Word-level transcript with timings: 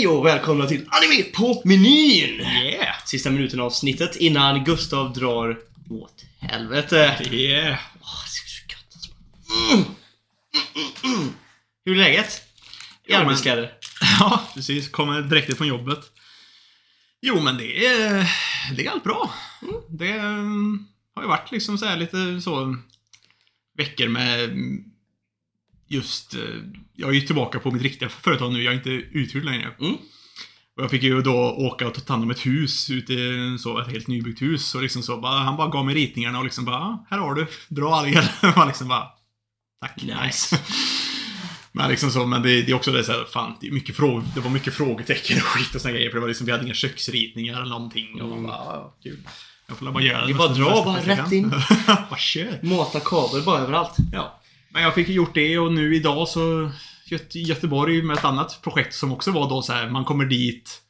Hej 0.00 0.06
och 0.06 0.26
välkomna 0.26 0.66
till 0.66 0.86
Anime 0.88 1.22
på 1.22 1.62
menyn! 1.64 2.40
Yeah! 2.40 2.94
Sista 3.06 3.30
minuten 3.30 3.60
av 3.60 3.66
avsnittet 3.66 4.16
innan 4.16 4.64
Gustav 4.64 5.12
drar 5.12 5.58
åt 5.90 6.24
helvete. 6.38 7.26
Yeah! 7.30 7.78
Åh, 8.00 8.22
det 8.24 8.30
ser 8.30 8.46
så 8.46 8.62
gött 8.68 8.94
alltså. 8.94 9.10
Mm. 9.72 9.84
Mm, 10.54 10.90
mm, 11.04 11.20
mm. 11.20 11.34
Hur 11.84 11.92
är 11.92 11.96
läget? 11.98 12.26
I 12.26 12.40
Jo, 13.06 13.16
men- 13.18 13.26
arbetskläder? 13.26 13.72
Ja, 14.20 14.42
precis. 14.54 14.88
Kommer 14.88 15.22
direkt 15.22 15.56
från 15.56 15.68
jobbet. 15.68 16.00
Jo, 17.22 17.40
men 17.40 17.56
det 17.56 17.86
är, 17.86 18.30
det 18.76 18.86
är 18.86 18.90
allt 18.90 19.04
bra. 19.04 19.34
Det 19.88 20.12
mm, 20.12 20.86
har 21.14 21.22
ju 21.22 21.28
varit 21.28 21.52
liksom 21.52 21.78
så 21.78 21.94
lite 21.96 22.40
så 22.40 22.76
veckor 23.78 24.08
med 24.08 24.44
mm, 24.44 24.84
just... 25.90 26.34
eh, 26.34 26.40
Jag 26.96 27.10
är 27.10 27.14
ju 27.14 27.20
tillbaka 27.20 27.58
på 27.58 27.70
mitt 27.70 27.82
riktiga 27.82 28.08
företag 28.08 28.52
nu. 28.52 28.62
Jag 28.62 28.72
är 28.72 28.76
inte 28.78 28.90
uthyrd 28.90 29.44
längre. 29.44 29.68
Mm. 29.80 29.94
Och 30.76 30.82
jag 30.82 30.90
fick 30.90 31.02
ju 31.02 31.22
då 31.22 31.34
åka 31.58 31.86
och 31.86 32.06
ta 32.06 32.12
hand 32.12 32.24
om 32.24 32.30
ett 32.30 32.46
hus 32.46 32.90
ute 32.90 33.12
i 33.12 33.56
så, 33.58 33.78
ett 33.78 33.90
helt 33.92 34.06
nybyggt 34.08 34.42
hus. 34.42 34.74
Och 34.74 34.82
liksom 34.82 35.02
så 35.02 35.16
bara, 35.20 35.38
han 35.38 35.56
bara 35.56 35.68
gav 35.68 35.86
mig 35.86 35.94
ritningarna 35.94 36.38
och 36.38 36.44
liksom 36.44 36.64
bara, 36.64 36.76
"Ah, 36.76 37.06
här 37.10 37.18
har 37.18 37.34
du, 37.34 37.46
dra 37.68 37.94
alger. 37.94 38.30
Man 38.56 38.66
liksom 38.68 38.88
bara, 38.88 39.06
tack. 39.80 40.02
Nice. 40.24 40.58
Men 41.72 41.90
liksom 41.90 42.10
så, 42.10 42.26
men 42.26 42.42
det, 42.42 42.62
det 42.62 42.70
är 42.72 42.74
också 42.74 42.92
det 42.92 43.04
så 43.04 43.12
här, 43.12 43.24
fan, 43.32 43.54
det, 43.60 43.66
är 43.66 43.72
mycket 43.72 43.96
fråg, 43.96 44.22
det 44.34 44.40
var 44.40 44.50
mycket 44.50 44.74
frågetecken 44.74 45.36
och 45.36 45.42
skit 45.42 45.74
och 45.74 45.80
såna 45.80 45.94
grejer. 45.94 46.10
För 46.10 46.14
det 46.16 46.20
var 46.20 46.28
liksom, 46.28 46.46
vi 46.46 46.52
hade 46.52 46.64
inga 46.64 46.74
köksritningar 46.74 47.56
eller 47.60 47.70
någonting. 47.70 48.22
Och 48.22 48.28
man 48.28 48.42
bara, 48.42 48.52
"Ah, 48.56 48.96
kul. 49.02 49.18
Jag 49.68 49.76
får 49.78 49.90
bara 49.92 50.02
göra 50.04 50.26
det 50.26 50.34
bara 50.34 50.48
drar, 50.48 50.70
bästa 50.70 50.84
bara 50.84 50.94
bästa 50.96 51.10
jag 51.10 51.18
rätt 51.18 51.24
kan." 51.24 51.34
in. 51.34 51.50
bara 52.10 52.18
kör. 52.18 52.58
Mata 52.62 53.00
kabel 53.00 53.42
bara 53.42 53.58
överallt. 53.60 53.96
Ja. 54.12 54.39
Men 54.72 54.82
jag 54.82 54.94
fick 54.94 55.08
ju 55.08 55.14
gjort 55.14 55.34
det 55.34 55.58
och 55.58 55.72
nu 55.72 55.96
idag 55.96 56.28
så 56.28 56.70
Göte- 57.06 57.38
Göteborg 57.38 58.02
med 58.02 58.16
ett 58.16 58.24
annat 58.24 58.60
projekt 58.62 58.94
som 58.94 59.12
också 59.12 59.30
var 59.30 59.48
då 59.48 59.62
så 59.62 59.72
här, 59.72 59.90
man 59.90 60.04
kommer 60.04 60.24
dit 60.24 60.82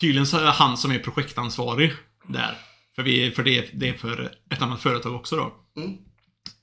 Tydligen 0.00 0.26
så 0.26 0.38
är 0.38 0.46
han 0.46 0.76
som 0.76 0.90
är 0.90 0.98
projektansvarig 0.98 1.92
där. 2.28 2.58
För, 2.96 3.02
vi, 3.02 3.30
för 3.30 3.44
det, 3.44 3.70
det 3.72 3.88
är 3.88 3.92
för 3.92 4.32
ett 4.50 4.62
annat 4.62 4.82
företag 4.82 5.14
också 5.14 5.36
då. 5.36 5.54
Mm. 5.82 5.98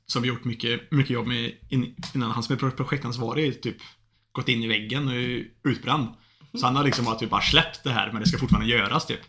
Som 0.06 0.22
vi 0.22 0.28
gjort 0.28 0.44
mycket, 0.44 0.92
mycket 0.92 1.10
jobb 1.10 1.28
med 1.28 1.52
in, 1.70 1.96
innan 2.16 2.32
han 2.32 2.44
som 2.44 2.56
är 2.56 2.72
projektansvarig 2.72 3.62
typ 3.62 3.78
gått 4.32 4.50
in 4.50 4.64
i 4.64 4.68
väggen 4.68 5.08
och 5.08 5.14
är 5.14 5.44
utbränd. 5.64 6.08
Så 6.54 6.66
han 6.66 6.76
har 6.76 6.84
liksom 6.84 7.06
bara, 7.06 7.16
typ 7.16 7.30
bara 7.30 7.42
släppt 7.42 7.84
det 7.84 7.92
här 7.92 8.12
men 8.12 8.22
det 8.22 8.28
ska 8.28 8.38
fortfarande 8.38 8.72
göras 8.72 9.06
typ. 9.06 9.20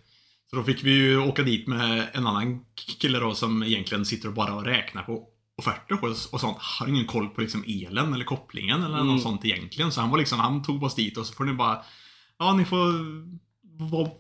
Så 0.51 0.57
då 0.57 0.65
fick 0.65 0.85
vi 0.85 0.91
ju 0.91 1.19
åka 1.19 1.43
dit 1.43 1.67
med 1.67 2.07
en 2.13 2.27
annan 2.27 2.65
kille 3.01 3.19
då 3.19 3.35
som 3.35 3.63
egentligen 3.63 4.05
sitter 4.05 4.29
och 4.29 4.35
bara 4.35 4.55
och 4.55 4.65
räknar 4.65 5.03
på 5.03 5.29
offerter 5.59 6.05
och, 6.05 6.09
och 6.33 6.41
sånt. 6.41 6.57
Har 6.61 6.87
ingen 6.87 7.07
koll 7.07 7.29
på 7.29 7.41
liksom 7.41 7.65
elen 7.67 8.15
eller 8.15 8.25
kopplingen 8.25 8.83
eller 8.83 8.95
Mm. 8.99 9.07
något 9.07 9.23
sånt 9.23 9.45
egentligen. 9.45 9.93
Så 9.93 10.01
han 10.01 10.11
var 10.11 10.19
liksom, 10.19 10.39
han 10.41 10.63
tog 10.63 10.83
oss 10.83 10.95
dit 10.95 11.17
och 11.17 11.27
så 11.27 11.33
får 11.35 11.45
ni 11.45 11.53
bara 11.53 11.83
Ja, 12.39 12.53
ni 12.53 12.65
får 12.65 12.93
vad, 13.91 14.11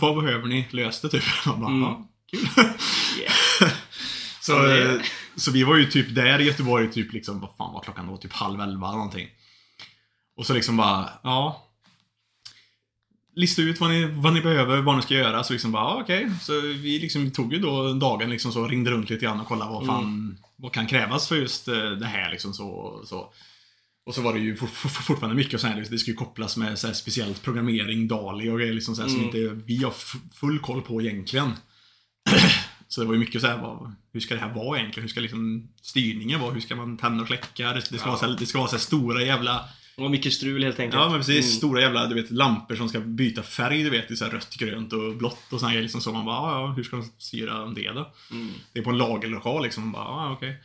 vad, 0.00 0.24
behöver 0.24 0.46
ni? 0.48 0.66
Lös 0.70 1.00
det 1.00 1.08
typ. 1.08 1.22
Man 1.46 1.60
bara, 1.60 1.70
Mm. 1.70 1.82
ja, 1.82 2.08
kul. 2.30 2.40
Yeah. 3.20 3.72
så, 4.40 4.54
så 5.36 5.50
vi 5.50 5.62
var 5.64 5.76
ju 5.76 5.84
typ 5.86 6.14
där 6.14 6.38
i 6.40 6.44
Göteborg 6.44 6.90
typ 6.92 7.12
liksom, 7.12 7.40
vad 7.40 7.50
fan 7.58 7.72
var 7.74 7.80
klockan 7.82 8.06
då? 8.06 8.16
Typ 8.16 8.32
halv 8.32 8.60
elva 8.60 8.86
eller 8.86 8.96
någonting. 8.96 9.28
Och 10.36 10.46
så 10.46 10.54
liksom 10.54 10.76
bara, 10.76 11.08
ja. 11.22 11.62
Lista 13.34 13.62
ut 13.62 13.80
vad 13.80 13.90
ni, 13.90 14.04
vad 14.04 14.32
ni 14.34 14.40
behöver, 14.40 14.80
vad 14.80 14.96
ni 14.96 15.02
ska 15.02 15.14
göra. 15.14 15.44
Så 15.44 15.52
liksom 15.52 15.72
bara, 15.72 15.82
ja, 15.84 16.00
okej. 16.02 16.30
Så 16.40 16.60
vi 16.60 16.98
liksom 16.98 17.24
vi 17.24 17.30
tog 17.30 17.52
ju 17.52 17.58
då 17.58 17.92
dagen 17.92 18.30
liksom 18.30 18.52
så, 18.52 18.68
ringde 18.68 18.90
runt 18.90 19.10
lite 19.10 19.24
grann 19.24 19.40
och 19.40 19.46
kollade 19.46 19.70
vad 19.72 19.86
fan, 19.86 20.38
vad 20.56 20.72
kan 20.72 20.86
krävas 20.86 21.28
för 21.28 21.36
just 21.36 21.68
eh, 21.68 21.90
det 21.90 22.06
här 22.06 22.30
liksom 22.30 22.54
så. 22.54 23.02
så. 23.06 23.32
Och 24.06 24.14
så 24.14 24.22
var 24.22 24.32
det 24.32 24.38
ju 24.40 24.56
for, 24.56 24.66
for, 24.66 24.88
for, 24.88 25.02
fortfarande 25.02 25.36
mycket 25.36 25.54
och 25.54 25.60
så 25.60 25.66
här, 25.66 25.76
det 25.80 25.86
ju 26.10 26.14
kopplas 26.14 26.56
med 26.56 26.78
så 26.78 26.86
här, 26.86 26.94
speciellt 26.94 27.42
programmering, 27.42 28.08
DALI 28.08 28.48
och 28.50 28.58
grejer 28.58 28.74
liksom 28.74 28.96
så 28.96 29.02
här, 29.02 29.08
som 29.08 29.20
Mm. 29.20 29.26
inte 29.26 29.64
vi 29.66 29.82
har 29.84 29.94
full 30.34 30.58
koll 30.58 30.82
på 30.82 31.02
egentligen. 31.02 31.52
så 32.88 33.00
det 33.00 33.06
var 33.06 33.14
ju 33.14 33.20
mycket 33.20 33.40
så 33.40 33.46
här, 33.46 33.58
vad, 33.58 33.94
hur 34.12 34.20
ska 34.20 34.34
det 34.34 34.40
här 34.40 34.54
vara 34.54 34.78
egentligen? 34.78 35.02
Hur 35.04 35.08
ska 35.08 35.20
liksom 35.20 35.68
styrningen 35.82 36.40
vara? 36.40 36.52
Hur 36.52 36.60
ska 36.60 36.76
man 36.76 36.96
tända 36.96 37.20
och 37.22 37.26
släcka? 37.26 37.72
Det, 37.72 37.74
det 37.74 37.82
ska 37.84 37.96
Ja. 37.96 38.06
vara 38.06 38.18
så 38.18 38.26
här, 38.26 38.36
det 38.38 38.46
ska 38.46 38.58
vara 38.58 38.68
så 38.68 38.76
här 38.76 38.80
stora 38.80 39.22
jävla 39.22 39.68
Var 39.98 40.08
mycket 40.08 40.32
strul 40.32 40.64
helt 40.64 40.80
enkelt. 40.80 41.02
Ja 41.02 41.08
men 41.08 41.18
precis, 41.18 41.44
Mm. 41.46 41.56
stora 41.56 41.80
jävla 41.80 42.06
du 42.06 42.14
vet, 42.14 42.30
lampor 42.30 42.76
som 42.76 42.88
ska 42.88 43.00
byta 43.00 43.42
färg 43.42 43.82
du 43.82 43.90
vet, 43.90 44.10
i 44.10 44.16
så 44.16 44.24
här 44.24 44.32
rött, 44.32 44.54
grönt 44.56 44.92
och 44.92 45.16
blått 45.16 45.52
och 45.52 45.60
såna 45.60 45.70
grejer 45.72 45.82
liksom 45.82 46.00
så 46.00 46.12
man 46.12 46.24
bara, 46.24 46.36
ja, 46.36 46.60
ja, 46.60 46.72
hur 46.72 46.82
ska 46.84 46.96
de 46.96 47.04
styra 47.18 47.66
det 47.66 47.92
då? 47.92 48.12
Mm. 48.30 48.52
Det 48.72 48.78
är 48.78 48.82
på 48.84 48.90
en 48.90 48.98
lagerlokal 48.98 49.62
liksom, 49.62 49.82
man 49.82 49.92
bara, 49.92 50.04
ja 50.04 50.32
okej. 50.32 50.56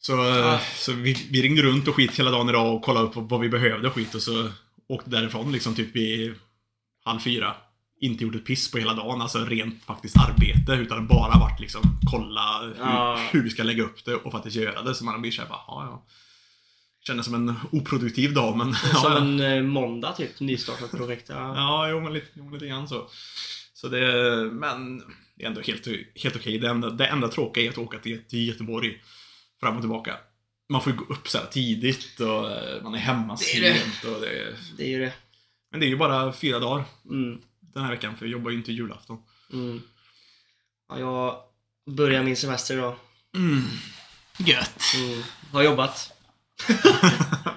Så, 0.00 0.12
Ja. 0.12 0.60
så 0.76 0.92
vi, 0.92 1.26
vi 1.30 1.42
ringde 1.42 1.62
runt 1.62 1.88
och 1.88 1.94
skit 1.94 2.18
hela 2.18 2.30
dagen 2.30 2.48
idag 2.48 2.74
och 2.74 2.82
kollade 2.82 3.06
upp 3.06 3.12
vad 3.16 3.40
vi 3.40 3.48
behövde 3.48 3.88
och 3.88 3.94
skit 3.94 4.14
och 4.14 4.22
så 4.22 4.48
åkte 4.88 5.10
därifrån 5.10 5.52
liksom 5.52 5.74
typ 5.74 5.96
vid 5.96 6.34
halv 7.04 7.18
fyra. 7.20 7.54
Inte 8.00 8.24
gjort 8.24 8.34
ett 8.34 8.46
piss 8.46 8.70
på 8.70 8.78
hela 8.78 8.94
dagen, 8.94 9.20
alltså 9.22 9.38
rent 9.38 9.84
faktiskt 9.84 10.16
arbete 10.16 10.72
utan 10.72 11.06
bara 11.06 11.38
varit 11.38 11.60
liksom 11.60 11.82
kolla 12.12 12.60
hur, 12.62 12.74
Ja. 12.80 13.20
hur 13.32 13.42
vi 13.42 13.50
ska 13.50 13.62
lägga 13.62 13.82
upp 13.82 14.04
det 14.04 14.14
och 14.14 14.32
faktiskt 14.32 14.56
göra 14.56 14.82
det. 14.82 14.94
Så 14.94 15.04
man 15.04 15.20
blir 15.22 15.30
såhär 15.32 15.48
bara, 15.48 15.60
ja 15.66 15.84
ja. 15.90 16.06
Kändes 17.06 17.26
som 17.26 17.34
en 17.34 17.54
oproduktiv 17.72 18.34
dag 18.34 18.56
men... 18.56 18.74
Som 18.74 18.90
ja. 19.12 19.18
en 19.18 19.40
eh, 19.40 19.62
måndag 19.62 20.12
typ, 20.12 20.40
nystartat 20.40 20.90
projekt. 20.90 21.28
Ja. 21.28 21.54
Ja, 21.56 21.88
jo 21.88 22.00
men 22.00 22.12
lite, 22.12 22.26
jo, 22.34 22.50
lite 22.50 22.66
grann 22.66 22.88
så. 22.88 23.08
Så 23.74 23.88
det, 23.88 24.00
men 24.52 24.98
det 25.34 25.44
är 25.44 25.48
ändå 25.48 25.60
helt, 25.60 25.86
helt 26.14 26.36
okej. 26.36 26.58
Det 26.58 26.68
enda, 26.68 26.90
det 26.90 27.06
enda 27.06 27.28
tråkiga 27.28 27.64
är 27.64 27.68
att 27.70 27.78
åka 27.78 27.98
till, 27.98 28.24
till 28.24 28.48
Göteborg 28.48 29.02
fram 29.60 29.74
och 29.76 29.82
tillbaka. 29.82 30.16
Man 30.68 30.82
får 30.82 30.92
ju 30.92 30.98
gå 30.98 31.04
upp 31.14 31.28
så 31.28 31.38
tidigt 31.50 32.20
och 32.20 32.50
eh, 32.50 32.82
man 32.82 32.94
är 32.94 32.98
hemma 32.98 33.36
Det 33.40 33.56
är 33.56 33.60
det. 33.60 33.78
sent. 33.78 34.04
Och 34.14 34.20
det, 34.20 34.56
Det 34.76 34.82
är 34.84 34.88
ju 34.88 34.98
det. 34.98 35.12
men 35.70 35.80
det 35.80 35.86
är 35.86 35.88
ju 35.88 35.96
bara 35.96 36.32
fyra 36.32 36.58
dagar 36.58 36.84
Mm. 37.10 37.40
den 37.60 37.82
här 37.84 37.90
veckan 37.90 38.16
för 38.16 38.24
jag 38.26 38.32
jobbar 38.32 38.50
ju 38.50 38.56
inte 38.56 38.72
julafton. 38.72 39.18
Mm. 39.52 39.82
Ja, 40.88 40.98
jag 40.98 41.36
börjar 41.94 42.22
min 42.22 42.36
semester 42.36 42.74
idag. 42.74 42.94
Mm. 43.36 43.62
Gött! 44.38 44.80
Mm. 44.96 45.22
Har 45.52 45.62
jobbat. 45.62 46.10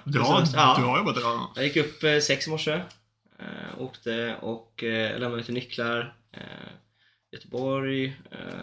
Du 0.04 0.20
har, 0.20 0.44
Ja. 0.54 0.76
du 0.80 0.84
har 0.86 0.98
jobbat 0.98 1.18
idag? 1.18 1.48
Jag 1.56 1.64
gick 1.66 1.76
upp 1.78 2.04
eh, 2.04 2.20
sex 2.20 2.48
i 2.48 2.50
morse. 2.50 2.72
Eh, 3.40 3.82
åkte 3.82 4.36
och 4.42 4.84
eh, 4.84 5.20
lämnade 5.20 5.38
lite 5.38 5.52
nycklar. 5.52 6.14
Eh, 6.34 6.42
Göteborg. 7.32 8.18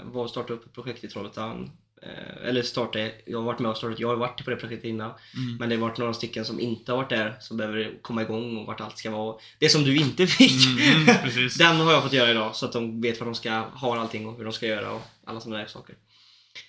Var 0.04 0.22
och 0.24 0.30
startade 0.30 0.54
upp 0.54 0.66
ett 0.66 0.72
projekt 0.72 1.04
i 1.04 1.08
Trollhättan. 1.08 1.70
Eller 2.44 2.62
startade, 2.62 3.12
jag 3.26 3.38
har 3.38 3.44
varit 3.44 3.58
med 3.58 3.70
och 3.70 3.76
startat, 3.76 3.98
jag 3.98 4.08
har 4.08 4.16
varit 4.16 4.44
på 4.44 4.50
det 4.50 4.56
projektet 4.56 4.84
innan. 4.84 5.10
Mm. 5.36 5.56
Men 5.58 5.68
det 5.68 5.74
har 5.74 5.80
varit 5.80 5.98
några 5.98 6.14
stycken 6.14 6.44
som 6.44 6.60
inte 6.60 6.92
har 6.92 6.96
varit 6.96 7.08
där, 7.10 7.36
som 7.40 7.56
behöver 7.56 8.02
komma 8.02 8.22
igång 8.22 8.56
och 8.56 8.66
vart 8.66 8.80
allt 8.80 8.98
ska 8.98 9.10
vara. 9.10 9.36
Det 9.58 9.68
som 9.68 9.84
du 9.84 9.96
inte 9.96 10.26
fick! 10.26 10.66
Mm, 10.80 11.06
precis. 11.22 11.54
Den 11.58 11.76
har 11.76 11.92
jag 11.92 12.02
fått 12.02 12.12
göra 12.12 12.30
idag 12.30 12.56
så 12.56 12.66
att 12.66 12.72
de 12.72 13.00
vet 13.00 13.20
vad 13.20 13.26
de 13.28 13.34
ska 13.34 13.50
ha 13.52 14.00
allting 14.00 14.26
och 14.26 14.36
hur 14.36 14.44
de 14.44 14.52
ska 14.52 14.66
göra 14.66 14.90
och 14.92 15.02
alla 15.24 15.40
sådana 15.40 15.58
där 15.58 15.66
saker. 15.66 15.94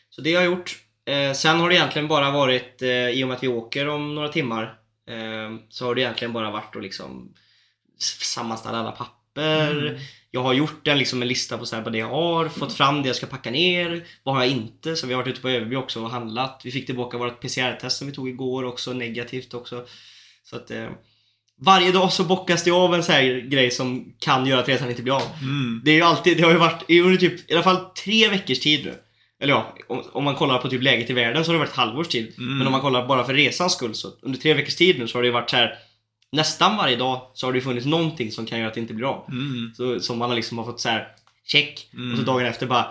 Så 0.09 0.21
det 0.21 0.33
har 0.35 0.43
jag 0.43 0.51
gjort. 0.51 0.77
Eh, 1.05 1.33
sen 1.33 1.59
har 1.59 1.69
det 1.69 1.75
egentligen 1.75 2.07
bara 2.07 2.31
varit, 2.31 2.81
eh, 2.81 3.09
i 3.09 3.23
och 3.23 3.27
med 3.27 3.37
att 3.37 3.43
vi 3.43 3.47
åker 3.47 3.87
om 3.87 4.15
några 4.15 4.29
timmar, 4.29 4.63
eh, 5.09 5.57
så 5.69 5.85
har 5.85 5.95
det 5.95 6.01
egentligen 6.01 6.33
bara 6.33 6.51
varit 6.51 6.75
att 6.75 6.83
liksom 6.83 7.33
sammanställa 8.21 8.77
alla 8.77 8.91
papper. 8.91 9.87
Mm. 9.87 9.99
Jag 10.31 10.43
har 10.43 10.53
gjort 10.53 10.87
en, 10.87 10.97
liksom 10.97 11.21
en 11.21 11.27
lista 11.27 11.57
på 11.57 11.65
så 11.65 11.75
här, 11.75 11.83
vad 11.83 11.91
det 11.91 11.97
jag 11.97 12.09
har, 12.09 12.49
fått 12.49 12.73
fram 12.73 13.01
det 13.01 13.07
jag 13.07 13.15
ska 13.15 13.25
packa 13.25 13.51
ner. 13.51 14.05
Vad 14.23 14.35
har 14.35 14.43
jag 14.43 14.51
inte? 14.51 14.95
Så 14.95 15.07
vi 15.07 15.13
har 15.13 15.21
varit 15.21 15.31
ute 15.31 15.41
på 15.41 15.49
Överby 15.49 15.75
också 15.75 16.03
och 16.03 16.09
handlat. 16.09 16.61
Vi 16.63 16.71
fick 16.71 16.85
tillbaka 16.85 17.17
vårt 17.17 17.41
PCR-test 17.41 17.97
som 17.97 18.07
vi 18.07 18.13
tog 18.13 18.29
igår 18.29 18.63
också, 18.63 18.93
negativt 18.93 19.53
också. 19.53 19.85
Så 20.43 20.55
att 20.55 20.71
eh, 20.71 20.89
varje 21.61 21.91
dag 21.91 22.13
så 22.13 22.23
bockas 22.23 22.63
det 22.63 22.71
av 22.71 22.95
en 22.95 23.03
så 23.03 23.11
här 23.11 23.23
grej 23.49 23.71
som 23.71 24.13
kan 24.19 24.45
göra 24.45 24.59
att 24.59 24.69
resan 24.69 24.89
inte 24.89 25.01
blir 25.01 25.15
av. 25.15 25.31
Mm. 25.41 25.81
Det 25.85 25.91
är 25.91 25.95
ju 25.95 26.01
alltid, 26.01 26.37
det 26.37 26.43
har 26.43 26.51
ju 26.51 26.57
varit 26.57 26.83
i 26.87 27.01
under 27.01 27.17
typ, 27.17 27.51
i 27.51 27.53
alla 27.53 27.63
fall 27.63 27.85
tre 27.85 28.29
veckors 28.29 28.59
tid 28.59 28.85
nu. 28.85 28.93
Eller 29.39 29.53
ja, 29.53 29.75
om, 29.87 30.03
om 30.11 30.23
man 30.23 30.35
kollar 30.35 30.57
på 30.57 30.69
typ 30.69 30.83
läget 30.83 31.09
i 31.09 31.13
världen 31.13 31.45
så 31.45 31.51
har 31.51 31.53
det 31.53 31.59
varit 31.59 31.69
ett 31.69 31.75
halvårs 31.75 32.07
tid. 32.07 32.33
Mm. 32.37 32.57
Men 32.57 32.67
om 32.67 32.71
man 32.71 32.81
kollar 32.81 33.07
bara 33.07 33.23
för 33.23 33.33
resans 33.33 33.73
skull 33.73 33.95
så 33.95 34.11
under 34.21 34.39
tre 34.39 34.53
veckors 34.53 34.75
tid 34.75 34.99
nu 34.99 35.07
så 35.07 35.17
har 35.17 35.23
det 35.23 35.31
varit 35.31 35.49
så 35.49 35.55
här 35.55 35.77
Nästan 36.31 36.77
varje 36.77 36.95
dag 36.95 37.31
så 37.33 37.47
har 37.47 37.53
det 37.53 37.61
funnits 37.61 37.85
någonting 37.85 38.31
som 38.31 38.45
kan 38.45 38.57
göra 38.59 38.67
att 38.67 38.73
det 38.73 38.79
inte 38.79 38.93
blir 38.93 39.07
av. 39.07 39.25
Mm. 39.29 39.71
Så, 39.75 39.99
som 39.99 40.17
man 40.17 40.29
har 40.29 40.35
liksom 40.35 40.57
har 40.57 40.65
fått 40.65 40.79
så 40.79 40.89
här 40.89 41.07
check. 41.45 41.89
Mm. 41.93 42.11
Och 42.11 42.17
så 42.17 42.23
dagen 42.23 42.45
efter 42.45 42.65
bara 42.65 42.87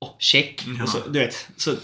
Åh, 0.00 0.10
check. 0.18 0.64
Ja. 0.78 0.82
Och 0.82 0.88
så, 0.88 0.98
du 1.08 1.18
vet. 1.18 1.48
Så 1.56 1.70
det, 1.70 1.78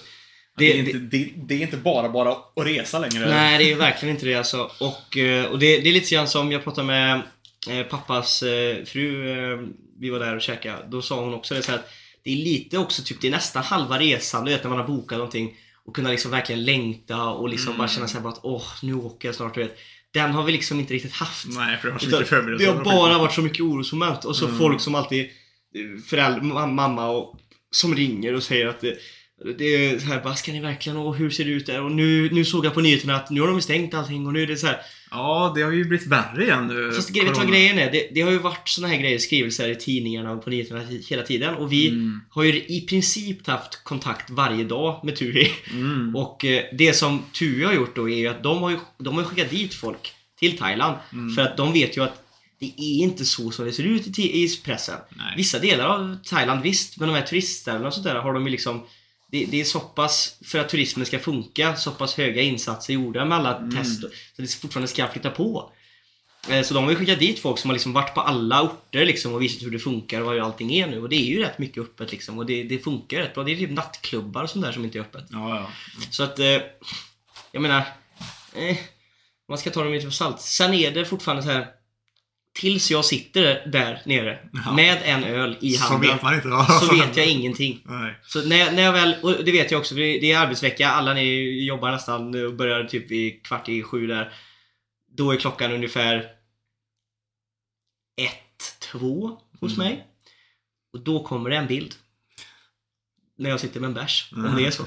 Det, 0.56 0.72
är 0.72 0.78
inte, 0.78 0.98
det, 0.98 1.32
det 1.36 1.54
är 1.54 1.60
inte 1.60 1.76
bara 1.76 2.08
bara 2.08 2.32
att 2.32 2.66
resa 2.66 2.98
längre. 2.98 3.28
Nej, 3.28 3.58
det 3.58 3.72
är 3.72 3.76
verkligen 3.76 4.14
inte 4.14 4.26
det 4.26 4.34
alltså. 4.34 4.70
Och, 4.80 5.16
eh, 5.16 5.44
och 5.44 5.58
det, 5.58 5.80
det 5.80 5.88
är 5.88 5.92
lite 5.92 6.14
grann 6.14 6.28
som 6.28 6.52
jag 6.52 6.64
pratade 6.64 6.86
med 6.86 7.22
eh, 7.68 7.82
pappas 7.82 8.42
eh, 8.42 8.84
fru. 8.84 9.72
Vi 9.98 10.10
var 10.10 10.18
där 10.18 10.36
och 10.36 10.42
käkade. 10.42 10.78
Då 10.88 11.02
sa 11.02 11.20
hon 11.20 11.34
också 11.34 11.54
det 11.54 11.62
så 11.62 11.70
här 11.70 11.78
att 11.78 11.90
det 12.24 12.30
är 12.32 12.36
lite 12.36 12.78
också 12.78 13.02
typ, 13.02 13.20
det 13.20 13.26
är 13.26 13.30
nästan 13.30 13.62
halva 13.62 13.98
resan, 13.98 14.44
du 14.44 14.50
vet 14.50 14.62
när 14.64 14.70
man 14.70 14.78
har 14.78 14.86
bokat 14.86 15.18
någonting 15.18 15.56
och 15.84 15.96
kunna 15.96 16.10
liksom 16.10 16.30
verkligen 16.30 16.64
längta 16.64 17.24
och 17.24 17.48
liksom 17.48 17.68
Mm. 17.68 17.78
bara 17.78 17.88
känna 17.88 18.08
sig 18.08 18.20
bara 18.20 18.32
att 18.32 18.40
åh, 18.42 18.64
nu 18.82 18.94
åker 18.94 19.28
jag 19.28 19.34
snart, 19.34 19.54
du 19.54 19.60
vet. 19.62 19.78
Den 20.12 20.30
har 20.30 20.42
vi 20.44 20.52
liksom 20.52 20.80
inte 20.80 20.94
riktigt 20.94 21.12
haft. 21.12 21.46
Nej, 21.48 21.76
för 21.78 21.88
jag 21.88 21.94
har 21.94 21.98
så 21.98 22.06
Utan 22.06 22.18
mycket 22.18 22.28
förberedelser. 22.28 22.66
Det 22.66 22.78
har 22.78 22.84
bara 22.84 23.18
varit 23.18 23.32
så 23.34 23.42
mycket 23.42 23.60
orosmoment 23.60 24.24
och 24.24 24.36
så 24.36 24.44
Mm. 24.46 24.58
folk 24.58 24.80
som 24.80 24.94
alltid 24.94 25.28
föräldrar, 26.06 26.66
mamma 26.66 27.08
och 27.08 27.36
som 27.70 27.94
ringer 27.94 28.34
och 28.34 28.42
säger 28.42 28.66
att 28.66 28.80
det, 28.80 28.98
Det 29.58 29.64
är 29.64 29.98
så 29.98 30.06
här, 30.06 30.20
bara, 30.22 30.34
ska 30.34 30.52
ni 30.52 30.60
verkligen, 30.60 30.96
och 30.98 31.16
hur 31.16 31.30
ser 31.30 31.44
det 31.44 31.50
ut 31.50 31.66
där? 31.66 31.82
Och 31.82 31.92
nu, 31.92 32.30
nu 32.32 32.44
såg 32.44 32.66
jag 32.66 32.74
på 32.74 32.80
nyheterna 32.80 33.16
att 33.16 33.30
nu 33.30 33.40
har 33.40 33.48
de 33.48 33.60
stängt 33.62 33.94
allting 33.94 34.26
och 34.26 34.32
nu 34.32 34.42
är 34.42 34.46
det 34.46 34.56
så 34.56 34.66
här. 34.66 34.80
Ja, 35.10 35.52
det 35.56 35.62
har 35.62 35.72
ju 35.72 35.84
blivit 35.84 36.06
värre 36.06 36.44
igen 36.44 36.66
nu. 36.66 36.92
Fast 36.92 37.16
vet 37.16 37.26
du 37.26 37.32
vad 37.32 37.48
grejen 37.48 37.78
är? 37.78 37.92
Det, 37.92 38.08
det 38.14 38.20
har 38.20 38.30
ju 38.30 38.38
varit 38.38 38.68
såna 38.68 38.88
här 38.88 38.96
grejer, 38.96 39.18
skrivelser 39.18 39.68
i 39.68 39.74
tidningarna 39.76 40.32
och 40.32 40.44
på 40.44 40.50
nyheterna 40.50 40.80
he- 40.80 41.08
hela 41.10 41.22
tiden. 41.22 41.54
Och 41.54 41.72
vi 41.72 41.88
Mm. 41.88 42.20
har 42.30 42.42
ju 42.42 42.52
i 42.52 42.86
princip 42.88 43.46
haft 43.46 43.84
kontakt 43.84 44.30
varje 44.30 44.64
dag 44.64 45.00
med 45.04 45.16
TUI. 45.16 45.50
Mm. 45.72 46.16
Och 46.16 46.44
eh, 46.44 46.64
det 46.78 46.92
som 46.92 47.22
TUI 47.38 47.64
har 47.64 47.72
gjort 47.72 47.96
då 47.96 48.08
är 48.10 48.16
ju 48.18 48.28
att 48.28 48.42
de 48.42 48.58
har 48.62 48.70
ju, 48.70 48.76
de 48.98 49.16
har 49.16 49.24
skickat 49.24 49.50
dit 49.50 49.74
folk 49.74 50.12
till 50.38 50.58
Thailand. 50.58 50.96
Mm. 51.12 51.34
För 51.34 51.42
att 51.42 51.56
de 51.56 51.72
vet 51.72 51.96
ju 51.96 52.02
att 52.04 52.22
det 52.60 52.66
är 52.78 53.02
inte 53.02 53.24
så 53.24 53.50
som 53.50 53.64
det 53.64 53.72
ser 53.72 53.84
ut 53.84 54.18
i, 54.18 54.44
i 54.44 54.48
pressen. 54.64 54.96
Nej. 55.16 55.34
Vissa 55.36 55.58
delar 55.58 55.84
av 55.86 56.16
Thailand 56.24 56.62
visst, 56.62 56.98
men 56.98 57.08
de 57.08 57.14
här 57.14 57.22
turistställena 57.26 57.86
och 57.86 57.94
sånt 57.94 58.06
där 58.06 58.14
har 58.14 58.32
de 58.34 58.44
ju 58.46 58.50
liksom 58.50 58.82
det, 59.30 59.44
det 59.44 59.60
är 59.60 59.64
så 59.64 59.80
pass, 59.80 60.36
för 60.44 60.58
att 60.58 60.68
turismen 60.68 61.06
ska 61.06 61.18
funka, 61.18 61.76
så 61.76 61.90
pass 61.90 62.14
höga 62.14 62.42
insatser 62.42 62.92
gjorda 62.94 63.24
med 63.24 63.38
alla 63.38 63.56
Mm. 63.56 63.76
test. 63.76 64.00
Så 64.36 64.42
det 64.42 64.54
fortfarande 64.54 64.88
ska 64.88 65.08
flytta 65.08 65.30
på. 65.30 65.72
Eh, 66.48 66.62
Så 66.62 66.74
de 66.74 66.84
har 66.84 66.90
ju 66.90 66.96
skickat 66.96 67.18
dit 67.18 67.38
folk 67.38 67.58
som 67.58 67.70
har 67.70 67.74
liksom 67.74 67.92
varit 67.92 68.14
på 68.14 68.20
alla 68.20 68.62
orter 68.62 69.04
liksom 69.04 69.34
och 69.34 69.42
visat 69.42 69.62
hur 69.62 69.70
det 69.70 69.78
funkar 69.78 70.20
och 70.20 70.26
vad 70.26 70.38
allting 70.40 70.74
är 70.74 70.86
nu. 70.86 71.00
Och 71.02 71.08
det 71.08 71.16
är 71.16 71.26
ju 71.26 71.42
rätt 71.42 71.58
mycket 71.58 71.82
öppet 71.82 72.12
liksom. 72.12 72.38
Och 72.38 72.46
det, 72.46 72.62
det 72.62 72.78
funkar 72.78 73.18
rätt 73.18 73.34
bra. 73.34 73.44
Det 73.44 73.52
är 73.52 73.56
typ 73.56 73.70
nattklubbar 73.70 74.42
och 74.42 74.50
sånt 74.50 74.64
där 74.64 74.72
som 74.72 74.84
inte 74.84 74.98
är 74.98 75.02
öppet. 75.02 75.24
Ja, 75.30 75.48
ja. 75.58 75.70
Så 76.10 76.22
att, 76.22 76.38
eh, 76.38 76.58
jag 77.52 77.62
menar, 77.62 77.82
eh, 78.56 78.76
man 79.48 79.58
ska 79.58 79.70
ta 79.70 79.82
dem 79.84 79.92
lite 79.92 80.04
för 80.06 80.10
salt. 80.10 80.40
Sen 80.40 80.74
är 80.74 80.90
det 80.90 81.04
fortfarande 81.04 81.42
så 81.42 81.48
här. 81.50 81.66
Tills 82.60 82.90
jag 82.90 83.04
sitter 83.04 83.66
där 83.66 84.02
nere 84.06 84.38
Ja. 84.64 84.72
med 84.72 84.98
en 85.04 85.24
öl 85.24 85.56
i 85.60 85.72
Så 85.72 85.84
handen 85.84 86.10
vet 86.10 86.22
man 86.22 86.34
inte 86.34 86.48
vad 86.48 86.66
så 86.82 86.94
vet 86.96 87.16
jag 87.16 87.26
ingenting. 87.26 87.80
Nej. 87.84 88.14
Så 88.22 88.48
när, 88.48 88.72
när 88.72 88.82
jag 88.82 88.92
väl, 88.92 89.14
och 89.22 89.44
det 89.44 89.52
vet 89.52 89.70
jag 89.70 89.78
också, 89.80 89.94
för 89.94 90.00
det 90.00 90.32
är 90.32 90.38
arbetsvecka, 90.38 90.88
alla 90.90 91.14
ni 91.14 91.64
jobbar 91.66 91.90
nästan 91.90 92.44
och 92.46 92.54
börjar 92.54 92.84
typ 92.84 93.10
vid 93.10 93.46
kvart 93.46 93.68
i 93.68 93.82
sju 93.82 94.06
där. 94.06 94.32
Då 95.16 95.30
är 95.32 95.36
klockan 95.36 95.72
ungefär 95.72 96.16
ett, 98.20 98.78
två 98.92 99.38
hos 99.60 99.74
Mm. 99.76 99.86
mig. 99.86 100.06
Och 100.92 101.00
då 101.00 101.22
kommer 101.24 101.50
det 101.50 101.56
en 101.56 101.66
bild. 101.66 101.94
När 103.38 103.50
jag 103.50 103.60
sitter 103.60 103.80
med 103.80 103.88
en 103.88 103.94
bärs, 103.94 104.28
om 104.32 104.44
Mm. 104.44 104.56
det 104.56 104.66
är 104.66 104.70
så. 104.70 104.84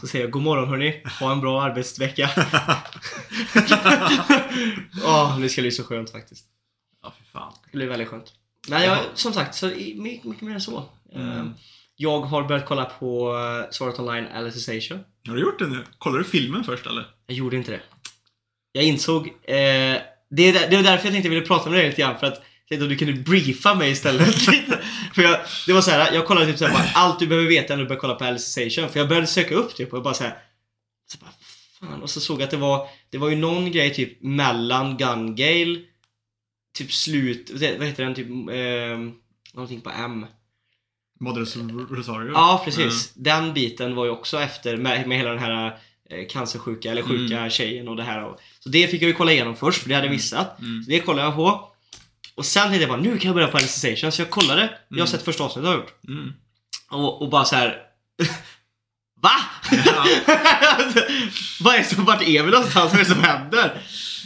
Så 0.00 0.06
säger 0.06 0.24
jag 0.24 0.32
God 0.32 0.42
morgon 0.42 0.68
hörni, 0.68 1.02
ha 1.20 1.32
en 1.32 1.40
bra 1.40 1.62
arbetsvecka. 1.62 2.30
Åh, 5.04 5.38
det 5.40 5.48
ska 5.48 5.60
bli 5.62 5.70
så 5.72 5.84
skönt 5.84 6.10
faktiskt. 6.10 6.44
Fan. 7.38 7.52
Det 7.70 7.76
blir 7.76 7.86
väldigt 7.86 8.08
skönt. 8.08 8.32
Nej, 8.68 8.86
jag, 8.86 8.98
som 9.14 9.32
sagt, 9.32 9.54
så 9.54 9.66
mycket, 9.96 10.24
mycket 10.24 10.42
mer 10.42 10.54
än 10.54 10.60
så. 10.60 10.84
Mm. 11.14 11.28
Eh, 11.38 11.44
Jag 11.96 12.20
har 12.20 12.42
börjat 12.42 12.66
kolla 12.66 12.84
på 12.84 13.36
Sword 13.70 13.88
Art 13.88 13.98
Online 13.98 14.26
Alicization. 14.26 15.00
Har 15.28 15.34
du 15.34 15.42
gjort 15.42 15.58
det 15.58 15.66
nu? 15.66 15.84
Kollar 15.98 16.18
du 16.18 16.24
filmen 16.24 16.64
först 16.64 16.86
eller? 16.86 17.06
Jag 17.26 17.36
gjorde 17.36 17.56
inte 17.56 17.70
det. 17.70 17.80
Jag 18.72 18.84
insåg... 18.84 19.26
Eh, 19.26 19.96
det, 20.30 20.42
är, 20.42 20.70
det 20.70 20.76
var 20.76 20.82
därför 20.82 20.90
jag 20.90 21.12
tänkte 21.12 21.28
jag 21.28 21.30
ville 21.34 21.46
prata 21.46 21.70
med 21.70 21.78
dig 21.78 21.86
lite 21.88 22.02
grann. 22.02 22.18
För 22.18 22.26
att 22.26 22.42
jag 22.68 22.82
att 22.82 22.88
du 22.88 22.96
kunde 22.96 23.12
briefa 23.12 23.74
mig 23.74 23.90
istället. 23.90 24.34
för 25.14 25.22
jag, 25.22 25.40
det 25.66 25.72
var 25.72 25.80
så 25.80 25.90
här, 25.90 26.12
jag 26.12 26.26
kollade 26.26 26.46
typ 26.46 26.58
så 26.58 26.66
här, 26.66 26.72
bara, 26.72 26.90
allt 26.94 27.18
du 27.18 27.26
behöver 27.26 27.48
veta 27.48 27.76
när 27.76 27.82
du 27.82 27.88
börjar 27.88 28.00
kolla 28.00 28.14
på 28.14 28.24
Alicization. 28.24 28.90
För 28.90 29.00
jag 29.00 29.08
började 29.08 29.26
söka 29.26 29.54
upp 29.54 29.74
typ 29.74 29.92
och 29.92 30.02
bara 30.02 30.14
så 30.14 30.24
här, 30.24 30.38
så 31.12 31.18
bara, 31.18 31.30
fan. 31.80 32.02
Och 32.02 32.10
så 32.10 32.20
såg 32.20 32.40
jag 32.40 32.44
att 32.44 32.50
det 32.50 32.56
var, 32.56 32.88
det 33.10 33.18
var 33.18 33.28
ju 33.28 33.36
någon 33.36 33.72
grej 33.72 33.94
typ 33.94 34.22
mellan 34.22 34.96
Gun 34.96 35.36
Gale, 35.36 35.80
typ 36.78 36.92
slut, 36.92 37.50
vad 37.78 37.86
heter 37.88 38.04
den, 38.04 38.14
typ, 38.14 38.26
eh, 38.28 39.14
någonting 39.54 39.80
på 39.80 39.90
M. 39.90 40.26
Modern 41.20 41.86
Rosario? 41.90 42.32
Ja, 42.32 42.62
precis. 42.64 43.12
Den 43.14 43.54
biten 43.54 43.94
var 43.94 44.04
ju 44.04 44.10
också 44.10 44.40
efter 44.40 44.76
med, 44.76 45.08
med 45.08 45.18
hela 45.18 45.30
den 45.30 45.38
här 45.38 45.78
eh, 46.10 46.26
cancersjuka 46.28 46.90
eller 46.90 47.02
sjuka 47.02 47.50
tjejen 47.50 47.88
och 47.88 47.96
det 47.96 48.02
här. 48.02 48.34
Så 48.60 48.68
det 48.68 48.88
fick 48.88 49.02
jag 49.02 49.08
ju 49.08 49.14
kolla 49.14 49.32
igenom 49.32 49.56
först, 49.56 49.82
för 49.82 49.88
det 49.88 49.94
hade 49.94 50.06
jag 50.06 50.12
missat. 50.12 50.60
Mm. 50.60 50.82
Så 50.84 50.90
det 50.90 51.00
kollade 51.00 51.28
jag 51.28 51.36
på. 51.36 51.72
Och 52.34 52.44
sen 52.46 52.62
tänkte 52.62 52.80
jag 52.80 52.88
bara, 52.90 53.00
nu 53.00 53.18
kan 53.18 53.28
jag 53.28 53.34
börja 53.34 53.48
på 53.48 53.56
Alicization. 53.56 54.12
Så 54.12 54.22
jag 54.22 54.30
kollade. 54.30 54.60
Jag 54.62 54.68
har 54.96 54.96
Mm. 54.96 55.06
sett 55.06 55.22
första 55.24 55.44
avsnittet 55.44 55.66
har 55.66 55.72
jag 55.74 55.80
gjort. 55.80 56.04
Mm. 56.08 56.32
Och, 56.90 57.22
och 57.22 57.28
bara 57.30 57.44
så 57.44 57.56
här. 57.56 57.76
Va? 59.22 59.30
Ja. 59.86 60.06
Vad 61.60 61.74
är 61.74 61.78
det 61.78 61.84
som, 61.84 62.04
vart 62.04 62.22
är 62.22 62.42
vi 62.42 62.50
någonstans? 62.50 62.92
Vad 62.92 63.00
är 63.00 63.04
det 63.04 63.10
som 63.10 63.22
händer? 63.22 63.80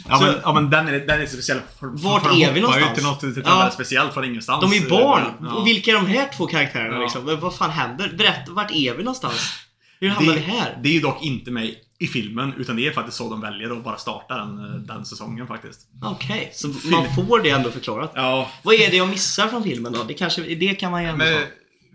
Ja, 0.09 0.19
men, 0.21 0.35
ja 0.43 0.53
men 0.53 0.69
den 0.69 0.87
är, 0.87 0.99
den 1.07 1.21
är 1.21 1.25
speciell. 1.25 1.59
För, 1.79 1.87
Vart 1.87 2.23
för 2.23 2.29
är 2.29 2.51
vi 2.53 2.59
ju 2.59 2.61
någonstans? 2.61 2.95
till 2.95 3.03
något 3.33 3.45
Ja. 3.45 3.69
speciellt 3.73 4.13
från 4.13 4.25
ingenstans. 4.25 4.61
De 4.71 4.77
är 4.77 4.89
barn! 4.89 5.23
Ja. 5.41 5.53
Och 5.53 5.67
vilka 5.67 5.91
är 5.91 5.95
de 5.95 6.05
här 6.07 6.29
två 6.37 6.47
karaktärerna 6.47 6.95
Ja. 6.95 7.01
liksom? 7.01 7.37
Vad 7.41 7.55
fan 7.55 7.69
händer? 7.69 8.13
Berätta, 8.17 8.51
vart 8.51 8.71
är 8.71 8.93
vi 8.93 9.03
någonstans? 9.03 9.53
Hur 9.99 10.09
hamnar 10.09 10.33
det, 10.33 10.39
vi 10.39 10.45
här? 10.45 10.79
Det 10.83 10.89
är 10.89 10.93
ju 10.93 10.99
dock 10.99 11.23
inte 11.23 11.51
med 11.51 11.75
i 11.99 12.07
filmen, 12.07 12.53
utan 12.57 12.75
det 12.75 12.87
är 12.87 12.91
faktiskt 12.91 13.17
så 13.17 13.29
de 13.29 13.41
väljer 13.41 13.69
att 13.77 13.83
bara 13.83 13.97
starta 13.97 14.37
den, 14.37 14.57
eh, 14.59 14.71
den 14.79 15.05
säsongen 15.05 15.47
faktiskt. 15.47 15.79
Okej, 16.03 16.49
så 16.53 16.73
Film- 16.73 16.91
man 16.91 17.15
får 17.15 17.39
det 17.39 17.49
ändå 17.49 17.71
förklarat. 17.71 18.11
Ja, 18.15 18.51
Vad 18.63 18.75
är 18.75 18.91
det 18.91 18.97
jag 18.97 19.09
missar 19.09 19.47
från 19.47 19.63
filmen 19.63 19.93
då? 19.93 20.03
Det, 20.03 20.13
kanske, 20.13 20.41
det 20.55 20.75
kan 20.75 20.91
man 20.91 21.03
ju 21.03 21.09
ändå 21.09 21.25
men 21.25 21.33
ta. 21.33 21.47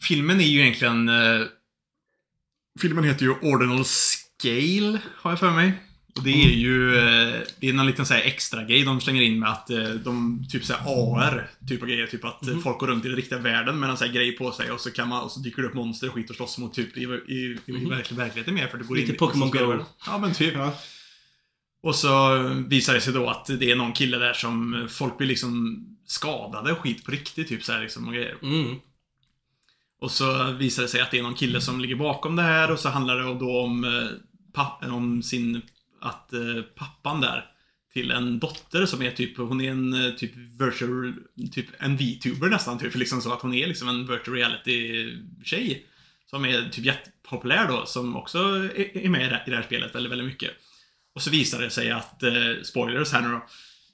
filmen 0.02 0.40
är 0.40 0.44
ju 0.44 0.60
egentligen... 0.60 1.08
Eh, 1.08 1.40
filmen 2.80 3.04
heter 3.04 3.22
ju 3.24 3.30
Ordinal 3.42 3.84
Scale, 3.84 4.98
har 5.16 5.30
jag 5.30 5.38
för 5.40 5.50
mig. 5.50 5.72
Och 6.18 6.24
det 6.24 6.42
är 6.44 6.50
ju 6.50 6.96
eh, 6.96 7.40
det 7.60 7.68
är 7.68 7.72
någon 7.72 7.86
liten 7.86 8.06
så 8.06 8.14
här 8.14 8.20
extra 8.22 8.64
grej 8.64 8.82
de 8.84 9.00
slänger 9.00 9.22
in 9.22 9.38
med 9.38 9.50
att 9.50 9.70
eh, 9.70 9.88
de 9.88 10.44
typ 10.50 10.64
så 10.64 10.74
AR 10.74 11.50
typ 11.68 11.82
av 11.82 11.88
grejer. 11.88 12.06
Typ 12.06 12.24
att 12.24 12.48
eh, 12.48 12.58
folk 12.58 12.78
går 12.78 12.86
runt 12.86 13.04
i 13.04 13.08
den 13.08 13.16
riktiga 13.16 13.38
världen 13.38 13.80
med 13.80 13.90
en 13.90 13.96
så 13.96 14.04
här 14.04 14.12
grej 14.12 14.32
på 14.32 14.52
sig 14.52 14.70
och 14.70 14.80
så 14.80 14.90
kan 14.90 15.08
man 15.08 15.22
och 15.24 15.30
så 15.30 15.40
dyker 15.40 15.62
det 15.62 15.68
upp 15.68 15.74
monster 15.74 16.08
och 16.08 16.14
skit 16.14 16.30
och 16.30 16.36
slåss 16.36 16.58
mot 16.58 16.74
typ 16.74 16.96
i, 16.96 17.00
i, 17.00 17.04
i, 17.66 17.72
i 17.72 17.84
verklig, 17.88 18.16
verkligheten 18.16 18.54
mer 18.54 18.66
för 18.66 18.78
det 18.78 18.84
går 18.84 18.96
Lite 18.96 19.08
in 19.08 19.14
i- 19.14 19.18
Pokémon 19.18 19.50
Go. 19.50 19.84
Ja 20.06 20.18
men 20.18 20.34
typ. 20.34 20.54
Och 21.82 21.94
så 21.94 22.38
visar 22.68 22.94
det 22.94 23.00
sig 23.00 23.12
då 23.12 23.28
att 23.28 23.46
det 23.46 23.70
är 23.70 23.76
någon 23.76 23.92
kille 23.92 24.18
där 24.18 24.32
som 24.32 24.86
folk 24.90 25.18
blir 25.18 25.28
liksom 25.28 25.78
skadade 26.06 26.72
och 26.72 26.78
skit 26.78 27.04
på 27.04 27.10
riktigt 27.10 27.48
typ 27.48 27.64
så 27.64 27.72
här 27.72 27.80
liksom 27.80 28.08
och 28.08 28.14
grejer. 28.14 28.36
Mm. 28.42 28.76
Och 30.00 30.10
så 30.10 30.52
visar 30.52 30.82
det 30.82 30.88
sig 30.88 31.00
att 31.00 31.10
det 31.10 31.18
är 31.18 31.22
någon 31.22 31.34
kille 31.34 31.60
som 31.60 31.80
ligger 31.80 31.96
bakom 31.96 32.36
det 32.36 32.42
här 32.42 32.70
och 32.70 32.78
så 32.78 32.88
handlar 32.88 33.16
det 33.16 33.22
då 33.24 33.60
om, 33.60 33.84
eh, 33.84 34.94
om 34.94 35.22
sin, 35.22 35.62
att 36.00 36.32
eh, 36.32 36.62
pappan 36.74 37.20
där 37.20 37.44
till 37.92 38.10
en 38.10 38.38
dotter 38.38 38.86
som 38.86 39.02
är 39.02 39.10
typ, 39.10 39.36
hon 39.36 39.60
är 39.60 39.70
en 39.70 40.06
eh, 40.06 40.14
typ 40.14 40.32
virtual, 40.60 41.14
typ 41.52 41.66
en 41.78 41.96
VTuber 41.96 42.48
nästan 42.48 42.78
typ, 42.78 42.94
liksom 42.94 43.20
så 43.22 43.32
att 43.32 43.42
hon 43.42 43.54
är 43.54 43.66
liksom 43.66 43.88
en 43.88 44.06
virtual 44.06 44.36
reality 44.36 45.06
tjej. 45.44 45.86
Som 46.26 46.44
är 46.44 46.68
typ 46.68 46.84
jättepopulär 46.84 47.68
då, 47.68 47.86
som 47.86 48.16
också 48.16 48.38
är, 48.38 49.08
med 49.08 49.20
i 49.26 49.28
det- 49.28 49.42
det 49.46 49.56
här 49.56 49.62
spelet 49.62 49.94
väldigt, 49.94 50.12
väldigt 50.12 50.26
mycket. 50.28 50.50
Och 51.14 51.22
så 51.22 51.30
visar 51.30 51.60
det 51.62 51.70
sig 51.70 51.90
att, 51.90 52.22
eh, 52.22 52.32
spoilers 52.62 53.12
här 53.12 53.20
nu 53.22 53.28
då. 53.28 53.46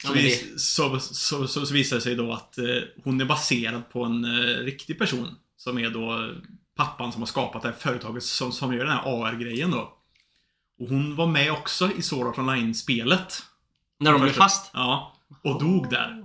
Så, 0.03 0.09
Ja, 0.09 0.13
vis, 0.13 0.65
så, 0.75 1.01
så, 1.01 1.47
så, 1.49 1.67
så 1.67 1.75
visar 1.75 1.97
det 1.97 2.03
sig 2.03 2.15
då 2.15 2.33
att 2.33 2.59
eh, 2.59 2.65
hon 3.05 3.21
är 3.21 3.25
baserad 3.25 3.89
på 3.93 4.05
en 4.05 4.25
eh, 4.25 4.57
riktig 4.59 4.99
person. 4.99 5.35
Som 5.57 5.79
är 5.79 5.91
då 5.91 6.35
pappan 6.77 7.13
som 7.13 7.23
har 7.23 7.27
skapat 7.27 7.63
det 7.63 7.69
här 7.69 7.77
företaget 7.79 8.23
som, 8.23 8.53
som 8.53 8.75
gör 8.75 8.85
den 8.85 8.93
här 8.97 9.03
AR-grejen 9.27 9.71
då. 9.71 9.94
Och 10.81 10.89
hon 10.89 11.17
var 11.17 11.27
med 11.27 11.53
också 11.53 11.91
i 11.93 12.03
Sword 12.03 12.27
Art 12.27 12.39
Online-spelet. 12.39 13.43
När 14.01 14.13
de 14.13 14.21
blev 14.23 14.33
fast? 14.33 14.71
Ja. 14.75 15.17
Och 15.43 15.61
dog 15.61 15.91
där. 15.91 16.25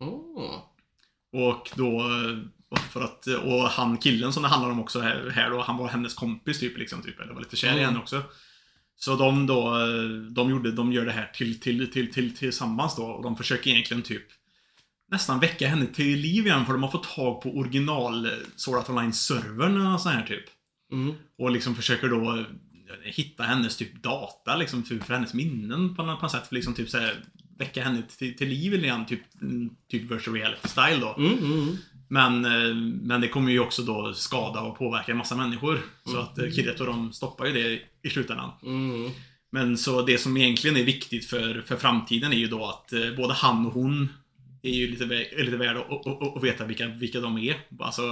Oh. 0.00 0.60
Och 1.32 1.70
då... 1.74 2.00
eh, 2.00 2.38
För 2.90 3.00
att, 3.04 3.26
och 3.26 3.62
han 3.62 3.98
killen 3.98 4.32
som 4.32 4.42
det 4.42 4.48
handlar 4.48 4.70
om 4.70 4.80
också 4.80 5.00
här, 5.00 5.30
här 5.34 5.50
då, 5.50 5.60
han 5.62 5.76
var 5.76 5.88
hennes 5.88 6.14
kompis 6.14 6.60
typ 6.60 6.78
liksom, 6.78 7.02
typ, 7.02 7.20
eller 7.20 7.32
var 7.32 7.40
lite 7.40 7.56
kär 7.56 7.68
i 7.68 7.72
Mm. 7.72 7.84
henne 7.84 7.98
också. 7.98 8.22
Så 8.96 9.16
de 9.16 9.46
då, 9.46 9.78
eh, 9.80 10.08
de 10.30 10.50
gjorde, 10.50 10.72
de 10.72 10.92
gör 10.92 11.04
det 11.04 11.12
här 11.12 11.30
till, 11.34 11.60
till, 11.60 11.92
till, 11.92 12.12
till, 12.12 12.36
tillsammans 12.36 12.96
då, 12.96 13.02
och 13.04 13.22
de 13.22 13.36
försöker 13.36 13.70
egentligen 13.70 14.02
typ 14.02 14.22
nästan 15.10 15.40
väcka 15.40 15.68
henne 15.68 15.86
till 15.86 16.18
liv 16.18 16.46
igen, 16.46 16.66
för 16.66 16.72
de 16.72 16.82
har 16.82 16.90
fått 16.90 17.14
tag 17.14 17.42
på 17.42 17.50
original 17.58 18.26
eh, 18.26 18.32
Sword 18.56 18.78
Art 18.78 18.88
Online-servern 18.88 19.86
och 19.94 20.00
sån 20.00 20.12
här 20.12 20.26
typ. 20.26 20.44
Mm. 20.92 21.14
Och 21.38 21.50
liksom 21.50 21.74
försöker 21.74 22.08
då 22.08 22.36
eh, 22.36 22.44
hitta 23.02 23.42
hennes 23.42 23.76
typ 23.76 24.02
data 24.02 24.56
liksom 24.56 24.82
för, 24.82 24.98
för 24.98 25.14
hennes 25.14 25.34
minnen 25.34 25.94
på 25.94 26.02
något 26.02 26.30
sätt. 26.30 26.46
För 26.46 26.54
liksom 26.54 26.74
typ 26.74 26.88
så 26.88 26.98
här, 26.98 27.14
väcka 27.58 27.84
henne 27.84 28.02
till, 28.18 28.36
till 28.36 28.48
liv 28.48 28.74
igen, 28.74 29.06
typ, 29.06 29.42
mm, 29.42 29.70
typ 29.90 30.02
virtual 30.10 30.36
reality 30.36 30.68
style 30.68 30.98
då. 31.00 31.14
Mm, 31.18 31.38
mm. 31.38 31.76
Men, 32.08 32.44
eh, 32.44 32.74
men 33.02 33.20
det 33.20 33.28
kommer 33.28 33.52
ju 33.52 33.60
också 33.60 33.82
då 33.82 34.14
skada 34.14 34.60
och 34.60 34.78
påverka 34.78 35.12
en 35.12 35.18
massa 35.18 35.36
människor. 35.36 35.80
Så 36.04 36.18
att 36.18 36.38
eh, 36.38 36.50
Kirret 36.50 36.80
och 36.80 36.86
de 36.86 37.12
stoppar 37.12 37.46
ju 37.46 37.52
det 37.52 37.80
i 38.02 38.10
slutändan. 38.10 38.50
Mm. 38.62 39.10
Men 39.50 39.78
så 39.78 40.02
det 40.02 40.18
som 40.18 40.36
egentligen 40.36 40.76
är 40.76 40.84
viktigt 40.84 41.26
för, 41.26 41.62
för 41.66 41.76
framtiden 41.76 42.32
är 42.32 42.36
ju 42.36 42.48
då 42.48 42.66
att 42.66 42.92
eh, 42.92 43.16
både 43.16 43.34
han 43.34 43.66
och 43.66 43.72
hon 43.72 44.08
är 44.62 44.72
ju 44.72 44.90
lite, 44.90 45.04
är 45.04 45.44
lite 45.44 45.56
värda 45.56 45.80
att 46.36 46.44
veta 46.44 46.64
vilka, 46.64 46.86
vilka 46.86 47.20
de 47.20 47.38
är. 47.38 47.56
Alltså 47.78 48.02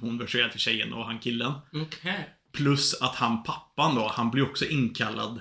hon 0.00 0.18
virtuellt 0.18 0.52
till 0.52 0.60
tjejen 0.60 0.92
och 0.92 1.04
han 1.04 1.18
killen. 1.18 1.52
Okej. 1.72 2.28
Plus 2.52 2.94
att 3.00 3.14
han 3.14 3.42
pappan 3.42 3.94
då, 3.94 4.08
han 4.08 4.30
blir 4.30 4.42
också 4.42 4.64
inkallad 4.64 5.40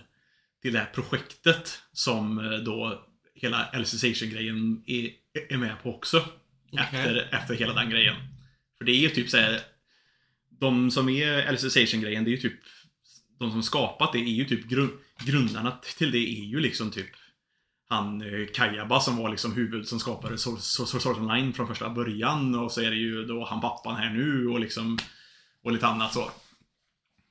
till 0.61 0.73
det 0.73 0.79
här 0.79 0.91
projektet 0.93 1.81
som 1.91 2.39
eh, 2.39 2.59
då 2.59 3.05
hela 3.35 3.65
Alicization-grejen 3.65 4.83
är, 4.85 5.09
är 5.49 5.57
med 5.57 5.83
på 5.83 5.95
också. 5.95 6.25
Efter, 6.79 7.29
efter 7.31 7.53
hela 7.53 7.73
den 7.73 7.89
grejen. 7.89 8.15
För 8.77 8.85
det 8.85 8.91
är 8.91 8.99
ju 8.99 9.09
typ 9.09 9.29
såhär 9.29 9.59
De 10.59 10.91
som 10.91 11.09
är 11.09 11.47
Alicization-grejen, 11.47 12.23
det 12.23 12.29
är 12.29 12.35
ju 12.35 12.37
typ 12.37 12.59
de 13.39 13.51
som 13.51 13.63
skapat 13.63 14.13
det 14.13 14.19
är 14.19 14.23
ju 14.23 14.45
typ 14.45 14.65
grund, 14.65 14.91
grundarna 15.25 15.71
till 15.97 16.11
det 16.11 16.17
är 16.17 16.45
ju 16.45 16.59
liksom 16.59 16.91
typ 16.91 17.09
han 17.89 18.21
eh, 18.21 18.47
Kajaba 18.53 18.99
som 18.99 19.17
var 19.17 19.29
liksom 19.29 19.53
huvud 19.53 19.87
som 19.87 19.99
skapade 19.99 20.33
Art 20.33 21.17
Online 21.17 21.53
från 21.53 21.67
första 21.67 21.89
början 21.89 22.55
och 22.55 22.71
så 22.71 22.81
är 22.81 22.89
det 22.89 22.97
ju 22.97 23.25
då 23.25 23.45
han 23.45 23.61
pappan 23.61 23.95
här 23.95 24.09
nu 24.09 24.47
och 24.47 24.59
liksom 24.59 24.97
och 25.63 25.71
lite 25.71 25.87
annat 25.87 26.13
så. 26.13 26.31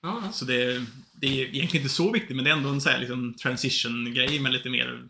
Ja, 0.02 0.22
Så 0.32 0.44
det, 0.44 0.84
det 1.12 1.26
är 1.26 1.32
egentligen 1.32 1.84
inte 1.84 1.94
så 1.94 2.12
viktigt 2.12 2.36
men 2.36 2.44
det 2.44 2.50
är 2.50 2.54
ändå 2.54 2.68
en 2.68 2.80
sån 2.80 2.92
här 2.92 2.98
liksom 2.98 3.34
transition-grej 3.34 4.40
med 4.40 4.52
lite 4.52 4.70
mer 4.70 5.02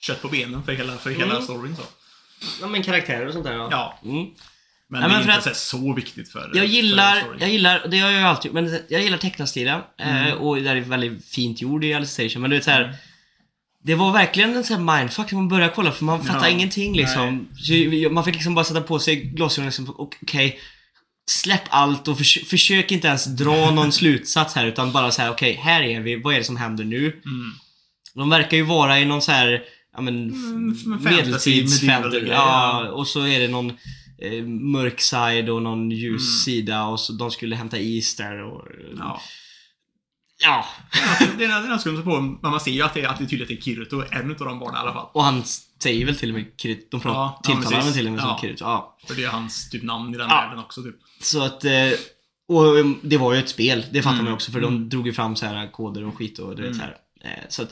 kött 0.00 0.22
på 0.22 0.28
benen 0.28 0.62
för 0.62 0.72
hela, 0.72 0.96
för 0.96 1.10
hela 1.10 1.32
Mm. 1.32 1.42
storyn 1.42 1.76
så. 1.76 1.82
ja 2.60 2.66
men 2.66 2.82
karaktärer 2.82 3.26
och 3.26 3.32
sånt 3.32 3.44
där 3.44 3.52
ja. 3.52 3.68
Ja, 3.70 3.98
Mm. 4.04 4.26
men 4.88 5.02
Ja, 5.02 5.08
det 5.08 5.14
är 5.14 5.18
för 5.22 5.24
inte 5.34 5.50
att- 5.50 5.56
så, 5.56 5.78
så 5.78 5.94
viktigt 5.94 6.32
för 6.32 6.40
Jag 6.40 6.56
för 6.56 6.64
gillar, 6.64 7.20
storyn. 7.20 7.40
jag 7.40 7.50
gillar, 7.50 7.88
det 7.88 7.98
har 7.98 8.10
jag 8.10 8.20
ju 8.20 8.26
alltid 8.26 8.52
men 8.54 8.78
jag 8.88 9.02
gillar 9.02 9.18
tecknarstilen. 9.18 9.80
Mm. 9.98 10.26
Eh, 10.26 10.34
och 10.34 10.56
det 10.56 10.70
är 10.70 10.80
väldigt 10.80 11.24
fint 11.24 11.60
gjord 11.62 11.84
i 11.84 11.94
Alicization. 11.94 12.42
Men 12.42 12.50
du 12.50 12.56
vet 12.56 12.64
så 12.64 12.70
här. 12.70 12.96
Det 13.82 13.94
var 13.94 14.12
verkligen 14.12 14.56
en 14.56 14.64
sån 14.64 14.88
här 14.88 14.98
mindfuck 14.98 15.32
när 15.32 15.38
man 15.38 15.48
började 15.48 15.72
kolla 15.74 15.92
för 15.92 16.04
man 16.04 16.24
fattar 16.24 16.40
Ja, 16.40 16.48
ingenting 16.48 16.96
liksom. 16.96 17.48
Så 17.56 17.72
man 18.10 18.24
fick 18.24 18.34
liksom 18.34 18.54
bara 18.54 18.64
sätta 18.64 18.80
på 18.80 18.98
sig 18.98 19.16
glasögonen 19.16 19.66
liksom, 19.68 19.90
och 19.90 20.14
okej. 20.22 20.60
Släpp 21.30 21.62
allt 21.68 22.08
och 22.08 22.18
förs- 22.18 22.44
försök 22.46 22.92
inte 22.92 23.08
ens 23.08 23.24
dra 23.24 23.70
någon 23.70 23.92
slutsats 24.02 24.54
här 24.54 24.66
utan 24.66 24.92
bara 24.92 25.10
säga 25.10 25.30
okej, 25.30 25.60
här 25.62 25.82
är 25.82 26.00
vi, 26.00 26.16
vad 26.22 26.34
är 26.34 26.38
det 26.38 26.44
som 26.44 26.56
händer 26.56 26.84
nu? 26.84 27.06
Mm. 27.06 27.52
De 28.14 28.30
verkar 28.30 28.56
ju 28.56 28.62
vara 28.62 29.00
i 29.00 29.04
någon 29.04 29.22
så 29.22 29.32
här, 29.32 29.62
ja 29.96 30.00
men, 30.00 30.14
Mm, 30.30 30.72
f- 30.72 30.84
fantasy, 30.84 31.16
medeltids 31.16 31.82
medieval 31.82 32.02
fantasy. 32.02 32.20
grej, 32.20 32.30
Ja, 32.34 32.84
ja. 32.84 32.90
och 32.90 33.06
så 33.08 33.26
är 33.26 33.40
det 33.40 33.48
någon 33.48 33.70
eh, 34.22 34.42
mörk 34.46 35.00
side 35.00 35.48
och 35.50 35.62
någon 35.62 35.90
ljus 35.90 36.22
Mm. 36.22 36.38
sida 36.44 36.84
och 36.84 37.00
så 37.00 37.12
de 37.12 37.30
skulle 37.30 37.56
hämta 37.56 37.78
is 37.78 38.16
där 38.16 38.42
och... 38.42 38.62
Ja. 38.98 39.20
Ja. 40.42 40.64
det 41.38 41.44
är 41.44 41.68
den 41.68 41.78
skumt 41.78 42.02
på, 42.04 42.20
men 42.20 42.38
man 42.50 42.60
ser 42.60 42.70
ju 42.70 42.82
att 42.82 42.94
det 42.94 43.00
är, 43.02 43.08
att 43.08 43.18
det 43.18 43.24
är 43.24 43.28
tydligt 43.28 43.42
att 43.42 43.48
det 43.48 43.54
är 43.54 43.60
Kirito, 43.60 44.04
en 44.12 44.30
utav 44.30 44.46
de 44.46 44.58
barnen 44.58 44.74
i 44.76 44.78
alla 44.78 44.92
fall. 44.92 45.06
Och 45.12 45.24
han 45.24 45.42
säger 45.82 46.06
väl 46.06 46.16
till 46.16 46.28
och 46.30 46.34
med 46.34 46.46
Kirito, 46.56 46.86
de 46.90 47.00
pratar, 47.00 47.18
Ja, 47.20 47.40
tilltalar 47.44 47.78
honom 47.78 47.92
till 47.92 48.06
och 48.06 48.12
med 48.12 48.20
som 48.20 48.30
Ja. 48.30 48.38
Kirito. 48.40 48.64
Ja. 48.64 48.98
För 49.08 49.14
det 49.14 49.24
är 49.24 49.28
hans 49.28 49.70
typ 49.70 49.82
namn 49.82 50.14
i 50.14 50.18
den 50.18 50.28
Ja. 50.28 50.34
världen 50.36 50.58
också 50.58 50.82
typ. 50.82 50.96
Så 51.22 51.42
att, 51.44 51.64
eh, 51.64 51.72
och 52.48 52.78
eh, 52.78 52.84
det 53.02 53.16
var 53.16 53.32
ju 53.34 53.38
ett 53.40 53.48
spel, 53.48 53.84
det 53.92 54.02
fattar 54.02 54.14
Mm. 54.14 54.24
man 54.24 54.34
också 54.34 54.52
för 54.52 54.60
de 54.60 54.88
drog 54.88 55.06
ju 55.06 55.12
fram 55.12 55.36
så 55.36 55.46
här 55.46 55.72
koder 55.72 56.04
och 56.06 56.16
skit 56.18 56.38
och 56.38 56.56
du 56.56 56.62
vet 56.62 56.74
Mm. 56.74 56.78
så 56.78 56.84
här. 56.84 56.96
Eh, 57.38 57.44
Så 57.48 57.62
att, 57.62 57.68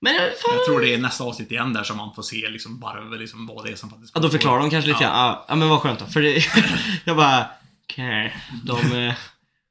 men 0.00 0.14
eh, 0.14 0.20
fan, 0.20 0.54
Jag 0.56 0.64
tror 0.66 0.80
det 0.80 0.94
är 0.94 0.98
nästa 0.98 1.24
avsnitt 1.24 1.50
igen 1.50 1.72
där 1.72 1.82
som 1.82 1.96
man 1.96 2.14
får 2.14 2.22
se 2.22 2.48
liksom 2.48 2.80
bara 2.80 3.00
liksom 3.04 3.46
vad 3.46 3.64
det 3.64 3.70
är 3.72 3.76
som 3.76 3.90
faktiskt 3.90 4.12
Ja, 4.14 4.20
då 4.20 4.28
förklarar 4.28 4.60
de 4.60 4.70
kanske 4.70 4.88
lite 4.88 5.04
Ja. 5.04 5.10
Ja. 5.10 5.44
ja, 5.48 5.54
men 5.54 5.68
vad 5.68 5.80
skönt 5.80 5.98
då. 5.98 6.06
För 6.06 6.22
det, 6.22 6.44
jag 7.04 7.16
bara, 7.16 7.46
okej, 7.84 8.36
de 8.64 8.92
eh, 9.06 9.14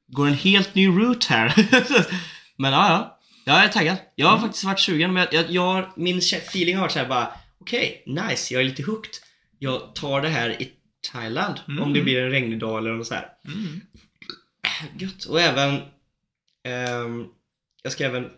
går 0.08 0.26
en 0.26 0.34
helt 0.34 0.74
ny 0.74 0.88
route 0.88 1.26
här. 1.34 1.54
men 2.56 2.72
ja, 2.72 2.88
ja. 2.88 3.12
Jag 3.44 3.64
är 3.64 3.68
taggad. 3.68 3.96
Jag 4.14 4.26
har 4.26 4.32
Mm. 4.36 4.42
faktiskt 4.46 4.64
varit 4.64 4.80
sugen, 4.80 5.12
men 5.12 5.26
jag, 5.32 5.50
jag, 5.50 5.92
min 5.96 6.18
feeling 6.18 6.74
har 6.76 6.82
varit 6.82 6.92
såhär 6.92 7.08
bara, 7.08 7.32
okej, 7.60 8.02
nice, 8.06 8.54
jag 8.54 8.60
är 8.60 8.64
lite 8.64 8.82
hooked. 8.82 9.12
Jag 9.58 9.94
tar 9.94 10.20
det 10.20 10.28
här 10.28 10.62
i 10.62 10.72
Thailand, 11.12 11.60
Mm. 11.68 11.82
om 11.82 11.92
det 11.92 12.00
blir 12.02 12.22
en 12.22 12.30
regnig 12.30 12.58
dag 12.58 12.78
eller 12.78 12.92
något 12.92 13.06
så 13.06 13.14
här. 13.14 13.28
Mm. 13.44 13.80
Gött. 14.98 15.24
Och 15.24 15.40
även, 15.40 15.80
ehm, 16.64 17.24
jag 17.82 17.92
ska 17.92 18.04
även, 18.04 18.30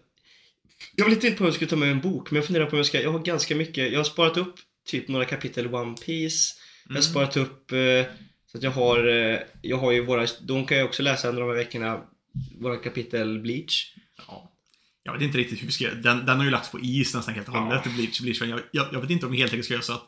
jag 0.96 1.04
var 1.04 1.10
lite 1.10 1.26
inne 1.26 1.37
på 1.37 1.42
om 1.44 1.46
jag 1.46 1.54
skulle 1.54 1.70
ta 1.70 1.76
med 1.76 1.90
en 1.90 2.00
bok, 2.00 2.30
men 2.30 2.37
jag 2.37 2.44
funderar 2.46 2.66
på 2.66 2.70
om 2.72 2.76
jag 2.76 2.87
ska, 2.87 3.00
jag 3.02 3.12
har 3.12 3.18
ganska 3.18 3.56
mycket, 3.56 3.92
jag 3.92 3.98
har 3.98 4.04
sparat 4.04 4.37
upp 4.37 4.54
typ 4.87 5.08
några 5.08 5.25
kapitel 5.25 5.75
One 5.75 5.96
Piece 6.06 6.54
jag 6.84 6.90
har 6.94 6.96
Mm. 7.00 7.02
sparat 7.02 7.37
upp 7.37 7.72
eh, 7.72 8.04
så 8.46 8.58
att 8.58 8.62
jag 8.64 8.70
har, 8.70 9.06
eh, 9.08 9.38
jag 9.62 9.76
har 9.76 9.92
ju 9.92 10.04
våra, 10.04 10.26
de 10.40 10.66
kan 10.66 10.78
jag 10.78 10.87
också 10.87 11.02
läsa 11.02 11.28
under 11.28 11.42
de 11.42 11.48
här 11.48 11.56
veckorna, 11.56 12.00
våra 12.60 12.76
kapitel 12.76 13.38
Bleach. 13.38 13.94
Ja. 14.26 14.50
Jag 15.02 15.12
vet 15.12 15.22
inte 15.22 15.38
riktigt 15.38 15.62
hur 15.62 15.66
vi 15.66 15.72
ska 15.72 15.84
göra. 15.84 15.94
Den, 15.94 16.26
den 16.26 16.37
har 16.37 16.44
ju 16.44 16.50
lagts 16.50 16.70
på 16.70 16.80
is 16.80 17.14
nästan 17.14 17.34
helt 17.34 17.48
och 17.48 17.54
Ja. 17.54 17.60
hållet. 17.60 17.84
Bleach, 17.84 18.20
Bleach. 18.20 18.40
Men 18.40 18.50
jag, 18.50 18.60
jag, 18.70 18.87
jag 18.92 19.00
vet 19.00 19.10
inte 19.10 19.26
om 19.26 19.32
vi 19.32 19.38
helt 19.38 19.52
enkelt 19.52 19.64
ska 19.64 19.75
göra 19.75 19.82
så 19.82 19.92
att 19.92 20.06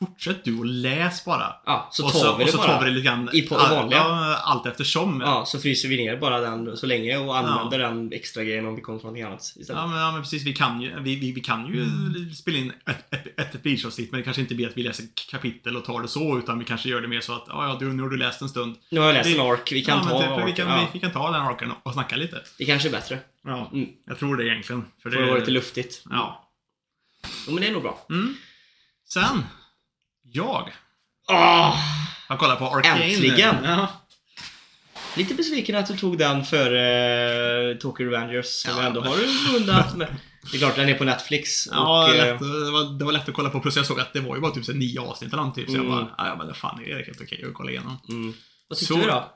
Fortsätt 0.00 0.44
du 0.44 0.58
och 0.58 0.66
läs 0.66 1.24
bara. 1.24 1.54
Ja, 1.66 1.88
så 1.92 2.04
och 2.06 2.12
tar 2.12 2.18
så, 2.18 2.36
vi 2.36 2.42
och 2.42 2.46
det 2.46 2.52
så 2.52 2.58
bara. 2.58 2.66
tar 2.66 2.84
vi 2.84 2.90
det 2.90 2.96
lite 2.96 3.06
grann 3.06 3.30
I 3.32 3.40
det 3.40 3.50
vanliga. 3.50 3.98
Ja, 3.98 4.36
allt 4.44 4.66
eftersom. 4.66 5.20
Ja, 5.20 5.44
så 5.46 5.60
fryser 5.60 5.88
vi 5.88 5.96
ner 5.96 6.16
bara 6.16 6.40
den 6.40 6.76
så 6.76 6.86
länge 6.86 7.16
och 7.18 7.36
använder 7.38 7.78
den 7.78 8.12
extra 8.12 8.44
grejen 8.44 8.66
om 8.66 8.74
vi 8.76 8.80
kommer 8.82 8.98
från 8.98 9.06
någonting 9.06 9.22
annat 9.24 9.40
istället. 9.42 9.68
Ja 9.82 9.86
men, 9.86 9.98
ja 9.98 10.12
men 10.12 10.22
precis, 10.22 10.42
vi 10.46 10.52
kan 10.52 10.80
ju, 10.82 11.00
vi, 11.00 11.16
vi, 11.16 11.32
vi 11.32 11.40
kan 11.40 11.66
ju 11.66 11.82
Mm. 11.82 12.34
spela 12.34 12.58
in 12.58 12.72
ett, 12.86 13.14
ett, 13.36 13.64
men 13.64 14.20
det 14.20 14.22
kanske 14.22 14.40
inte 14.42 14.54
blir 14.54 14.68
att 14.68 14.76
vi 14.76 14.82
läser 14.82 15.04
kapitel 15.30 15.76
och 15.76 15.84
tar 15.84 16.02
det 16.02 16.08
så 16.08 16.38
utan 16.38 16.58
vi 16.58 16.64
kanske 16.64 16.88
gör 16.88 17.00
det 17.00 17.08
mer 17.08 17.20
så 17.20 17.32
att 17.32 17.44
ja, 17.48 17.68
ja 17.68 17.76
du, 17.80 17.92
nu 17.92 18.02
har 18.02 18.10
du 18.10 18.16
läst 18.16 18.42
en 18.42 18.48
stund. 18.48 18.76
Nu 18.90 19.00
har 19.00 19.06
jag 19.06 19.14
läst 19.14 19.28
Vi- 19.30 19.34
en 19.38 19.46
ark, 19.46 19.72
vi 19.72 19.84
kan 19.84 19.98
ja, 19.98 20.04
ta 20.10 20.20
typ, 20.22 20.30
arken. 20.30 20.46
vi, 20.46 20.52
kan, 20.52 20.68
ja. 20.68 20.76
vi, 20.80 20.86
vi 20.92 21.00
kan 21.00 21.10
ta 21.10 21.30
den 21.30 21.42
arken 21.42 21.70
och, 21.70 21.76
och 21.86 21.92
snacka 21.92 22.16
lite. 22.16 22.42
Det 22.58 22.64
kanske 22.64 22.88
är 22.88 22.92
bättre. 22.92 23.18
Ja, 23.44 23.70
Mm. 23.72 23.88
jag 24.06 24.18
tror 24.18 24.36
det 24.36 24.46
egentligen. 24.46 24.84
För 25.02 25.10
Får 25.10 25.18
det 25.20 25.26
vara 25.26 25.38
lite 25.38 25.50
luftigt. 25.50 26.02
Ja. 26.10 26.50
Ja, 27.46 27.52
men 27.52 27.56
det 27.62 27.68
är 27.68 27.72
nog 27.72 27.82
bra. 27.82 28.06
Mm. 28.10 28.34
Sen, 29.08 29.44
jag 30.32 30.72
Åh! 31.28 31.76
har 32.28 32.36
kollat 32.36 32.58
på 32.58 32.66
Arcane. 32.66 33.02
Äntligen! 33.04 33.56
Ja. 33.64 33.88
Lite 35.16 35.34
besviken 35.34 35.76
att 35.76 35.86
du 35.86 35.96
tog 35.96 36.18
den 36.18 36.44
för 36.44 36.74
uh, 36.74 37.78
Tokyo 37.78 38.06
Revengers 38.06 38.64
Ja, 38.66 38.82
ändå 38.82 39.00
men- 39.00 39.10
har 39.10 39.18
undat 39.56 39.96
med. 39.96 40.16
Det 40.50 40.56
är 40.56 40.58
klart, 40.58 40.76
den 40.76 40.88
är 40.88 40.94
på 40.94 41.04
Netflix. 41.04 41.66
Ja, 41.70 42.04
och, 42.04 42.14
eh, 42.14 42.16
lätt, 42.32 42.38
det, 42.40 42.70
var, 42.70 42.98
det 42.98 43.04
var 43.04 43.12
lätt 43.12 43.28
att 43.28 43.34
kolla 43.34 43.50
på. 43.50 43.60
Plus 43.60 43.76
jag 43.76 43.86
såg 43.86 44.00
att 44.00 44.12
det 44.12 44.20
var 44.20 44.34
ju 44.34 44.40
bara 44.40 44.52
typ 44.52 44.64
så 44.64 44.72
nio 44.72 45.00
avsnitt 45.00 45.32
eller 45.32 45.42
någonting. 45.42 45.66
Så 45.66 45.72
jag 45.72 45.84
Mm. 45.84 45.90
bara, 45.96 46.14
"Ja, 46.18 46.34
men 46.38 46.46
det 46.46 46.54
fan 46.54 46.80
det 46.84 46.90
är 46.92 47.04
helt 47.06 47.20
okej 47.20 47.44
att 47.48 47.54
kolla 47.54 47.70
igenom. 47.70 47.96
mm. 48.08 48.34
Vad 48.68 48.78
tyckte 48.78 48.94
Så- 48.94 49.00
du 49.00 49.06
då? 49.06 49.32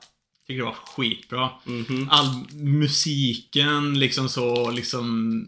Tycker 0.47 0.57
det 0.59 0.65
var 0.65 0.73
skitbra. 0.95 1.49
Mhm. 1.63 2.09
All 2.11 2.27
musiken, 2.53 3.99
liksom 3.99 4.29
så, 4.29 4.71
liksom... 4.71 5.45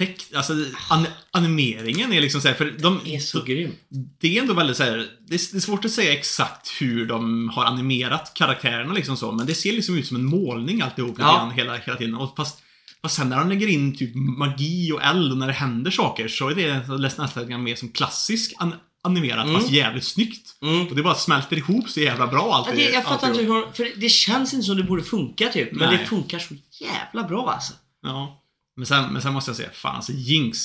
Teck, 0.00 0.26
alltså, 0.34 0.52
an, 0.90 1.06
animeringen 1.30 2.12
är 2.12 2.20
liksom 2.20 2.40
så 2.40 2.48
här, 2.48 2.54
för 2.54 2.74
de, 2.78 3.00
är 3.04 3.18
så 3.18 3.42
grym. 3.42 3.72
det 4.20 4.36
är 4.36 4.40
ändå 4.42 4.54
väldigt 4.54 4.76
så 4.76 4.82
här, 4.82 4.96
det 5.28 5.34
är, 5.34 5.52
det 5.52 5.58
är 5.58 5.60
svårt 5.60 5.84
att 5.84 5.90
säga 5.90 6.12
exakt 6.12 6.68
hur 6.80 7.06
de 7.06 7.48
har 7.48 7.64
animerat 7.64 8.32
karaktärerna 8.34 8.92
liksom 8.94 9.16
så, 9.16 9.32
men 9.32 9.46
det 9.46 9.54
ser 9.54 9.72
liksom 9.72 9.98
ut 9.98 10.06
som 10.06 10.16
en 10.16 10.24
målning 10.24 10.80
alltihop 10.82 11.16
Ja. 11.18 11.24
grann 11.24 11.50
hela, 11.50 11.76
hela 11.76 11.96
tiden. 11.98 12.14
Och 12.14 12.36
fast, 12.36 12.62
fast 13.02 13.16
sen 13.16 13.28
när 13.28 13.38
de 13.38 13.48
lägger 13.48 13.66
in 13.68 13.96
typ 13.96 14.14
magi 14.14 14.92
och 14.92 15.02
eld 15.02 15.32
och 15.32 15.38
när 15.38 15.46
det 15.46 15.52
händer 15.52 15.90
saker 15.90 16.28
så 16.28 16.48
är 16.50 16.54
det 16.54 16.98
nästan 16.98 17.62
mer 17.62 17.74
som 17.76 17.88
klassisk 17.88 18.52
an, 18.58 18.74
animerat 19.02 19.44
Mm. 19.46 19.60
fast 19.60 19.70
jävligt 19.72 20.04
snyggt. 20.04 20.56
Mm. 20.62 20.86
Och 20.88 20.96
det 20.96 21.02
bara 21.02 21.14
smälter 21.14 21.56
ihop 21.56 21.88
så 21.88 22.00
jävla 22.00 22.26
bra 22.26 22.46
Ja, 22.48 22.54
alltid. 22.56 22.76
det, 22.76 22.90
jag 22.92 23.04
fattar 23.04 23.28
inte 23.28 23.42
hur, 23.42 23.72
för 23.72 24.00
det 24.00 24.08
känns 24.08 24.54
inte 24.54 24.66
som 24.66 24.76
det 24.76 24.82
borde 24.82 25.02
funka 25.02 25.48
typ. 25.48 25.72
Men 25.72 25.88
Nej. 25.88 25.98
det 25.98 26.06
funkar 26.06 26.38
så 26.38 26.54
jävla 26.84 27.28
bra 27.28 27.50
alltså. 27.52 27.72
Ja. 28.02 28.39
Men 28.80 28.86
sen, 28.86 29.12
men 29.12 29.22
sen 29.22 29.32
måste 29.32 29.50
jag 29.50 29.56
säga, 29.56 29.68
fan 29.72 29.96
alltså 29.96 30.12
Jinx. 30.12 30.58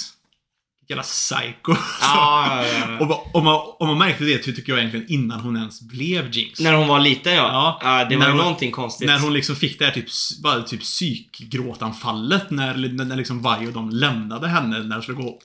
Jävla 0.90 1.04
psycho. 1.04 1.76
Ja, 2.02 2.48
ja, 2.48 2.66
ja, 2.68 2.98
ja. 3.00 3.06
Och, 3.06 3.36
om, 3.36 3.44
man, 3.44 3.60
om 3.80 3.88
man 3.88 3.98
märkte 3.98 4.24
det 4.24 4.38
tycker 4.38 4.72
jag 4.72 4.80
egentligen 4.80 5.06
innan 5.10 5.40
hon 5.40 5.58
ens 5.58 5.82
blev 5.82 6.30
Jinx. 6.36 6.60
När 6.60 6.74
hon 6.74 6.88
var 6.88 7.00
liten 7.00 7.34
ja. 7.34 7.80
Ja. 7.82 8.06
det 8.10 8.16
var 8.16 8.24
När 8.24 8.32
ju 8.32 8.38
någonting 8.38 8.72
konstigt. 8.72 9.08
När 9.08 9.20
hon 9.20 9.34
liksom 9.34 9.56
fick 9.56 9.80
det 9.80 9.86
här 9.86 9.92
typ, 9.92 10.06
bara 10.44 10.62
typ 10.62 10.82
psykgråtanfallet 10.82 12.52
när, 12.52 12.74
när, 12.78 13.06
när 13.06 13.16
liksom 13.16 13.42
Vi 13.42 13.68
och 13.68 13.74
de 13.74 13.90
lämnade 13.90 14.48
henne 14.48 14.80
när 14.80 14.96
de 14.96 15.02
skulle 15.02 15.18
gå 15.18 15.40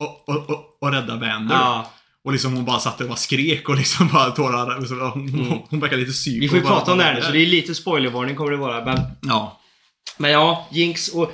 och, 0.00 0.28
och, 0.28 0.50
och, 0.50 0.78
och 0.80 0.92
rädda 0.92 1.16
Vander. 1.16 1.54
ja. 1.54 1.90
Och 2.24 2.32
liksom 2.32 2.54
hon 2.54 2.64
bara 2.64 2.78
satt 2.80 3.00
och 3.00 3.06
bara 3.08 3.16
skrek 3.16 3.68
och 3.68 3.76
liksom 3.76 4.08
bara 4.08 4.30
tårar. 4.30 5.10
Hon, 5.10 5.28
Mm. 5.28 5.58
hon 5.70 5.80
verkar 5.80 5.96
lite 5.96 6.12
psyk. 6.12 6.42
Vi 6.42 6.48
får 6.48 6.58
ju 6.58 6.62
och 6.64 6.68
prata 6.68 6.92
om 6.92 6.98
det 6.98 7.04
här 7.04 7.14
nu, 7.14 7.22
så 7.22 7.32
det 7.32 7.38
är 7.38 7.46
lite 7.46 7.74
spoilervarning 7.74 8.36
kommer 8.36 8.50
det 8.50 8.56
vara. 8.56 8.84
Men, 8.84 8.98
Ja. 9.22 9.60
men 10.18 10.30
ja, 10.30 10.68
Jinx 10.70 11.08
och... 11.08 11.32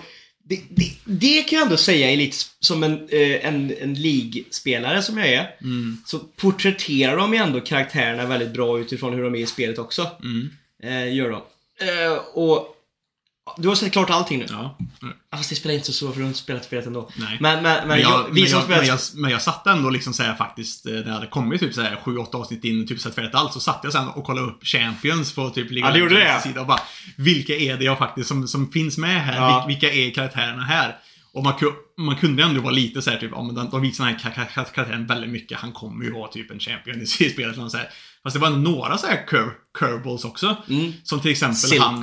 Det, 0.48 0.60
det, 0.70 0.92
det 1.04 1.42
kan 1.42 1.56
jag 1.56 1.64
ändå 1.64 1.76
säga 1.76 2.10
är 2.10 2.16
lite 2.16 2.36
som 2.60 2.82
en, 2.82 3.08
eh, 3.08 3.46
en, 3.46 3.74
en 3.80 3.94
League-spelare 3.94 5.02
som 5.02 5.18
jag 5.18 5.28
är. 5.28 5.56
Mm. 5.60 5.96
Så 6.06 6.18
porträtterar 6.18 7.16
de 7.16 7.34
ju 7.34 7.38
ändå 7.38 7.60
karaktärerna 7.60 8.26
väldigt 8.26 8.52
bra 8.52 8.80
utifrån 8.80 9.14
hur 9.14 9.22
de 9.22 9.34
är 9.34 9.38
i 9.38 9.46
spelet 9.46 9.78
också. 9.78 10.10
Mm. 10.22 10.50
Eh, 10.82 11.14
gör 11.14 11.30
de. 11.30 11.42
Eh, 11.86 12.18
och... 12.34 12.75
Du 13.56 13.68
har 13.68 13.74
sett 13.74 13.92
klart 13.92 14.10
allting 14.10 14.38
nu? 14.38 14.46
Ja. 14.50 14.78
Ja, 15.00 15.36
Fast 15.36 15.50
det 15.50 15.56
spelar 15.56 15.74
inte 15.74 15.86
så 15.86 15.92
stor 15.92 16.08
för 16.10 16.16
du 16.16 16.22
har 16.22 16.28
inte 16.28 16.38
spelat 16.38 16.64
spelet 16.64 16.86
ändå. 16.86 17.10
Nej. 17.16 17.36
Men, 17.40 17.62
men, 17.62 17.88
men, 17.88 18.00
jag, 18.00 18.26
vi 18.32 18.40
men, 18.40 18.50
som 18.50 18.56
jag, 18.58 18.64
spelat... 18.64 18.80
men, 18.80 18.86
jag, 18.88 18.98
men 19.14 19.30
jag 19.30 19.42
satt 19.42 19.66
ändå 19.66 19.90
liksom 19.90 20.12
såhär 20.12 20.34
faktiskt, 20.34 20.86
eh, 20.86 20.92
när 20.92 21.02
det 21.04 21.12
hade 21.12 21.26
kommit 21.26 21.60
typ 21.60 21.74
såhär 21.74 21.98
7-8 22.04 22.34
avsnitt 22.36 22.64
in, 22.64 22.86
typ 22.86 23.00
sett 23.00 23.14
färdigt 23.14 23.34
allt, 23.34 23.52
så 23.52 23.60
satt 23.60 23.80
jag 23.82 23.92
sen 23.92 24.08
och 24.08 24.24
kollade 24.24 24.46
upp 24.46 24.64
Champions 24.64 25.34
på 25.34 25.50
typ 25.50 25.70
League 25.70 25.88
Ja, 25.88 25.92
det 25.94 25.98
gjorde 25.98 26.14
det. 26.14 26.40
sida 26.40 26.60
och 26.60 26.66
bara 26.66 26.80
Vilka 27.16 27.56
är 27.56 27.76
det 27.76 27.84
jag 27.84 27.98
faktiskt 27.98 28.28
som, 28.28 28.48
som 28.48 28.72
finns 28.72 28.98
med 28.98 29.24
här? 29.24 29.36
Ja. 29.36 29.64
Vil, 29.66 29.74
vilka 29.74 29.92
är 29.94 30.10
karaktärerna 30.10 30.62
här? 30.62 30.96
Och 31.32 31.44
man, 31.44 31.54
man 31.98 32.16
kunde 32.16 32.42
ändå 32.42 32.60
vara 32.60 32.72
lite 32.72 33.02
såhär 33.02 33.18
typ, 33.18 33.30
ja 33.34 33.42
men 33.42 33.54
de, 33.54 33.70
de 33.70 33.82
visar 33.82 34.04
den 34.04 34.14
här 34.14 34.20
kar- 34.20 34.44
kar- 34.54 34.64
karaktären 34.74 35.06
väldigt 35.06 35.30
mycket, 35.30 35.58
han 35.58 35.72
kommer 35.72 36.04
ju 36.04 36.12
vara 36.12 36.28
typ 36.28 36.50
en 36.50 36.60
champion 36.60 37.02
i 37.02 37.06
spelet. 37.06 37.58
och. 37.58 37.70
Fast 38.22 38.34
det 38.34 38.40
var 38.40 38.50
några 38.50 38.98
så 38.98 39.06
här 39.06 39.26
cur 39.26 39.52
curveballs 39.78 40.24
också. 40.24 40.56
Mm. 40.68 40.92
Som 41.02 41.20
till 41.20 41.30
exempel 41.30 41.80
han... 41.80 42.02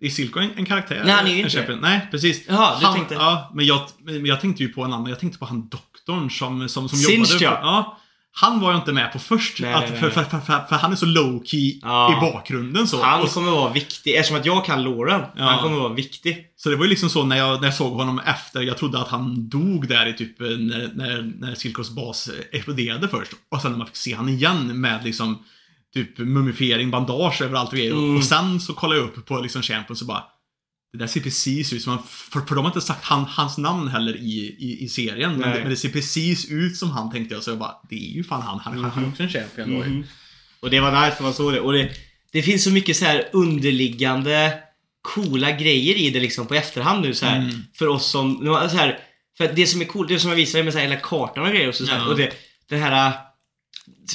Är 0.00 0.08
Silco 0.08 0.40
en, 0.40 0.50
en 0.56 0.66
karaktär? 0.66 1.02
Nej, 1.04 1.14
han 1.14 1.26
är 1.26 1.30
ju 1.30 1.34
En 1.38 1.44
inte 1.44 1.56
champion? 1.56 1.78
Nej, 1.80 2.08
precis. 2.10 2.44
Jaha, 2.48 2.80
du 2.80 2.86
han, 2.86 2.94
tänkte- 2.94 3.14
Ja, 3.14 3.50
men 3.54 3.66
jag, 3.66 3.80
men 4.04 4.26
jag 4.26 4.40
tänkte 4.40 4.62
ju 4.62 4.68
på 4.68 4.82
en 4.84 4.92
annan. 4.92 5.08
Jag 5.10 5.20
tänkte 5.20 5.38
på 5.38 5.44
han 5.44 5.68
doktorn 5.68 6.30
som, 6.30 6.68
som, 6.68 6.88
som 6.88 6.98
jobbade... 6.98 7.32
ja. 7.32 7.38
För, 7.38 7.44
ja. 7.44 7.96
Han 8.32 8.60
var 8.60 8.70
jag 8.72 8.80
inte 8.80 8.92
med 8.92 9.12
på 9.12 9.18
först. 9.18 9.60
Nej, 9.60 9.74
att, 9.74 9.80
nej, 9.80 9.90
nej. 9.90 10.00
För, 10.00 10.10
för, 10.10 10.24
för, 10.40 10.66
för, 10.68 10.76
han 10.76 10.92
är 10.92 10.96
så 10.96 11.06
low 11.06 11.42
key 11.44 11.78
Ja. 11.82 12.12
i 12.16 12.32
bakgrunden 12.32 12.86
så. 12.88 13.02
Han 13.02 13.26
kommer 13.26 13.50
vara 13.50 13.72
viktig, 13.72 14.14
eftersom 14.16 14.36
att 14.40 14.46
jag 14.46 14.64
kan 14.64 14.82
Loren. 14.82 15.20
Ja. 15.36 15.44
Han 15.44 15.62
kommer 15.62 15.76
vara 15.76 15.92
viktig. 15.92 16.46
så 16.56 16.68
det 16.68 16.76
var 16.76 16.84
ju 16.84 16.90
liksom 16.90 17.10
så 17.10 17.24
när 17.24 17.36
jag, 17.36 17.60
när 17.60 17.66
jag 17.68 17.74
såg 17.74 17.92
honom 17.92 18.18
efter, 18.26 18.60
jag 18.62 18.78
trodde 18.78 18.98
att 18.98 19.08
han 19.08 19.48
dog 19.48 19.88
där 19.88 20.06
i 20.06 20.12
typ 20.12 20.40
eh, 20.40 20.46
när, 20.48 20.90
när, 20.94 21.32
när 21.38 21.54
Silkos 21.54 21.90
bas 21.90 22.30
exploderade 22.52 23.08
först. 23.08 23.32
Och 23.50 23.60
sen 23.62 23.70
när 23.70 23.78
man 23.78 23.86
fick 23.86 23.96
se 23.96 24.14
han 24.14 24.28
igen 24.28 24.80
med 24.80 25.04
liksom 25.04 25.44
typ 25.94 26.18
mumifiering, 26.18 26.90
bandage 26.90 27.42
överallt 27.42 27.70
och 27.70 27.76
grejer. 27.78 27.92
Mm. 27.92 28.16
Och 28.16 28.24
sen 28.24 28.60
så 28.60 28.74
kollade 28.74 29.00
jag 29.00 29.08
upp 29.08 29.26
på 29.26 29.40
liksom 29.40 29.62
Champion 29.62 29.96
så 29.96 30.04
bara 30.04 30.24
det 30.92 30.98
där 30.98 31.06
ser 31.06 31.20
precis 31.20 31.72
ut 31.72 31.82
som, 31.82 31.92
han- 31.92 32.02
för, 32.06 32.40
för 32.40 32.54
de 32.54 32.64
har 32.64 32.66
inte 32.70 32.80
sagt 32.80 33.04
han, 33.04 33.24
hans 33.24 33.58
namn 33.58 33.88
heller 33.88 34.16
i, 34.16 34.56
i, 34.58 34.84
i 34.84 34.88
serien. 34.88 35.36
Men 35.36 35.50
det, 35.50 35.60
men 35.60 35.70
det 35.70 35.76
ser 35.76 35.88
precis 35.88 36.50
ut 36.50 36.76
som 36.76 36.90
han 36.90 37.10
tänkte 37.10 37.34
jag. 37.34 37.42
Så 37.42 37.50
jag 37.50 37.58
bara, 37.58 37.74
det 37.90 37.94
är 38.10 38.14
ju 38.14 38.24
fan 38.24 38.42
han. 38.42 38.58
Han, 38.60 38.84
han 38.84 39.04
är 39.04 39.08
också 39.08 39.22
en 39.22 39.28
champion 39.28 39.70
då 39.70 39.84
ju. 39.84 39.90
Mhm. 39.90 40.04
Och 40.60 40.70
det 40.70 40.80
var 40.80 40.92
därför 40.92 41.22
man 41.22 41.34
såg 41.34 41.52
det. 41.52 41.60
Och 41.60 41.72
det, 41.72 41.90
det 42.32 42.42
finns 42.42 42.64
så 42.64 42.70
mycket 42.70 42.96
så 42.96 43.04
här 43.04 43.28
underliggande 43.32 44.54
coola 45.02 45.50
grejer 45.52 45.94
i 45.94 46.10
det 46.10 46.20
liksom 46.20 46.46
på 46.46 46.54
efterhand 46.54 47.02
nu 47.02 47.14
så 47.14 47.26
här. 47.26 47.38
Mm. 47.38 47.50
För 47.74 47.86
oss 47.88 48.06
som, 48.10 48.38
så 48.70 48.76
här, 48.76 48.98
för 49.38 49.52
det 49.54 49.66
som 49.66 49.80
är 49.80 49.84
coolt, 49.84 50.08
det 50.08 50.18
som 50.18 50.30
jag 50.30 50.36
visade 50.36 50.64
med 50.64 50.72
så 50.72 50.78
här, 50.78 50.86
hela 50.88 51.00
kartan 51.00 51.44
och 51.44 51.50
grejer 51.50 51.68
och 51.68 51.74
så, 51.74 51.86
så 51.86 51.92
här, 51.92 52.08
och 52.08 52.16
det, 52.16 52.32
den 52.68 52.80
här 52.80 53.12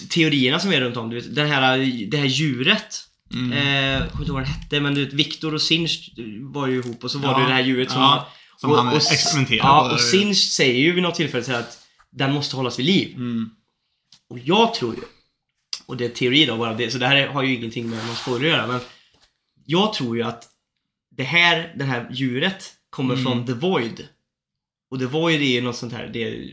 teorierna 0.09 0.59
som 0.59 0.71
är 0.73 0.81
runt 0.81 0.97
om, 0.97 1.09
du 1.09 1.15
vet, 1.15 1.35
den 1.35 1.47
här, 1.47 1.77
det 2.11 2.17
här 2.17 2.25
djuret. 2.25 3.01
Mm. 3.33 3.51
Eh, 3.51 3.91
jag 3.91 4.11
kommer 4.11 4.21
inte 4.23 4.29
ihåg 4.29 4.35
vad 4.39 4.43
det 4.43 4.47
hette, 4.49 4.79
men 4.79 4.95
du 4.95 5.05
vet, 5.05 5.13
Viktor 5.13 5.53
och 5.53 5.61
Sinch 5.61 6.11
var 6.41 6.67
ju 6.67 6.75
ihop 6.79 7.03
och 7.03 7.11
så 7.11 7.19
var 7.19 7.31
Ja. 7.31 7.39
det 7.39 7.45
det 7.45 7.53
här 7.53 7.63
djuret 7.63 7.91
som... 7.91 8.01
Ja, 8.01 8.27
som 8.57 8.71
han 8.71 8.95
experimenterade 8.95 9.67
Ja, 9.67 9.93
och 9.93 9.99
Sinch 9.99 10.37
säger 10.37 10.79
ju 10.79 10.91
vid 10.91 11.03
något 11.03 11.15
tillfälle 11.15 11.57
att 11.59 11.79
den 12.11 12.33
måste 12.33 12.55
hållas 12.55 12.79
vid 12.79 12.85
liv. 12.85 13.15
Mm. 13.15 13.49
Och 14.29 14.39
jag 14.39 14.73
tror 14.73 14.95
ju, 14.95 15.01
och 15.85 15.97
det 15.97 16.05
är 16.05 16.09
teori 16.09 16.45
då 16.45 16.57
bara, 16.57 16.73
det, 16.73 16.91
så 16.91 16.97
det 16.97 17.07
här 17.07 17.27
har 17.27 17.43
ju 17.43 17.55
ingenting 17.55 17.89
med 17.89 18.05
någon 18.05 18.15
spoiler 18.15 18.47
att 18.51 18.57
göra, 18.57 18.67
men 18.67 18.79
jag 19.65 19.93
tror 19.93 20.17
ju 20.17 20.23
att 20.23 20.43
det 21.17 21.23
här, 21.23 21.73
det 21.77 21.83
här 21.83 22.07
djuret 22.11 22.73
kommer 22.89 23.13
Mm. 23.13 23.25
från 23.25 23.45
The 23.45 23.53
Void. 23.53 24.07
Och 24.91 24.99
The 24.99 25.05
Void 25.05 25.41
är 25.41 25.45
ju 25.45 25.61
något 25.61 25.75
sånt 25.75 25.93
här, 25.93 26.09
det 26.13 26.23
är 26.23 26.51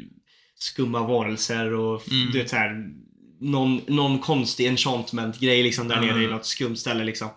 skumma 0.55 1.07
varelser 1.07 1.73
och 1.73 2.09
Mm. 2.13 2.31
du 2.33 2.39
vet 2.39 2.51
så 2.51 2.57
här, 2.57 2.71
någon, 3.43 3.81
någon 3.87 4.19
konstig 4.19 4.67
enchantment-grej 4.67 5.63
liksom 5.63 5.89
där 5.89 5.97
Mm. 5.97 6.09
nere 6.09 6.25
i 6.25 6.27
något 6.27 6.47
skumt 6.47 6.77
ställe 6.77 7.05
liksom. 7.05 7.29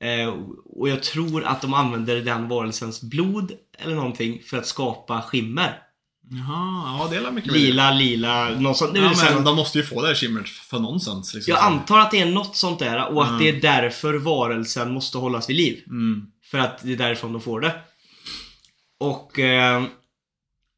Eh, 0.00 0.34
och 0.78 0.88
jag 0.88 1.02
tror 1.02 1.44
att 1.44 1.60
de 1.62 1.74
använder 1.74 2.20
den 2.20 2.48
varelsens 2.48 3.02
blod 3.02 3.52
eller 3.78 3.94
någonting 3.94 4.42
för 4.46 4.58
att 4.58 4.66
skapa 4.66 5.22
skimmer. 5.22 5.78
Jaha, 6.30 6.98
ja 6.98 7.08
det 7.10 7.16
är 7.16 7.30
mycket. 7.30 7.52
Lila, 7.52 7.90
lila, 7.92 8.48
något 8.50 8.76
sånt. 8.76 8.96
Ja, 8.96 9.12
men 9.34 9.44
de 9.44 9.56
måste 9.56 9.78
ju 9.78 9.84
få 9.84 10.02
det 10.02 10.08
här 10.08 10.14
skimret 10.14 10.48
för 10.48 10.78
någonstans. 10.78 11.34
Liksom. 11.34 11.50
Jag 11.54 11.62
antar 11.64 11.98
att 11.98 12.10
det 12.10 12.20
är 12.20 12.26
något 12.26 12.56
sånt 12.56 12.78
där 12.78 13.12
och 13.12 13.22
att 13.22 13.28
Mm. 13.30 13.40
det 13.42 13.48
är 13.48 13.60
därför 13.60 14.14
varelsen 14.14 14.92
måste 14.92 15.18
hållas 15.18 15.50
vid 15.50 15.56
liv. 15.56 15.82
Mm. 15.86 16.26
För 16.50 16.58
att 16.58 16.78
det 16.82 16.92
är 16.92 16.96
därifrån 16.96 17.32
de 17.32 17.42
får 17.42 17.60
det. 17.60 17.72
Och, 19.00 19.38
eh, 19.38 19.84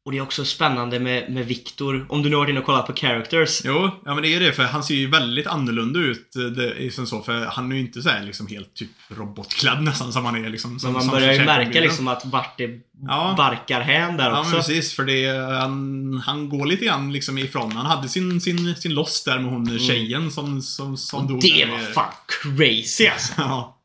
och 0.09 0.13
det 0.13 0.17
är 0.17 0.21
också 0.21 0.45
spännande 0.45 0.99
med, 0.99 1.31
med 1.31 1.45
Viktor. 1.45 2.05
Om 2.09 2.23
du 2.23 2.29
nu 2.29 2.35
har 2.35 2.41
varit 2.43 2.49
inne 2.49 2.59
och 2.59 2.65
kollat 2.65 2.87
på 2.87 2.93
characters. 2.93 3.61
Jo, 3.65 3.91
ja 4.05 4.13
men 4.13 4.23
det 4.23 4.35
är 4.35 4.39
det 4.39 4.53
för 4.53 4.63
han 4.63 4.83
ser 4.83 4.95
ju 4.95 5.07
väldigt 5.07 5.47
annorlunda 5.47 5.99
ut. 5.99 6.35
eh, 6.35 6.41
Det 6.43 6.93
som 6.93 7.07
så, 7.07 7.21
för 7.21 7.45
han 7.45 7.71
är 7.71 7.75
ju 7.75 7.81
inte 7.81 8.01
så 8.01 8.09
här 8.09 8.23
liksom 8.23 8.47
helt 8.47 8.73
typ 8.73 8.89
robotklädd 9.09 9.81
nästan 9.83 10.13
som 10.13 10.25
han 10.25 10.45
är 10.45 10.49
liksom. 10.49 10.71
Men 10.71 10.79
Som, 10.79 10.93
man 10.93 11.01
som 11.01 11.11
börjar 11.11 11.33
ju 11.33 11.45
märka 11.45 11.81
liksom 11.81 12.07
att 12.07 12.25
vart 12.25 12.57
det 12.57 12.69
Ja. 13.07 13.33
barkar 13.37 13.81
hän 13.81 14.17
där 14.17 14.29
Ja 14.29 14.39
också. 14.39 14.51
men 14.51 14.59
precis, 14.59 14.93
för 14.95 15.03
det 15.05 15.27
han, 15.61 16.23
han 16.25 16.49
går 16.49 16.65
lite 16.65 16.85
grann 16.85 17.13
liksom 17.13 17.37
ifrån. 17.37 17.71
Han 17.71 17.85
hade 17.85 18.09
sin, 18.09 18.41
sin, 18.41 18.75
sin 18.75 18.93
loss 18.93 19.23
där 19.23 19.39
med 19.39 19.51
hon 19.51 19.79
tjejen 19.79 20.31
som, 20.31 20.61
som, 20.61 20.97
som 20.97 21.27
dog. 21.27 21.45
Mm. 21.45 21.57
det 21.59 21.65
var 21.71 21.77
med- 21.77 21.93
fan 21.93 22.13
crazy 22.27 23.07
alltså. 23.13 23.33
Ja. 23.37 23.75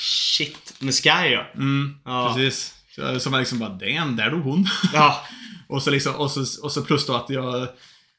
Shit. 0.00 0.74
Med 0.78 0.94
Sky 0.94 1.08
ja. 1.08 1.46
Mm, 1.54 1.94
Ja. 2.04 2.34
precis. 2.36 2.74
Så, 2.94 3.20
så 3.20 3.30
man 3.30 3.40
liksom 3.40 3.58
bara, 3.58 3.68
damn, 3.70 4.16
där 4.16 4.30
dog 4.30 4.40
hon. 4.42 4.66
Ja. 4.92 5.24
och, 5.72 5.82
så 5.82 5.90
liksom, 5.90 6.14
och, 6.14 6.30
så, 6.30 6.64
och 6.64 6.72
så 6.72 6.82
plus 6.82 7.06
då 7.06 7.14
att 7.14 7.30
jag... 7.30 7.68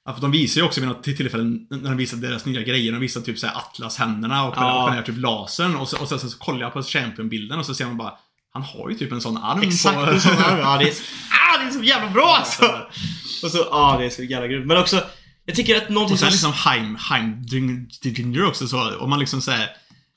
Att 0.05 0.21
de 0.21 0.31
visar 0.31 0.61
ju 0.61 0.67
också 0.67 0.79
vid 0.81 0.89
något 0.89 1.03
tillfälle 1.03 1.43
när 1.69 1.89
de 1.89 1.97
visar 1.97 2.17
deras 2.17 2.45
nya 2.45 2.61
grejer. 2.61 2.91
De 2.91 2.99
visar 3.01 3.21
typ 3.21 3.39
såhär 3.39 3.55
Atlas-händerna 3.57 4.43
och, 4.47 4.53
Ja. 4.57 4.83
och 4.83 4.89
den 4.89 4.97
här 4.97 5.03
typ 5.05 5.17
lasern. 5.17 5.75
Och 5.75 5.87
så, 5.89 5.97
och 6.01 6.07
så, 6.07 6.19
så, 6.19 6.29
så 6.29 6.37
kollar 6.37 6.59
jag 6.61 6.73
på 6.73 6.83
Champion-bilden 6.83 7.59
och 7.59 7.65
så 7.65 7.75
ser 7.75 7.85
man 7.85 7.97
bara 7.97 8.13
Han 8.53 8.63
har 8.63 8.89
ju 8.89 8.95
typ 8.95 9.11
en 9.11 9.21
sån 9.21 9.37
arm 9.37 9.61
Exakt 9.61 9.95
på... 9.95 10.01
en 10.05 10.21
sån 10.21 10.37
här. 10.37 10.59
Ja, 10.59 10.77
det 10.77 10.89
är, 10.89 10.93
så- 10.93 11.03
ah, 11.53 11.57
det 11.57 11.65
är 11.67 11.71
så 11.71 11.83
jävla 11.83 12.09
bra 12.09 12.35
alltså. 12.39 12.65
Och 13.43 13.51
så, 13.51 13.57
ja 13.71 13.95
det 13.99 14.05
är 14.05 14.09
så 14.09 14.23
jävla 14.23 14.47
grymt. 14.47 14.65
Men 14.67 14.77
också, 14.77 15.03
jag 15.45 15.55
tycker 15.55 15.77
att 15.77 15.89
någonting 15.89 16.13
Och 16.13 16.19
sen 16.19 16.31
som... 16.31 16.49
liksom 16.51 16.71
Heim, 16.71 16.97
Heimdringer 16.99 18.45
också 18.45 18.67
så, 18.67 18.97
om 18.99 19.09
man 19.09 19.19
liksom 19.19 19.41
säger 19.41 19.69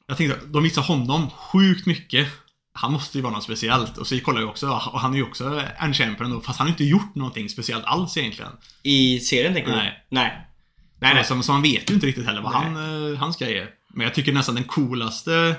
Jag 0.07 0.16
tänkte, 0.16 0.38
de 0.46 0.62
visar 0.62 0.83
honom 0.83 1.31
sjukt 1.31 1.87
mycket 1.87 2.29
Han 2.76 2.92
måste 2.92 3.18
ju 3.18 3.22
vara 3.22 3.32
något 3.32 3.44
speciellt. 3.44 3.98
Och 3.98 4.06
så 4.06 4.20
kollar 4.20 4.40
jag 4.40 4.50
också, 4.50 4.68
och 4.68 5.00
han 5.00 5.12
är 5.12 5.16
ju 5.16 5.22
också 5.22 5.62
en 5.78 5.94
champion 5.94 6.30
då, 6.30 6.40
fast 6.40 6.58
han 6.58 6.66
har 6.66 6.72
inte 6.72 6.84
gjort 6.84 7.14
någonting 7.14 7.48
speciellt 7.48 7.84
alls 7.84 8.16
egentligen. 8.16 8.52
I 8.82 9.20
serien 9.20 9.54
tänker 9.54 9.70
du? 9.70 9.76
Nej. 9.76 10.06
Nej. 10.08 10.46
Nej, 10.98 11.14
nej. 11.14 11.24
Så, 11.24 11.42
så 11.42 11.52
man 11.52 11.62
vet 11.62 11.90
ju 11.90 11.94
inte 11.94 12.06
riktigt 12.06 12.26
heller 12.26 12.42
vad 12.42 12.52
Nej. 12.52 12.62
han, 12.62 13.12
eh, 13.12 13.18
hans 13.18 13.36
grej 13.36 13.58
är. 13.58 13.68
Men 13.88 14.04
jag 14.04 14.14
tycker 14.14 14.32
nästan 14.32 14.54
den 14.54 14.64
coolaste 14.64 15.56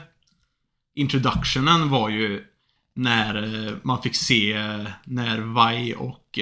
introductionen 0.96 1.90
var 1.90 2.10
ju 2.10 2.44
när 2.96 3.68
eh, 3.68 3.74
man 3.84 4.02
fick 4.02 4.16
se 4.16 4.54
eh, 4.54 4.88
när 5.06 5.38
Vi 5.38 5.96
och 5.98 6.40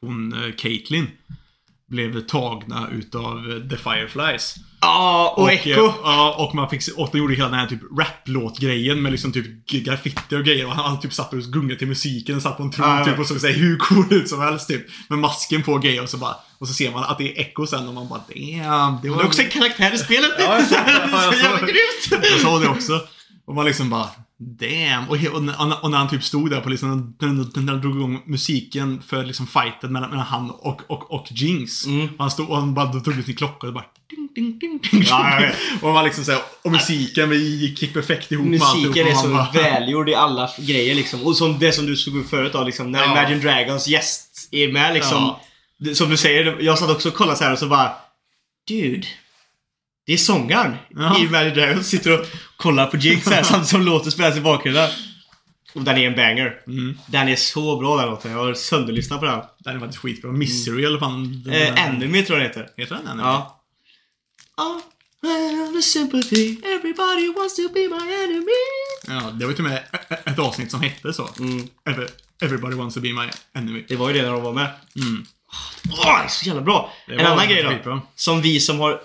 hon 0.00 0.52
Caitlyn 0.58 1.06
blev 1.88 2.20
tagna 2.20 2.88
utav 2.92 3.42
The 3.70 3.76
Fireflies. 3.76 4.54
Ja, 4.80 5.34
och, 5.36 5.52
Echo. 5.52 5.70
eh, 5.70 5.94
Ja, 6.04 6.34
och 6.38 6.54
man 6.54 6.70
fick 6.70 6.82
och 6.96 7.08
de 7.12 7.18
gjorde 7.18 7.34
hela 7.34 7.48
den 7.48 7.58
här 7.58 7.66
typ 7.66 7.80
rap-låt-grejen 7.98 9.02
med 9.02 9.12
liksom 9.12 9.32
typ 9.32 9.66
graffiti 9.66 10.36
och 10.36 10.44
grejer 10.44 10.66
och 10.66 10.72
han, 10.72 10.84
han 10.84 11.00
typ 11.00 11.12
satt 11.12 11.32
och 11.32 11.38
gungade 11.38 11.78
till 11.78 11.88
musiken 11.88 12.36
och 12.36 12.42
satt 12.42 12.56
på 12.56 12.62
en 12.62 12.70
tron 12.70 12.88
ja. 12.88 13.04
typ 13.04 13.18
och 13.18 13.26
såg 13.26 13.40
så 13.40 13.46
här 13.46 13.54
hur 13.54 13.76
cool 13.78 14.06
ut 14.10 14.28
som 14.28 14.40
helst 14.40 14.68
typ. 14.68 14.86
Med 15.08 15.18
masken 15.18 15.62
på 15.62 15.72
och 15.72 15.82
grejer 15.82 16.02
och 16.02 16.08
så 16.08 16.16
bara 16.16 16.36
och 16.58 16.68
så 16.68 16.74
ser 16.74 16.90
man 16.92 17.04
att 17.04 17.18
det 17.18 17.38
är 17.38 17.40
Echo 17.40 17.66
sen 17.66 17.88
och 17.88 17.94
man 17.94 18.08
bara 18.08 18.22
damn. 18.34 18.98
Det 19.02 19.08
var 19.10 19.24
också 19.24 19.42
en 19.42 19.48
karaktär 19.50 19.94
i 19.94 19.98
spelet. 19.98 20.30
Ja, 20.38 20.60
jag 22.10 22.40
såg 22.40 22.60
det 22.62 22.68
också. 22.68 23.00
Och 23.46 23.54
man 23.54 23.64
liksom 23.64 23.90
bara 23.90 24.08
Damn! 24.40 25.08
Och, 25.08 25.16
och, 25.16 25.84
och 25.84 25.90
när 25.90 25.98
han 25.98 26.08
typ 26.08 26.24
stod 26.24 26.50
där 26.50 26.60
på 26.60 26.68
liksom, 26.68 27.16
när, 27.20 27.72
han 27.72 27.80
drog 27.80 27.96
igång 27.96 28.22
musiken 28.26 29.02
för 29.06 29.24
liksom 29.24 29.46
fighten 29.46 29.92
mellan, 29.92 30.10
mellan 30.10 30.26
han 30.26 30.50
och, 30.50 30.82
och, 30.90 31.10
och 31.10 31.26
Jinx. 31.30 31.86
Mm. 31.86 32.08
Han 32.18 32.30
stod 32.30 32.48
och 32.50 32.56
han 32.56 32.74
bara 32.74 32.86
drog 32.86 33.18
ut 33.18 33.26
sin 33.26 33.36
klocka 33.36 33.66
och 33.66 33.72
bara 33.72 33.84
ding, 34.10 34.28
ding, 34.34 34.58
ding, 34.58 34.80
ding. 34.90 35.04
Ja, 35.08 35.50
och 35.82 35.92
man 35.92 36.04
liksom 36.04 36.24
såhär, 36.24 36.40
och 36.62 36.72
musiken 36.72 37.30
vi 37.30 37.56
gick 37.56 37.94
perfekt 37.94 38.32
ihop 38.32 38.46
Musiken 38.46 39.06
är 39.06 39.10
och 39.10 39.18
så 39.18 39.28
bara- 39.28 39.50
välgjord 39.52 40.08
i 40.08 40.14
alla 40.14 40.50
grejer 40.58 40.94
liksom. 40.94 41.22
Och 41.26 41.36
som 41.36 41.58
det 41.58 41.72
som 41.72 41.86
du 41.86 41.96
såg 41.96 42.16
upp 42.16 42.30
förut 42.30 42.52
då, 42.52 42.64
liksom, 42.64 42.92
när 42.92 42.98
Ja. 42.98 43.12
Imagine 43.12 43.40
Dragons 43.40 43.88
gäst 43.88 44.48
är 44.50 44.72
med 44.72 44.94
liksom. 44.94 45.34
Ja. 45.78 45.94
Som 45.94 46.10
du 46.10 46.16
säger, 46.16 46.56
jag 46.60 46.78
satt 46.78 46.90
också 46.90 47.08
och 47.08 47.14
kollade 47.14 47.38
så 47.38 47.44
här 47.44 47.52
och 47.52 47.58
så 47.58 47.66
bara 47.68 47.92
Dude. 48.68 49.06
Det 50.08 50.12
är 50.14 50.16
sångaren 50.18 50.76
Ja. 50.90 51.18
i 51.18 51.22
Imagine 51.24 51.54
Dragons. 51.54 51.86
Sitter 51.88 52.20
och 52.20 52.26
kollar 52.56 52.86
på 52.86 52.96
Jinx 52.96 53.26
här 53.26 53.42
samtidigt 53.42 53.68
som 53.68 53.82
låten 53.82 54.12
spelas 54.12 54.36
i 54.36 54.40
bakgrunden. 54.40 54.90
Och 55.74 55.82
den 55.82 55.96
är 55.98 56.06
en 56.06 56.14
banger. 56.16 56.60
Mm. 56.66 56.98
Den 57.06 57.28
är 57.28 57.36
så 57.36 57.76
bra 57.76 57.96
den 57.96 58.06
låten. 58.10 58.32
Jag 58.32 58.38
har 58.38 58.54
sönderlyssnat 58.54 59.20
på 59.20 59.26
den. 59.26 59.40
Den 59.58 59.76
är 59.76 59.80
faktiskt 59.80 60.02
skitbra. 60.02 60.32
Misery 60.32 60.84
eller 60.84 60.98
fan. 60.98 61.42
den- 61.44 61.54
Eh, 61.54 61.84
Enemy 61.88 62.24
tror 62.24 62.38
jag 62.40 62.50
den 62.50 62.62
heter. 62.62 62.72
Heter 62.82 62.94
den 62.94 63.06
Enemy? 63.06 63.22
Ja. 63.22 63.62
Oh, 64.56 65.72
the 65.72 65.82
sympathy. 65.82 66.56
Everybody 66.64 67.32
wants 67.36 67.56
to 67.56 67.62
be 67.74 67.80
my 67.80 68.12
enemy. 68.24 68.58
ja. 69.06 69.30
Det 69.30 69.44
var 69.44 69.50
ju 69.50 69.56
till 69.56 69.64
och 69.64 69.70
med 69.70 69.82
ett 70.24 70.38
avsnitt 70.38 70.70
som 70.70 70.80
hette 70.82 71.12
så. 71.12 71.28
Mm. 71.38 71.68
Ever- 71.84 72.08
Everybody 72.42 72.74
wants 72.76 72.94
to 72.94 73.00
be 73.00 73.12
my 73.12 73.28
enemy. 73.54 73.84
Det 73.88 73.96
var 73.96 74.08
ju 74.10 74.14
det 74.16 74.22
när 74.22 74.32
de 74.32 74.42
var 74.42 74.52
med. 74.52 74.70
Mm. 74.96 75.26
Åh, 75.92 76.18
det 76.18 76.24
är 76.24 76.28
så 76.28 76.46
jävla 76.46 76.62
bra! 76.62 76.92
En 77.06 77.26
annan 77.26 77.48
grej 77.48 77.62
då. 77.62 77.68
skitbra. 77.70 78.00
Som 78.14 78.40
vi 78.42 78.60
som 78.60 78.80
har 78.80 79.00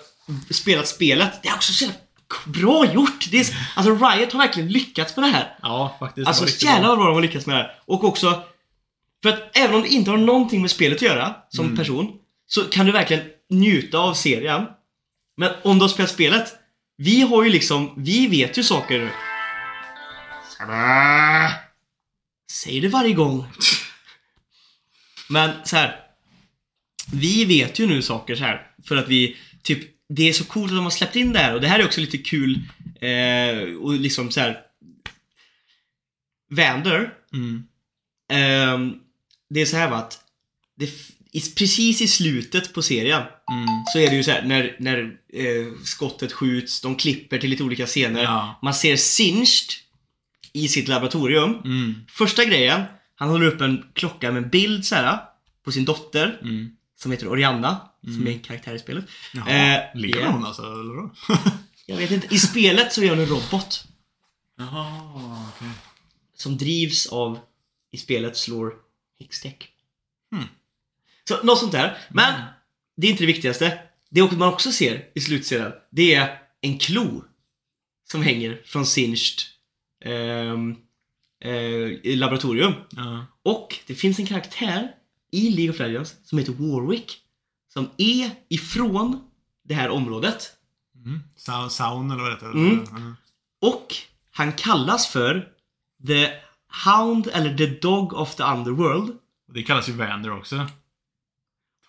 spelat 0.50 0.88
spelet. 0.88 1.42
Det 1.42 1.48
är 1.48 1.54
också 1.54 1.72
så 1.72 1.84
jävla 1.84 1.98
bra 2.46 2.92
gjort! 2.92 3.30
Det 3.30 3.40
är, 3.40 3.46
alltså 3.76 3.92
Riot 3.92 4.32
har 4.32 4.38
verkligen 4.38 4.68
lyckats 4.68 5.16
med 5.16 5.24
det 5.24 5.30
här. 5.30 5.58
Ja, 5.62 5.96
faktiskt. 6.00 6.28
Alltså 6.28 6.66
jävlar 6.66 6.88
vad 6.88 6.98
bra 6.98 7.06
de 7.06 7.14
har 7.14 7.22
lyckats 7.22 7.46
med 7.46 7.56
det 7.56 7.62
här. 7.62 7.78
Och 7.86 8.04
också, 8.04 8.42
för 9.22 9.28
att 9.28 9.56
även 9.56 9.74
om 9.76 9.82
du 9.82 9.88
inte 9.88 10.10
har 10.10 10.18
någonting 10.18 10.60
med 10.60 10.70
spelet 10.70 10.96
att 10.98 11.02
göra 11.02 11.36
som 11.48 11.64
Mm. 11.64 11.76
person, 11.76 12.12
så 12.46 12.64
kan 12.64 12.86
du 12.86 12.92
verkligen 12.92 13.22
njuta 13.50 13.98
av 13.98 14.14
serien. 14.14 14.66
Men 15.36 15.52
om 15.64 15.78
du 15.78 15.84
har 15.84 15.88
spelat 15.88 16.10
spelet, 16.10 16.52
vi 16.96 17.20
har 17.20 17.44
ju 17.44 17.50
liksom, 17.50 17.94
vi 17.96 18.26
vet 18.26 18.58
ju 18.58 18.62
saker 18.62 18.98
nu. 18.98 19.10
Sådär. 20.58 21.50
Säg 22.52 22.80
det 22.80 22.88
varje 22.88 23.14
gång. 23.14 23.46
Men 25.28 25.50
så 25.64 25.76
här. 25.76 26.00
Vi 27.12 27.44
vet 27.44 27.78
ju 27.78 27.86
nu 27.86 28.02
saker 28.02 28.36
så 28.36 28.44
här 28.44 28.66
för 28.88 28.96
att 28.96 29.08
vi 29.08 29.36
typ 29.62 29.93
det 30.08 30.28
är 30.28 30.32
så 30.32 30.44
coolt 30.44 30.70
att 30.72 30.76
de 30.78 30.84
har 30.84 30.90
släppt 30.90 31.16
in 31.16 31.32
det 31.32 31.38
här 31.38 31.54
och 31.54 31.60
det 31.60 31.68
här 31.68 31.78
är 31.80 31.84
också 31.84 32.00
lite 32.00 32.18
kul 32.18 32.60
eh, 33.00 33.74
och 33.76 33.94
liksom 33.94 34.30
så 34.30 34.40
här. 34.40 34.60
Vander 36.50 37.14
Mm. 37.32 37.64
Ehm, 38.32 38.94
det 39.50 39.60
är 39.60 39.66
så 39.66 39.76
här 39.76 39.90
va 39.90 39.96
att 39.96 40.20
det, 40.76 40.86
precis 41.54 42.00
i 42.00 42.08
slutet 42.08 42.72
på 42.72 42.82
serien 42.82 43.22
Mm. 43.52 43.66
så 43.92 43.98
är 43.98 44.10
det 44.10 44.16
ju 44.16 44.22
så 44.22 44.30
här 44.30 44.42
när, 44.42 44.76
när 44.78 44.98
eh, 45.32 45.66
skottet 45.84 46.32
skjuts, 46.32 46.80
de 46.80 46.96
klipper 46.96 47.38
till 47.38 47.50
lite 47.50 47.62
olika 47.62 47.86
scener. 47.86 48.22
Ja. 48.22 48.58
Man 48.62 48.74
ser 48.74 48.96
Singed 48.96 49.68
i 50.52 50.68
sitt 50.68 50.88
laboratorium. 50.88 51.54
Mm. 51.64 51.94
Första 52.08 52.44
grejen, 52.44 52.82
han 53.14 53.28
håller 53.28 53.46
upp 53.46 53.60
en 53.60 53.84
klocka 53.92 54.32
med 54.32 54.42
en 54.42 54.50
bild 54.50 54.86
så 54.86 54.94
här 54.94 55.18
på 55.64 55.72
sin 55.72 55.84
dotter 55.84 56.38
Mm. 56.42 56.70
Som 56.96 57.12
heter 57.12 57.28
Orianna, 57.28 57.88
som 58.02 58.26
är 58.26 58.30
en 58.30 58.40
karaktär 58.40 58.74
i 58.74 58.78
spelet. 58.78 59.04
Jaha, 59.34 59.50
Eh, 59.50 59.80
lever 60.00 60.20
ja. 60.20 60.30
hon 60.30 60.44
alltså? 60.46 60.62
Eller 60.62 60.94
vadå? 60.94 61.14
Jag 61.86 61.96
vet 61.96 62.10
inte, 62.10 62.34
i 62.34 62.38
spelet 62.38 62.92
så 62.92 63.02
är 63.02 63.10
hon 63.10 63.18
en 63.18 63.26
robot 63.26 63.84
Jaha, 64.58 65.48
okej. 65.56 65.68
som 66.34 66.58
drivs 66.58 67.06
av, 67.06 67.38
i 67.92 67.96
spelet 67.96 68.36
slår 68.36 68.74
häckstäck. 69.20 69.68
Hmm. 70.30 70.44
Så 71.28 71.42
något 71.42 71.58
sånt 71.58 71.72
där. 71.72 71.98
Men 72.10 72.42
det 72.96 73.06
är 73.06 73.10
inte 73.10 73.22
det 73.22 73.26
viktigaste. 73.26 73.78
Det 74.10 74.32
man 74.32 74.48
också 74.48 74.72
ser 74.72 75.08
i 75.14 75.20
slutscenen, 75.20 75.72
det 75.90 76.14
är 76.14 76.38
en 76.60 76.78
klo 76.78 77.24
som 78.10 78.22
hänger 78.22 78.62
från 78.64 78.86
Singed 78.86 79.40
ehm, 80.04 80.76
eh, 81.40 81.52
i 82.02 82.16
laboratorium. 82.16 82.72
Ja. 82.90 83.26
Och 83.42 83.78
det 83.86 83.94
finns 83.94 84.18
en 84.18 84.26
karaktär 84.26 84.94
i 85.34 85.50
League 85.50 85.70
of 85.74 85.78
Legends 85.78 86.14
som 86.24 86.38
heter 86.38 86.52
Warwick. 86.52 87.20
Som 87.72 87.90
är 87.96 88.30
ifrån 88.48 89.20
det 89.64 89.74
här 89.74 89.88
området. 89.90 90.52
Mm. 91.04 91.20
Sound 91.70 92.12
eller 92.12 92.22
vad 92.22 92.30
det 92.30 92.34
heter? 92.34 92.50
Mm. 92.50 92.84
Ja. 92.90 93.14
Och 93.68 93.94
han 94.30 94.52
kallas 94.52 95.06
för 95.06 95.48
The 96.06 96.28
Hound 96.86 97.28
eller 97.32 97.56
The 97.56 97.66
Dog 97.66 98.12
of 98.12 98.34
the 98.34 98.42
Underworld. 98.42 99.16
Det 99.54 99.62
kallas 99.62 99.88
ju 99.88 99.92
Vander 99.92 100.38
också. 100.38 100.66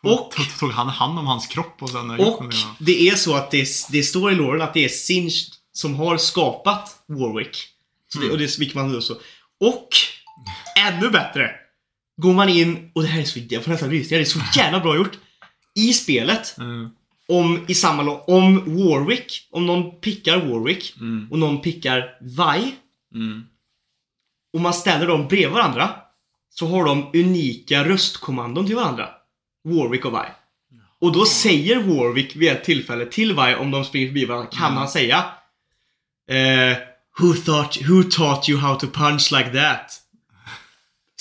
Och- 0.04 0.34
Tog, 0.60 0.72
han 0.72 0.88
hand 0.88 1.20
om 1.20 1.26
hans 1.28 1.48
kropp 1.48 1.84
och 1.84 1.90
sen... 1.90 2.10
Och 2.12 2.44
det 2.80 3.10
är 3.10 3.16
så 3.16 3.36
att 3.36 3.52
det, 3.52 3.68
det 3.92 4.04
står 4.04 4.32
i 4.32 4.36
loren 4.36 4.62
att 4.62 4.74
det 4.74 4.86
är 4.86 4.90
Singed 4.90 5.32
som 5.72 5.96
har 5.96 6.18
skapat 6.18 7.04
Warwick. 7.08 7.58
Så 8.14 8.20
det, 8.20 8.32
och 8.32 8.38
det 8.38 8.48
fick 8.48 8.76
man 8.76 8.94
då 8.94 9.02
så. 9.02 9.14
Och 9.60 9.90
ännu 10.88 11.10
bättre! 11.10 11.52
Går 12.18 12.34
man 12.34 12.50
in, 12.50 12.92
och 12.96 13.02
det 13.02 13.08
här 13.08 13.22
är 13.22 13.26
så, 13.26 13.40
jag 13.50 13.64
får 13.64 13.72
nästan 13.72 13.90
rysningar, 13.90 14.20
det 14.20 14.24
är 14.24 14.26
så 14.26 14.60
jävla 14.60 14.80
bra 14.80 14.96
gjort. 14.96 15.18
I 15.76 15.94
spelet, 15.94 16.56
Mm. 16.58 16.90
om 17.28 17.66
i 17.68 17.74
samma 17.76 18.12
om 18.12 18.56
Warwick, 18.78 19.48
om 19.52 19.66
någon 19.66 20.00
pickar 20.00 20.38
Warwick 20.38 20.94
Mm. 21.00 21.28
och 21.32 21.40
någon 21.40 21.62
pickar 21.62 22.18
Vi 22.22 22.76
Mm. 23.16 23.44
och 24.54 24.62
man 24.62 24.74
ställer 24.74 25.08
dem 25.08 25.28
bredvid 25.28 25.50
varandra 25.50 25.96
så 26.50 26.68
har 26.68 26.86
de 26.86 27.10
unika 27.14 27.84
röstkommandon 27.90 28.66
till 28.66 28.76
varandra. 28.76 29.10
Warwick 29.64 30.06
och 30.06 30.14
Vi. 30.14 30.26
Och 31.00 31.12
då 31.12 31.26
säger 31.26 31.76
Warwick 31.80 32.36
vid 32.36 32.50
ett 32.52 32.64
tillfälle 32.64 33.06
till 33.06 33.34
Vi 33.36 33.56
om 33.56 33.72
de 33.72 33.86
springer 33.86 34.08
förbi 34.08 34.26
varandra, 34.26 34.50
kan 34.52 34.78
han 34.78 34.90
säga 34.90 35.26
eh, 36.32 36.78
who, 37.20 37.34
thought, 37.34 37.82
who 37.90 38.04
taught 38.04 38.50
you 38.50 38.60
how 38.60 38.76
to 38.76 38.88
punch 38.88 39.32
like 39.32 39.50
that? 39.50 40.02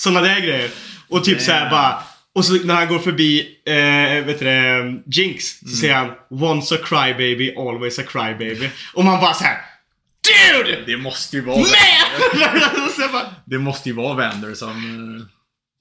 Såna 0.01 0.21
där 0.21 0.39
grejer. 0.39 0.71
Och 1.09 1.23
typ 1.23 1.41
så 1.41 1.51
här 1.51 1.69
bara 1.69 2.03
och 2.35 2.45
så 2.45 2.53
när 2.53 2.75
han 2.75 2.87
går 2.87 2.99
förbi, 2.99 3.57
eh, 3.65 4.25
vet 4.25 4.39
du 4.39 4.45
det, 4.45 5.01
Jinx, 5.05 5.59
så 5.59 5.67
säger 5.67 5.95
han 5.95 6.11
Once 6.29 6.75
a 6.75 6.77
crybaby, 6.83 7.55
always 7.55 7.99
a 7.99 8.03
crybaby. 8.07 8.69
Och 8.93 9.05
man 9.05 9.21
bara 9.21 9.33
så 9.33 9.43
här. 9.43 9.57
DUDE! 10.25 10.83
Det 10.85 10.97
måste 10.97 11.35
ju 11.35 11.41
vara... 11.41 11.57
Man! 11.57 11.65
Och 13.15 13.21
Det 13.45 13.57
måste 13.57 13.89
ju 13.89 13.95
vara 13.95 14.13
Vander 14.13 14.53
som 14.53 14.69
eh, 14.69 15.25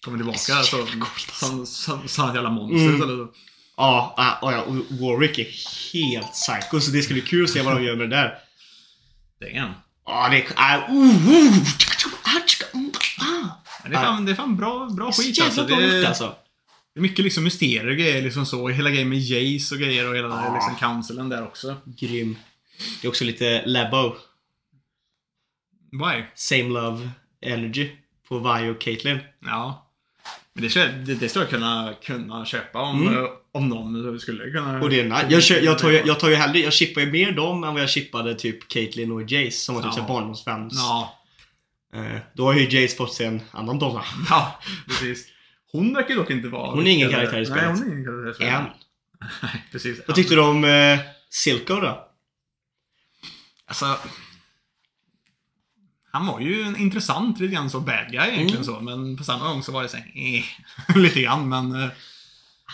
kommer 0.05 0.18
tillbaka 0.18 0.38
som, 0.38 0.59
alltså. 0.59 0.87
som, 1.33 1.66
som, 1.66 2.09
som 2.09 2.29
ett 2.29 2.35
jävla 2.35 2.50
monster. 2.50 2.88
Mm. 2.88 3.03
Eller 3.03 3.16
så. 3.16 3.31
Ja, 3.77 4.14
ja, 4.16 4.53
ja, 4.53 4.61
och 4.62 4.74
Warwick 4.74 5.38
är 5.38 5.46
helt 5.92 6.33
psycho 6.33 6.81
så 6.81 6.90
det 6.90 7.03
ska 7.03 7.14
bli 7.14 7.22
kul 7.22 7.44
att 7.44 7.50
se 7.50 7.62
vad 7.62 7.77
de 7.77 7.85
gör 7.85 7.96
med 7.96 8.11
det 8.11 8.16
där. 8.16 8.38
Damn. 9.40 9.72
Ja, 10.07 10.29
det 10.31 10.37
är... 10.37 10.46
ah, 10.57 10.92
uh, 10.92 11.29
uh, 11.29 11.59
ah. 13.18 13.63
Det 13.88 13.97
är 13.97 14.03
fan, 14.03 14.25
det 14.27 14.33
är 14.33 14.37
fan 14.37 14.57
bra, 14.57 14.88
bra 14.97 15.12
Så 15.12 15.23
skit 15.23 15.38
jävla 15.38 15.44
alltså. 15.62 15.66
bra 15.66 15.77
Det 15.77 15.85
gjort 15.97 16.05
är, 16.05 16.09
alltså. 16.09 16.35
det 16.94 17.01
är 17.01 17.03
mycket 17.03 17.25
liksom 17.25 17.44
mysterier 17.44 17.87
och 17.88 17.97
grejer 17.97 18.23
liksom 18.23 18.47
så. 18.47 18.68
Hela 18.68 18.90
grejen 18.90 19.09
med 19.09 19.18
Jace 19.18 19.75
och 19.75 19.81
grejer 19.81 20.09
och 20.11 20.16
hela 20.16 20.29
den 20.29 20.38
här 20.38 20.55
liksom 20.55 20.75
councilen 20.77 21.29
där 21.29 21.44
också. 21.44 21.77
Grym. 21.85 22.37
Det 23.01 23.07
är 23.07 23.09
också 23.09 23.25
lite 23.25 23.66
Labo. 23.66 24.16
Why? 25.92 26.23
Same 26.35 26.62
Love 26.68 27.11
Energy 27.40 27.90
på 28.29 28.38
Vi 28.38 28.70
och 28.70 28.81
Caitlyn. 28.81 29.18
Ja. 29.40 29.81
Men 30.55 30.62
det, 30.62 30.68
kö- 30.68 30.92
det, 31.07 31.14
det 31.14 31.29
skulle 31.29 31.44
jag 31.44 31.51
kunna, 31.51 31.94
kunna 32.03 32.44
köpa 32.44 32.81
om, 32.81 33.09
Mm. 33.09 33.27
om 33.53 33.68
någon 33.68 34.20
skulle 34.20 34.51
kunna... 34.51 34.81
Och 34.81 34.90
det 34.90 35.01
är 35.01 35.05
nice. 35.05 35.27
Jag, 35.31 35.42
kör, 35.42 35.61
jag, 35.61 35.79
tar 35.79 35.90
ju, 35.90 36.03
jag 36.07 36.20
tar 36.20 36.29
ju 36.29 36.35
hellre, 36.35 36.59
jag 36.59 36.73
chippar 36.73 37.01
ju 37.01 37.11
mer 37.11 37.33
dem 37.33 37.64
än 37.64 37.75
vad 37.75 37.83
jag 37.83 37.90
chippade 37.90 38.35
typ 38.35 38.68
Caitlyn 38.68 39.12
och 39.12 39.23
Jace 39.23 39.51
som 39.51 39.75
var 39.75 39.83
typ 39.83 39.92
ja. 39.97 40.05
barndomsfans. 40.09 40.75
Ja. 40.77 41.18
Eh, 41.95 42.21
då 42.35 42.45
har 42.47 42.55
ju 42.55 42.81
Jace 42.81 42.97
fått 42.97 43.15
sig 43.15 43.27
en 43.27 43.41
annan 43.51 43.79
donna. 43.79 44.05
ja, 44.31 44.61
precis. 44.87 45.27
Hon 45.73 45.95
verkar 45.95 46.15
dock 46.17 46.31
inte 46.31 46.49
vara... 46.49 46.71
Hon 46.71 46.87
är 46.87 46.91
ingen 46.91 47.11
karaktär 47.11 47.41
i 47.41 47.47
spelet. 47.47 47.65
Nej, 47.65 47.73
hon 47.73 47.83
är 47.83 47.93
ingen 47.93 48.05
karaktär 48.05 48.31
i 48.31 48.35
spelet. 48.35 48.55
Än. 48.55 48.65
Nej, 49.43 49.65
precis. 49.73 50.01
Vad 50.07 50.17
tyckte 50.17 50.35
du 50.35 50.41
om 50.41 50.65
eh, 50.65 50.99
Silco 51.31 51.75
då? 51.81 52.09
Alltså... 53.67 53.97
Han 56.13 56.27
var 56.27 56.41
ju 56.41 56.63
en 56.63 56.77
intressant, 56.77 57.41
lite 57.41 57.55
grann 57.55 57.71
så 57.71 57.81
bad 57.81 58.11
guy 58.11 58.29
egentligen 58.29 58.51
Mm. 58.51 58.65
så, 58.65 58.81
men 58.81 59.17
på 59.17 59.25
samma 59.25 59.49
gång 59.49 59.63
så 59.63 59.73
var 59.73 59.83
det 59.83 59.89
så 59.89 59.97
här, 59.97 60.13
eh, 60.15 60.97
lite 60.97 61.21
grann, 61.21 61.49
men... 61.49 61.83
eh, 61.83 61.89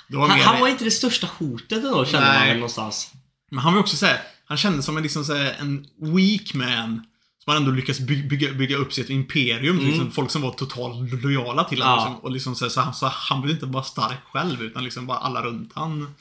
var 0.08 0.28
Han, 0.28 0.40
han 0.40 0.60
var 0.60 0.68
inte 0.68 0.84
det 0.84 0.90
största 0.90 1.26
hotet 1.38 1.84
ändå 1.84 2.04
kände 2.04 2.26
man 2.26 2.36
Nej. 2.36 2.48
väl 2.48 2.56
någonstans. 2.56 3.12
Men 3.50 3.58
han 3.58 3.74
var 3.74 3.80
också 3.80 3.96
så 3.96 4.06
här, 4.06 4.20
han 4.44 4.56
kändes 4.56 4.86
som 4.86 4.96
en, 4.96 5.02
liksom 5.02 5.24
så 5.24 5.34
här, 5.34 5.56
en 5.60 5.86
weak 5.98 6.54
man. 6.54 7.06
Som 7.44 7.50
har 7.50 7.56
ändå 7.56 7.70
lyckats 7.70 8.00
by 8.00 8.22
bygga, 8.22 8.52
bygga 8.52 8.76
upp 8.76 8.92
sitt 8.92 9.10
imperium. 9.10 9.76
Mm. 9.78 9.86
Liksom, 9.90 10.10
folk 10.12 10.30
som 10.30 10.42
var 10.42 10.50
totalt 10.52 11.22
lojala 11.24 11.64
till 11.64 11.78
Ja. 11.78 11.84
honom. 11.86 12.04
Liksom, 12.08 12.24
och 12.24 12.30
liksom 12.30 12.54
så, 12.54 12.70
så, 12.70 12.80
han, 12.80 12.94
så 12.94 13.06
han 13.06 13.40
blev 13.42 13.54
inte 13.54 13.66
bara 13.66 13.82
stark 13.82 14.18
själv, 14.32 14.62
utan 14.62 14.84
liksom 14.84 15.06
bara 15.06 15.18
alla 15.18 15.42
runt 15.42 15.72
han. 15.74 16.14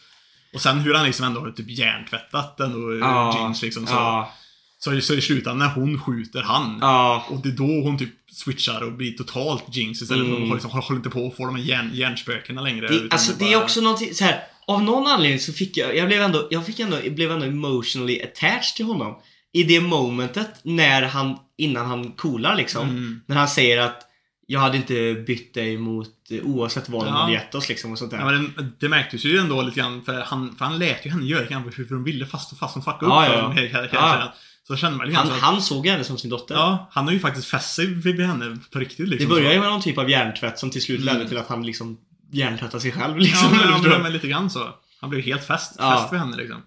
Och 0.53 0.61
sen 0.61 0.79
hur 0.79 0.93
han 0.93 1.05
liksom 1.05 1.25
ändå 1.25 1.39
har 1.41 1.51
typ 1.51 1.69
hjärntvättat 1.69 2.59
ändå 2.59 2.97
Ja. 2.97 3.37
James 3.39 3.61
liksom. 3.61 3.87
Så, 3.87 3.93
Ja. 3.93 4.33
så, 4.79 5.01
så 5.01 5.13
i 5.13 5.21
slutändan 5.21 5.57
när 5.67 5.75
hon 5.75 5.99
skjuter 6.01 6.41
han. 6.41 6.77
Ja. 6.81 7.25
Och 7.29 7.39
det 7.43 7.49
är 7.49 7.53
då 7.53 7.81
hon 7.83 7.97
typ 7.97 8.09
switchar 8.31 8.81
och 8.83 8.91
blir 8.93 9.11
totalt 9.11 9.75
jinx 9.75 10.01
istället 10.01 10.23
för 10.25 10.31
Mm. 10.31 10.43
att 10.43 10.47
hon 10.49 10.57
liksom, 10.57 10.71
håller 10.71 10.95
inte 10.97 11.09
på 11.09 11.27
att 11.27 11.35
få 11.37 11.45
de 11.45 11.55
här 11.55 11.63
hjärn, 11.63 11.91
hjärnspökena 11.93 12.61
längre. 12.61 12.87
Det, 12.87 13.11
alltså 13.11 13.33
det 13.39 13.45
är 13.45 13.55
bara- 13.55 13.63
också 13.63 13.81
någonting 13.81 14.13
så 14.13 14.23
här. 14.23 14.39
Av 14.67 14.83
någon 14.83 15.07
anledning 15.07 15.39
så 15.39 15.53
fick 15.53 15.77
jag, 15.77 15.97
jag 15.97 16.07
blev 16.07 16.21
ändå, 16.21 16.47
jag 16.51 16.65
fick 16.65 16.79
ändå, 16.79 16.97
jag 17.03 17.15
blev 17.15 17.31
ändå 17.31 17.45
emotionally 17.45 18.21
attached 18.21 18.75
till 18.75 18.85
honom. 18.85 19.15
I 19.53 19.63
det 19.63 19.81
momentet 19.81 20.49
när 20.63 21.01
han, 21.01 21.37
innan 21.57 21.85
han 21.85 22.11
coolar 22.11 22.55
liksom. 22.55 22.89
Mm. 22.89 23.21
När 23.25 23.35
han 23.35 23.47
säger 23.47 23.77
att 23.81 24.05
jag 24.47 24.59
hade 24.59 24.77
inte 24.77 25.23
bytt 25.27 25.53
dig 25.53 25.77
mot, 25.77 26.09
eh, 26.31 26.39
oavsett 26.43 26.89
vad 26.89 27.05
de 27.05 27.07
Ja. 27.13 27.13
hade 27.19 27.33
gett 27.33 27.55
oss 27.55 27.69
liksom 27.69 27.91
och 27.91 27.97
sånt 27.99 28.11
där. 28.11 28.17
Ja, 28.19 28.25
men 28.25 28.53
det, 28.57 28.69
det 28.79 28.89
märktes 28.89 29.25
ju 29.25 29.37
ändå 29.37 29.61
lite 29.61 29.79
grann, 29.79 30.01
för 30.05 30.21
han, 30.21 30.55
för 30.55 30.65
han 30.65 30.79
lät 30.79 31.05
ju 31.05 31.09
henne 31.09 31.25
göra 31.25 31.45
grann 31.45 31.71
hur 31.75 31.89
hon 31.89 32.03
ville 32.03 32.25
fast, 32.25 32.57
fast 32.59 32.73
hon 32.73 32.83
fuckade 32.83 33.05
upp 33.05 33.11
Ja, 33.11 33.25
för 33.55 33.61
ja. 33.61 33.67
hela, 33.67 33.87
Ja. 33.93 34.33
Så 34.67 34.75
kände 34.75 34.97
man 34.97 35.15
han, 35.15 35.27
så 35.27 35.33
att, 35.33 35.39
han 35.39 35.61
såg 35.61 35.87
henne 35.87 36.03
som 36.03 36.17
sin 36.17 36.29
dotter. 36.29 36.55
Ja, 36.55 36.87
han 36.91 37.05
har 37.05 37.11
ju 37.13 37.19
faktiskt 37.19 37.47
fäst 37.47 37.75
sig 37.75 37.85
vid 37.85 38.19
henne 38.21 38.57
på 38.71 38.79
riktigt 38.79 38.97
det 38.97 39.05
liksom. 39.05 39.29
börjar 39.29 39.49
ju 39.51 39.55
så. 39.57 39.61
med 39.61 39.69
någon 39.69 39.81
typ 39.81 39.97
av 39.97 40.09
hjärntvätt 40.09 40.59
som 40.59 40.69
till 40.69 40.81
slut 40.81 41.01
Mm. 41.01 41.13
ledde 41.15 41.29
till 41.29 41.37
att 41.37 41.47
han 41.47 41.65
liksom 41.65 41.97
hjärntvättade 42.31 42.81
sig 42.81 42.91
själv 42.91 43.17
liksom. 43.17 43.47
Ja, 43.51 43.57
men, 43.65 43.83
ja, 43.83 43.89
men, 43.89 44.01
men 44.01 44.13
lite 44.13 44.27
grann 44.27 44.49
så. 44.49 44.69
Han 45.01 45.09
blev 45.09 45.21
helt 45.21 45.43
fäst, 45.47 45.75
Ja. 45.79 45.91
fäst 46.01 46.13
vid 46.13 46.19
henne 46.19 46.37
liksom. 46.37 46.61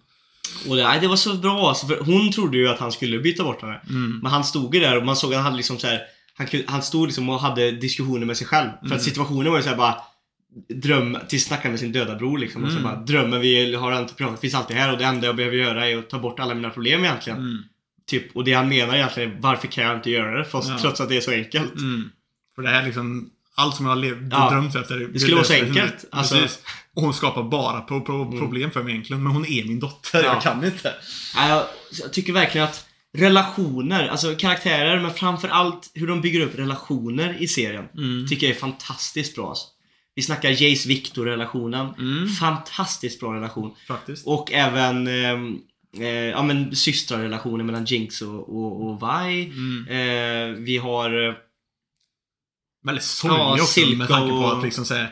Och 0.68 0.76
det, 0.76 0.82
nej, 0.82 1.00
det 1.00 1.08
var 1.08 1.16
så 1.16 1.34
bra 1.34 1.68
alltså, 1.68 1.86
för 1.86 2.00
hon 2.00 2.32
trodde 2.32 2.56
ju 2.58 2.68
att 2.68 2.78
han 2.78 2.92
skulle 2.92 3.18
byta 3.18 3.44
bort 3.44 3.62
henne. 3.62 3.80
Mm. 3.88 4.18
Men 4.22 4.32
han 4.32 4.44
stod 4.44 4.74
ju 4.74 4.80
där 4.80 4.96
och 4.98 5.06
man 5.06 5.16
såg 5.16 5.30
att 5.30 5.36
han 5.36 5.44
hade 5.44 5.56
liksom 5.56 5.78
så 5.78 5.86
här, 5.86 6.00
han, 6.38 6.46
han 6.66 6.82
stod 6.82 7.06
liksom 7.06 7.28
och 7.28 7.40
hade 7.40 7.70
diskussioner 7.70 8.26
med 8.26 8.36
sig 8.36 8.46
själv. 8.46 8.68
För 8.80 8.86
Mm. 8.86 8.96
att 8.96 9.02
situationen 9.02 9.50
var 9.50 9.56
ju 9.58 9.62
såhär 9.62 9.76
bara 9.76 9.94
Dröm, 10.68 11.18
till 11.28 11.42
snacka 11.44 11.70
med 11.70 11.80
sin 11.80 11.92
döda 11.92 12.14
bror 12.14 12.38
liksom. 12.38 12.64
Och 12.64 12.70
så 12.70 12.78
Mm. 12.78 12.90
bara, 12.90 13.00
drömmen 13.04 13.40
vi 13.40 13.74
har 13.74 13.92
entreprenad 13.92 14.38
finns 14.38 14.54
alltid 14.54 14.76
här 14.76 14.92
och 14.92 14.98
det 14.98 15.04
enda 15.04 15.26
jag 15.26 15.36
behöver 15.36 15.56
göra 15.56 15.88
är 15.88 15.98
att 15.98 16.10
ta 16.10 16.18
bort 16.18 16.40
alla 16.40 16.54
mina 16.54 16.70
problem 16.70 17.04
egentligen. 17.04 17.38
Mm. 17.38 17.62
Typ, 18.06 18.36
och 18.36 18.44
det 18.44 18.52
han 18.52 18.68
menar 18.68 18.94
egentligen 18.94 19.30
är 19.32 19.36
varför 19.40 19.68
kan 19.68 19.84
jag 19.84 19.96
inte 19.96 20.10
göra 20.10 20.38
det? 20.38 20.44
Fast 20.44 20.68
Ja. 20.68 20.78
trots 20.80 21.00
att 21.00 21.08
det 21.08 21.16
är 21.16 21.20
så 21.20 21.30
enkelt. 21.30 21.74
Mm. 21.74 22.08
För 22.54 22.62
det 22.62 22.68
här 22.68 22.84
liksom, 22.84 23.30
allt 23.62 23.76
som 23.76 23.86
jag 23.86 23.90
har 23.92 24.00
lev, 24.00 24.28
Ja. 24.30 24.50
drömt 24.50 24.74
efter. 24.74 24.98
Det 25.12 25.18
skulle 25.18 25.34
vara 25.34 25.44
så 25.44 25.52
enkelt. 25.54 26.04
Alltså- 26.10 26.34
Precis. 26.34 26.58
Och 26.96 27.02
hon 27.02 27.14
skapar 27.14 27.42
bara 27.42 27.80
pro, 27.80 28.00
pro, 28.00 28.38
problem 28.38 28.70
för 28.70 28.82
mig 28.82 28.92
egentligen. 28.92 29.22
Men 29.22 29.32
hon 29.32 29.46
är 29.46 29.64
min 29.64 29.80
dotter, 29.80 30.22
Ja. 30.24 30.32
jag 30.34 30.42
kan 30.42 30.64
inte. 30.64 30.94
Jag, 31.36 31.64
jag 32.02 32.12
tycker 32.12 32.32
verkligen 32.32 32.66
att 32.66 32.86
relationer, 33.18 34.08
alltså 34.08 34.34
karaktärer 34.34 35.00
men 35.00 35.10
framförallt 35.14 35.90
hur 35.94 36.06
de 36.06 36.20
bygger 36.20 36.40
upp 36.40 36.58
relationer 36.58 37.36
i 37.40 37.48
serien. 37.48 37.84
Mm. 37.96 38.26
Tycker 38.28 38.46
jag 38.46 38.56
är 38.56 38.60
fantastiskt 38.60 39.34
bra 39.36 39.48
alltså. 39.48 39.66
Vi 40.14 40.22
snackar 40.22 40.50
Jace-Victor-relationen. 40.62 41.88
Mm. 41.98 42.28
Fantastiskt 42.28 43.20
bra 43.20 43.34
relation. 43.34 43.74
Faktiskt. 43.88 44.26
Och 44.26 44.52
även 44.52 45.06
ehm, 45.06 45.58
eh, 45.98 46.06
ja, 46.08 46.42
men 46.42 46.76
systrarrelationen 46.76 47.66
mellan 47.66 47.84
Jinx 47.84 48.22
och, 48.22 48.56
och, 48.56 48.86
och 48.88 49.02
Vi. 49.02 49.44
Mm. 49.44 49.86
Eh, 49.88 50.56
vi 50.60 50.76
har... 50.78 51.34
eh, 52.82 52.86
Väldigt 52.86 53.04
sorglig 53.04 53.38
Ja, 53.40 53.52
också 53.52 53.66
Silco 53.66 53.96
med 53.98 54.08
tanke 54.08 54.28
på 54.30 54.46
att 54.52 54.64
liksom 54.64 54.84
säga 54.84 55.08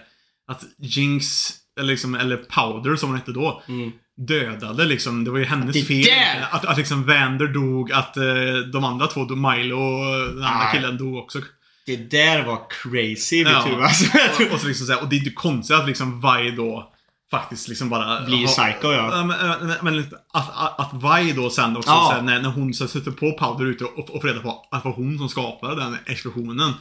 att 0.49 0.65
Jinx 0.79 1.51
eller, 1.81 1.89
liksom, 1.89 2.15
eller 2.15 2.37
Powder 2.37 2.97
som 2.97 3.09
hon 3.09 3.19
hette 3.19 3.33
då, 3.33 3.63
Mm. 3.69 3.93
dödade 4.27 4.85
liksom. 4.85 5.25
Det 5.25 5.31
var 5.31 5.39
ju 5.39 5.45
hennes 5.45 5.75
det 5.75 5.83
fel. 5.83 6.03
där- 6.05 6.49
Att, 6.51 6.65
att 6.65 6.79
liksom 6.79 7.05
Vander 7.05 7.47
dog, 7.47 7.93
att 7.93 8.17
eh, 8.17 8.25
de 8.73 8.85
andra 8.85 9.07
två, 9.07 9.21
Milo 9.25 9.77
och 9.77 10.29
den 10.35 10.45
andra 10.45 10.59
Nej. 10.65 10.73
killen 10.73 10.99
dog 10.99 11.17
också. 11.17 11.39
Det 11.87 11.97
där 12.11 12.45
var 12.45 12.59
crazy 12.71 13.45
vet 13.45 13.53
Ja. 13.53 13.67
du 13.77 13.83
alltså. 13.85 14.19
och, 14.47 14.53
och, 14.55 14.61
så 14.61 14.67
liksom 14.69 14.87
så 14.87 14.93
här, 14.93 15.03
och 15.03 15.09
det 15.09 15.17
är 15.17 15.19
inte 15.19 15.31
konstigt 15.31 15.77
att 15.77 15.87
liksom 15.87 16.21
Vi 16.21 16.51
då 16.51 16.93
faktiskt 17.31 17.69
liksom 17.69 17.89
bara... 17.89 18.21
Blir 18.21 18.47
psycho, 18.47 18.93
ja. 18.93 19.25
Men, 19.25 19.29
men, 19.69 19.77
men 19.83 19.99
att, 20.33 20.51
att, 20.57 20.81
att 20.81 21.19
Vi 21.23 21.33
då 21.33 21.51
sen 21.51 21.77
också, 21.77 21.91
Ja. 21.91 22.07
så 22.11 22.15
här, 22.15 22.23
när, 22.23 22.43
när 22.43 22.49
hon 22.51 22.75
så 22.75 22.89
sätter 22.89 23.11
på 23.11 23.33
Powder 23.33 23.67
ute 23.67 23.85
och, 23.85 24.11
och 24.11 24.21
får 24.23 24.29
reda 24.29 24.41
på 24.41 24.69
att 24.71 24.83
det 24.83 24.89
var 24.89 24.97
hon 24.97 25.19
som 25.19 25.29
skapade 25.29 25.83
den 25.83 25.97
explosionen. 26.07 26.73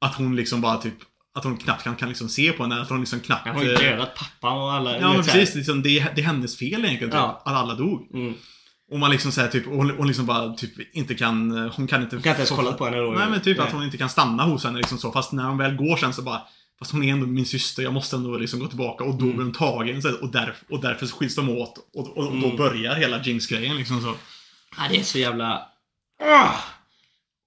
Att 0.00 0.14
hon 0.14 0.36
liksom 0.36 0.60
bara 0.60 0.76
typ... 0.76 0.94
Att 1.34 1.44
hon 1.44 1.56
knappt 1.56 1.84
kan, 1.84 1.96
kan 1.96 2.08
liksom 2.08 2.28
se 2.28 2.52
på 2.52 2.62
henne. 2.62 2.80
Att 2.82 2.88
hon 2.88 3.00
liksom 3.00 3.20
knappt... 3.20 3.46
Han 3.46 3.56
har 3.56 3.62
ju 3.64 3.72
eh, 3.74 3.78
dödat 3.80 4.14
pappan 4.14 4.58
och 4.58 4.72
alla. 4.72 4.98
Ja 4.98 5.12
men 5.12 5.22
precis, 5.24 5.54
liksom, 5.54 5.82
det, 5.82 5.98
är, 5.98 6.12
det 6.14 6.20
är 6.20 6.24
hennes 6.26 6.58
fel 6.58 6.68
egentligen 6.84 6.98
typ, 7.10 7.14
Ja. 7.14 7.42
att 7.44 7.52
alla 7.54 7.74
dog. 7.74 8.10
Mm. 8.14 8.34
Och 8.90 8.98
man 8.98 9.10
liksom 9.10 9.32
säger 9.32 9.48
typ, 9.48 9.66
och 9.66 9.76
hon, 9.76 9.90
hon 9.90 10.06
liksom 10.06 10.26
bara 10.26 10.54
typ 10.54 10.96
inte 10.96 11.14
kan, 11.14 11.50
hon 11.76 11.86
kan 11.86 12.02
inte... 12.02 12.16
Du 12.16 12.22
kan 12.22 12.30
inte 12.30 12.40
ens 12.40 12.50
kolla 12.50 12.72
på 12.72 12.84
henne 12.84 12.96
då. 12.96 13.10
Nej 13.10 13.30
men 13.30 13.40
typ 13.40 13.58
Nej. 13.58 13.66
att 13.66 13.72
hon 13.72 13.84
inte 13.84 13.96
kan 13.98 14.08
stanna 14.08 14.42
hos 14.44 14.64
henne 14.64 14.78
liksom 14.78 14.98
så. 14.98 15.12
Fast 15.12 15.32
när 15.32 15.44
hon 15.44 15.58
väl 15.58 15.76
går 15.76 15.96
sen 15.96 16.12
så 16.12 16.22
bara, 16.22 16.40
fast 16.78 16.90
hon 16.92 17.02
är 17.02 17.12
ändå 17.12 17.26
min 17.26 17.46
syster, 17.46 17.82
jag 17.82 17.92
måste 17.92 18.16
ändå 18.16 18.36
liksom 18.36 18.60
gå 18.60 18.66
tillbaka. 18.66 19.04
Och 19.04 19.14
då 19.14 19.24
Mm. 19.24 19.36
blir 19.36 19.44
hon 19.44 19.54
tagen 19.54 20.02
så, 20.02 20.14
och, 20.20 20.32
där, 20.32 20.54
och 20.70 20.80
därför 20.80 21.06
skiljs 21.06 21.34
de 21.36 21.48
åt. 21.48 21.74
Och, 21.94 22.08
och, 22.08 22.26
och 22.26 22.36
då 22.40 22.46
Mm. 22.46 22.56
börjar 22.56 22.94
hela 22.94 23.22
Jinx-grejen 23.22 23.76
liksom 23.76 24.00
så. 24.00 24.14
Ja, 24.76 24.82
det 24.90 24.96
är 24.98 25.02
så 25.02 25.18
jävla... 25.18 25.62
Ah! 26.22 26.50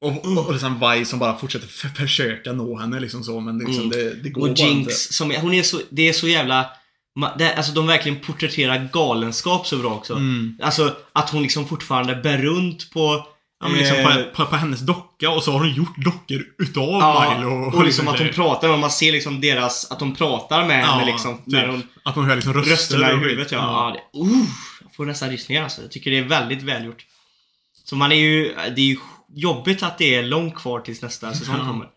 Och, 0.02 0.26
och, 0.26 0.46
och 0.46 0.52
liksom 0.54 0.80
Vi 0.80 1.06
som 1.06 1.20
bara 1.20 1.38
fortsätter 1.38 1.68
försöka 1.96 2.52
nå 2.54 2.78
henne 2.80 3.00
liksom 3.00 3.24
så. 3.24 3.40
Men 3.40 3.58
liksom 3.58 3.84
Mm. 3.84 3.90
det, 3.90 4.14
det 4.24 4.30
går 4.30 4.42
Och 4.42 4.48
bara 4.48 4.68
Jinx, 4.68 4.80
inte. 4.80 4.94
som, 4.94 5.32
hon 5.42 5.54
är 5.54 5.64
så, 5.64 5.82
det 5.90 6.10
är 6.10 6.14
så 6.14 6.28
jävla... 6.28 6.70
Det, 7.38 7.54
alltså 7.56 7.72
de 7.72 7.88
verkligen 7.88 8.20
porträtterar 8.20 8.90
galenskap 8.94 9.68
så 9.68 9.78
bra 9.78 9.94
också. 9.94 10.14
Mm. 10.14 10.58
Alltså 10.62 10.96
att 11.14 11.30
hon 11.30 11.42
liksom 11.44 11.68
fortfarande 11.68 12.16
bär 12.16 12.38
runt 12.38 12.92
på... 12.94 13.28
Ja, 13.64 13.68
men 13.68 13.78
liksom 13.78 13.98
eh, 13.98 14.16
på, 14.16 14.24
på, 14.36 14.46
på 14.46 14.56
hennes 14.56 14.80
docka 14.80 15.30
och 15.30 15.44
så 15.44 15.52
har 15.52 15.60
hon 15.60 15.74
gjort 15.74 15.98
dockor 16.06 16.44
utav 16.60 16.84
Ja, 16.84 17.36
Milo. 17.38 17.50
och 17.78 17.86
liksom 17.86 18.08
att 18.08 18.20
hon 18.20 18.30
pratar 18.30 18.68
med 18.70 18.80
man 18.80 18.92
ser 18.92 19.12
liksom 19.12 19.42
deras, 19.42 19.92
att 19.92 20.00
de 20.00 20.16
pratar 20.16 20.66
med 20.68 20.86
henne 20.86 21.06
liksom. 21.06 21.38
typ. 21.38 21.44
När 21.48 21.68
hon, 21.68 21.84
Att 22.04 22.16
hon 22.16 22.26
hör 22.26 22.36
liksom 22.36 22.54
röster. 22.54 22.72
rösterna 22.72 23.12
i 23.12 23.14
och 23.16 23.20
huvudet 23.20 23.52
ja. 23.52 23.58
ja. 23.58 23.98
det, 24.14 24.20
uh, 24.20 24.46
jag 24.84 24.96
får 24.96 25.06
nästan 25.06 25.30
rysningar 25.30 25.64
alltså. 25.64 25.82
Jag 25.82 25.92
tycker 25.92 26.12
det 26.12 26.18
är 26.18 26.24
väldigt 26.24 26.64
välgjort. 26.64 27.06
Så 27.84 27.96
man 27.96 28.12
är 28.12 28.16
ju, 28.16 28.56
det 28.76 28.82
är 28.82 28.86
ju 28.86 28.98
jobbigt 29.34 29.84
att 29.84 29.98
det 29.98 30.16
är 30.16 30.24
långt 30.24 30.56
kvar 30.56 30.80
tills 30.80 31.02
nästa 31.02 31.34
säsong 31.36 31.56
Ja. 31.60 31.66
kommer. 31.68 31.88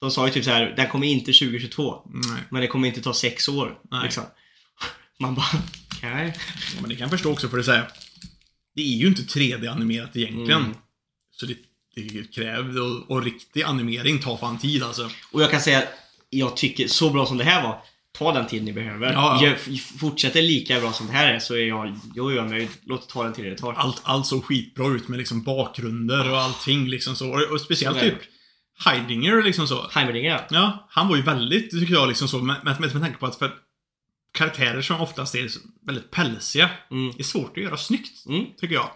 De 0.00 0.10
sa 0.10 0.26
ju 0.26 0.32
typ 0.32 0.44
så 0.44 0.50
här, 0.50 0.74
den 0.76 0.88
kommer 0.88 1.06
inte 1.06 1.32
2022. 1.32 2.02
Nej. 2.06 2.40
Men 2.50 2.60
det 2.60 2.66
kommer 2.66 2.88
inte 2.88 3.00
ta 3.02 3.14
sex 3.14 3.48
år. 3.48 3.78
Liksom. 4.02 4.24
Man 5.20 5.34
bara, 5.34 5.46
okej. 5.96 6.34
Ja, 6.74 6.80
men 6.80 6.88
det 6.90 6.96
kan 6.96 7.00
jag 7.02 7.10
förstå 7.10 7.32
också 7.32 7.48
för 7.48 7.56
det 7.56 7.64
säga. 7.64 7.86
Det 8.74 8.82
är 8.82 8.96
ju 8.96 9.06
inte 9.06 9.22
3D-animerat 9.22 10.16
egentligen. 10.16 10.60
Mm. 10.62 10.74
Så 11.30 11.46
det, 11.46 11.56
det 11.94 12.34
kräver, 12.34 12.80
och, 12.82 13.10
och 13.10 13.22
riktig 13.22 13.62
animering 13.62 14.18
tar 14.18 14.36
fan 14.36 14.58
tid 14.58 14.82
alltså. 14.82 15.10
Och 15.32 15.42
jag 15.42 15.50
kan 15.50 15.60
säga, 15.60 15.82
jag 16.30 16.56
tycker 16.56 16.88
så 16.88 17.10
bra 17.10 17.26
som 17.26 17.38
det 17.38 17.44
här 17.44 17.62
var, 17.62 17.82
ta 18.18 18.32
den 18.32 18.46
tid 18.46 18.64
ni 18.64 18.72
behöver. 18.72 19.12
Ja, 19.12 19.40
ja. 19.42 19.54
Fortsätter 20.00 20.42
lika 20.42 20.80
bra 20.80 20.92
som 20.92 21.06
det 21.06 21.12
här 21.12 21.34
är 21.34 21.38
så 21.38 21.54
är 21.54 21.66
jag, 21.68 21.98
jag 22.14 22.36
är 22.36 22.42
nöjd. 22.42 22.68
Låt 22.84 23.08
det 23.08 23.12
ta 23.12 23.22
den 23.24 23.32
tid 23.32 23.44
det 23.44 23.56
tar. 23.58 23.72
Allt, 23.72 24.00
allt 24.04 24.26
såg 24.26 24.44
skitbra 24.44 24.86
ut 24.88 25.08
med 25.08 25.18
liksom 25.18 25.42
bakgrunder 25.42 26.30
och 26.30 26.38
allting 26.38 26.88
liksom 26.88 27.16
så. 27.16 27.30
Och, 27.30 27.52
och 27.52 27.60
speciellt 27.60 28.00
typ 28.00 28.18
Heidinger 28.84 29.42
liksom 29.42 29.66
så. 29.66 29.88
Heimerdinger 29.90 30.30
ja. 30.30 30.46
Ja, 30.50 30.86
han 30.90 31.08
var 31.08 31.16
ju 31.16 31.22
väldigt, 31.22 31.70
tycker 31.70 31.94
jag, 31.94 32.08
liksom 32.08 32.28
så. 32.28 32.38
Med, 32.38 32.56
med, 32.64 32.80
med, 32.80 32.92
med 32.94 33.02
tanke 33.02 33.18
på 33.18 33.26
att 33.26 33.36
för 33.38 33.52
karaktärer 34.32 34.82
som 34.82 35.00
oftast 35.00 35.34
är 35.34 35.48
väldigt 35.86 36.10
pälsiga, 36.10 36.70
Mm. 36.90 37.14
är 37.18 37.22
svårt 37.22 37.56
att 37.56 37.62
göra 37.62 37.76
snyggt. 37.76 38.26
Mm. 38.26 38.44
Tycker 38.60 38.74
jag. 38.74 38.90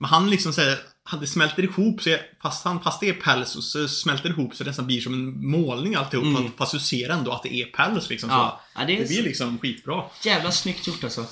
Men 0.00 0.10
han 0.10 0.30
liksom 0.30 0.52
säger, 0.52 0.78
det 1.20 1.26
smälter 1.26 1.62
ihop 1.62 2.02
så 2.02 2.16
fast, 2.42 2.64
han, 2.64 2.82
fast 2.82 3.00
det 3.00 3.08
är 3.08 3.12
päls 3.12 3.48
så- 3.50 3.62
så 3.62 3.88
smälter 3.88 4.28
det 4.28 4.32
ihop 4.34 4.54
så 4.54 4.64
det 4.64 4.70
nästan 4.70 4.86
blir 4.86 5.00
som 5.00 5.14
en 5.14 5.50
målning 5.50 5.94
alltihop. 5.94 6.24
Mm. 6.26 6.42
Fast, 6.42 6.56
fast 6.58 6.72
du 6.72 6.78
ser 6.80 7.08
ändå 7.08 7.32
att 7.32 7.42
det 7.42 7.54
är 7.54 7.64
päls 7.66 8.10
liksom. 8.10 8.30
Ja, 8.30 8.60
ja 8.74 8.84
det 8.84 8.96
Så. 8.96 9.02
Det 9.02 9.08
blir 9.08 9.22
liksom 9.22 9.58
skitbra. 9.58 10.04
så 10.20 10.28
jävla 10.28 10.52
snyggt 10.52 10.86
gjort 10.86 11.04
alltså. 11.04 11.26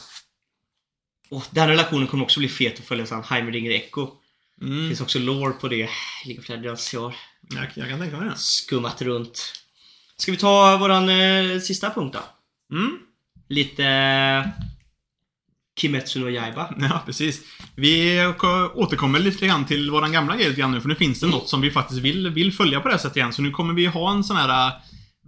Och 1.31 1.45
den 1.51 1.69
relationen 1.69 2.07
kommer 2.07 2.25
också 2.25 2.41
bli 2.41 2.49
fet 2.49 2.79
att 2.79 2.85
följa 2.87 3.07
sen. 3.07 3.23
Heimerdinger 3.25 3.71
Echo. 3.71 4.09
Det 4.57 4.67
Mm. 4.67 4.89
finns 4.89 5.01
också 5.01 5.19
lore 5.19 5.53
på 5.53 5.69
det. 5.69 5.89
Legends. 6.27 6.95
Jag 6.95 7.01
har 7.01 7.15
Jag, 7.55 7.67
jag 7.75 7.89
kan 7.89 8.01
tänka 8.01 8.17
mig 8.17 8.29
det. 8.29 8.37
skummat 8.37 9.03
runt. 9.03 9.53
Ska 10.17 10.33
vi 10.33 10.39
ta 10.39 10.77
våran 10.77 11.09
eh, 11.09 11.61
sista 11.61 11.91
punkt 11.91 12.17
då? 12.71 12.77
Mm. 12.77 12.99
Lite... 13.49 13.85
Kimetsu 15.81 16.21
no 16.21 16.29
Yaiba. 16.31 16.75
Ja, 16.81 17.03
precis. 17.07 17.41
Vi 17.75 18.21
återkommer 18.75 19.19
lite 19.19 19.47
grann 19.47 19.65
till 19.67 19.91
våran 19.91 20.13
gamla 20.13 20.37
grej 20.37 20.49
lite 20.49 20.61
grann 20.61 20.71
nu, 20.73 20.81
för 20.81 20.89
nu 20.89 20.95
finns 20.95 21.21
det 21.21 21.27
något 21.27 21.49
som 21.49 21.61
vi 21.61 21.71
faktiskt 21.71 22.01
vill, 22.01 22.31
vill 22.31 22.53
följa 22.53 22.81
på 22.81 22.89
det 22.89 22.95
här 22.95 22.99
sättet 23.01 23.17
igen. 23.17 23.33
Så 23.33 23.43
nu 23.43 23.51
kommer 23.51 23.75
vi 23.75 23.87
ha 23.87 24.11
en 24.13 24.25
sån 24.25 24.37
här 24.37 24.67
äh, 24.69 24.73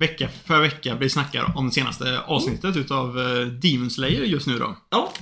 vecka 0.00 0.28
för 0.44 0.60
vecka, 0.60 0.94
vi 0.94 1.10
snackar 1.10 1.52
om 1.58 1.70
senaste 1.70 2.20
avsnittet 2.20 2.76
utav 2.76 3.18
uh, 3.18 3.46
Demon 3.46 3.90
Slayer 3.90 4.22
just 4.24 4.46
nu 4.46 4.58
då. 4.58 4.76
Ja. 4.90 5.12